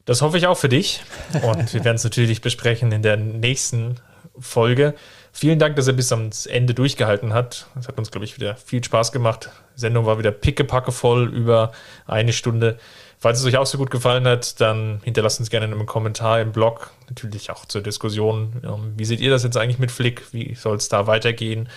Das 0.07 0.23
hoffe 0.23 0.39
ich 0.39 0.47
auch 0.47 0.57
für 0.59 0.69
dich. 0.69 1.03
Und 1.43 1.73
wir 1.73 1.85
werden 1.85 1.97
es 1.97 2.05
natürlich 2.05 2.41
besprechen 2.41 2.91
in 2.91 3.03
der 3.03 3.17
nächsten 3.17 4.01
Folge. 4.39 4.95
Vielen 5.33 5.59
Dank, 5.59 5.77
dass 5.77 5.87
er 5.87 5.93
bis 5.93 6.13
ans 6.13 6.47
Ende 6.47 6.75
durchgehalten 6.75 7.33
hat. 7.33 7.67
Es 7.79 7.89
hat 7.89 7.99
uns, 7.99 8.11
glaube 8.11 8.25
ich, 8.25 8.37
wieder 8.37 8.57
viel 8.57 8.83
Spaß 8.83 9.13
gemacht. 9.13 9.51
Die 9.77 9.81
Sendung 9.81 10.05
war 10.05 10.19
wieder 10.19 10.33
pickepacke 10.33 10.93
voll 10.93 11.33
über 11.33 11.73
eine 12.07 12.33
Stunde. 12.33 12.79
Falls 13.19 13.39
es 13.39 13.45
euch 13.45 13.57
auch 13.57 13.67
so 13.67 13.79
gut 13.79 13.91
gefallen 13.91 14.27
hat, 14.27 14.61
dann 14.61 15.01
hinterlasst 15.05 15.41
uns 15.41 15.51
gerne 15.51 15.67
einen 15.67 15.87
Kommentar 15.87 16.41
im 16.41 16.53
Blog. 16.53 16.91
Natürlich 17.09 17.51
auch 17.51 17.65
zur 17.67 17.83
Diskussion. 17.83 18.63
Ähm, 18.65 18.95
wie 18.97 19.05
seht 19.05 19.21
ihr 19.21 19.31
das 19.31 19.45
jetzt 19.45 19.57
eigentlich 19.57 19.79
mit 19.79 19.91
Flick? 19.91 20.33
Wie 20.33 20.55
soll 20.55 20.77
es 20.77 20.89
da 20.89 21.07
weitergehen? 21.07 21.69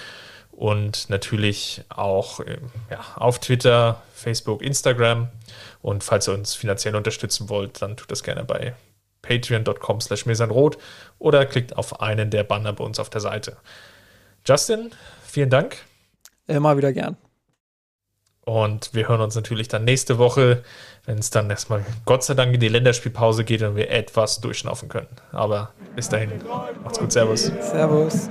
Und 0.51 1.10
natürlich 1.10 1.84
auch 1.89 2.39
äh, 2.39 2.58
ja, 2.89 2.99
auf 3.16 3.39
Twitter, 3.39 4.01
Facebook, 4.14 4.62
Instagram. 4.62 5.28
Und 5.82 6.04
falls 6.04 6.28
ihr 6.28 6.34
uns 6.34 6.56
finanziell 6.56 6.95
unterstützen 6.95 7.49
wollt, 7.49 7.82
dann 7.82 7.97
tut 7.97 8.10
das 8.10 8.24
gerne 8.24 8.43
bei 8.43 8.74
patreon.com 9.24 9.99
slash 10.01 10.28
mesanrot 10.28 10.78
oder 11.17 11.47
klickt 11.47 11.76
auf 11.76 11.99
einen 11.99 12.30
der 12.30 12.43
Banner 12.43 12.74
bei 12.74 12.84
uns 12.84 12.99
auf 12.99 13.09
der 13.09 13.21
Seite. 13.21 13.57
Justin, 14.45 14.91
vielen 15.26 15.49
Dank. 15.49 15.78
Immer 16.45 16.78
wieder 16.78 16.93
gern. 16.93 17.17
Und 18.45 18.93
wir 18.93 19.07
hören 19.07 19.21
uns 19.21 19.36
natürlich 19.36 19.69
dann 19.69 19.86
nächste 19.86 20.17
Woche, 20.17 20.63
wenn 21.05 21.17
es 21.17 21.30
dann 21.30 21.49
erstmal 21.49 21.86
Gott 22.05 22.24
sei 22.24 22.34
Dank 22.34 22.53
in 22.53 22.59
die 22.59 22.67
Länderspielpause 22.67 23.45
geht 23.45 23.61
und 23.61 23.78
wir 23.78 23.89
etwas 23.89 24.41
durchschnaufen 24.41 24.89
können. 24.89 25.07
Aber 25.32 25.71
bis 25.95 26.09
dahin, 26.09 26.30
macht's 26.84 26.99
gut, 26.99 27.11
Servus. 27.11 27.51
Servus. 27.61 28.30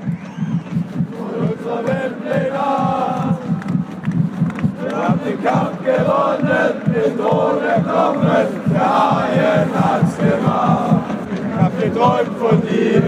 Wir 5.03 5.09
haben 5.09 5.21
den 5.27 5.43
Kampf 5.43 5.79
gewonnen, 5.85 6.75
den 6.95 7.19
Thron 7.19 7.61
erklommen, 7.61 8.47
der 8.73 8.89
Haien 8.89 9.69
hat's 9.75 10.17
gemacht. 10.17 11.01
Ich 11.29 11.61
hab 11.61 11.81
geträumt 11.81 12.39
von 12.39 12.63
dir, 12.63 13.03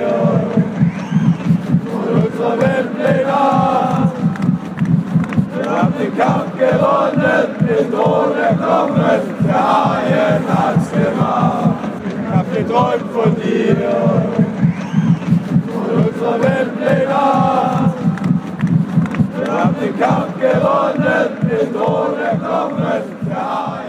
von 1.86 2.06
unserer 2.20 2.60
Weltpläne. 2.60 3.36
Wir 5.54 5.70
haben 5.70 5.94
den 5.96 6.18
Kampf 6.18 6.58
gewonnen, 6.58 7.46
den 7.60 7.92
Thron 7.92 8.38
erklommen, 8.38 9.20
der 9.46 9.62
Haien 9.62 10.42
hat's 10.48 10.90
gemacht. 10.90 11.74
Ich 12.08 12.36
hab 12.36 12.46
geträumt 12.52 13.12
von 13.12 13.36
dir, 13.36 13.76
von 15.72 15.88
unserer 16.08 16.42
Weltpläne. 16.42 17.73
Wir 19.54 19.62
haben 19.62 19.76
den 19.80 19.96
Kampf 20.00 20.34
gewonnen, 20.40 21.38
die 21.42 21.72
Drohne 21.72 22.40
kommen, 22.42 23.02
der 23.22 23.83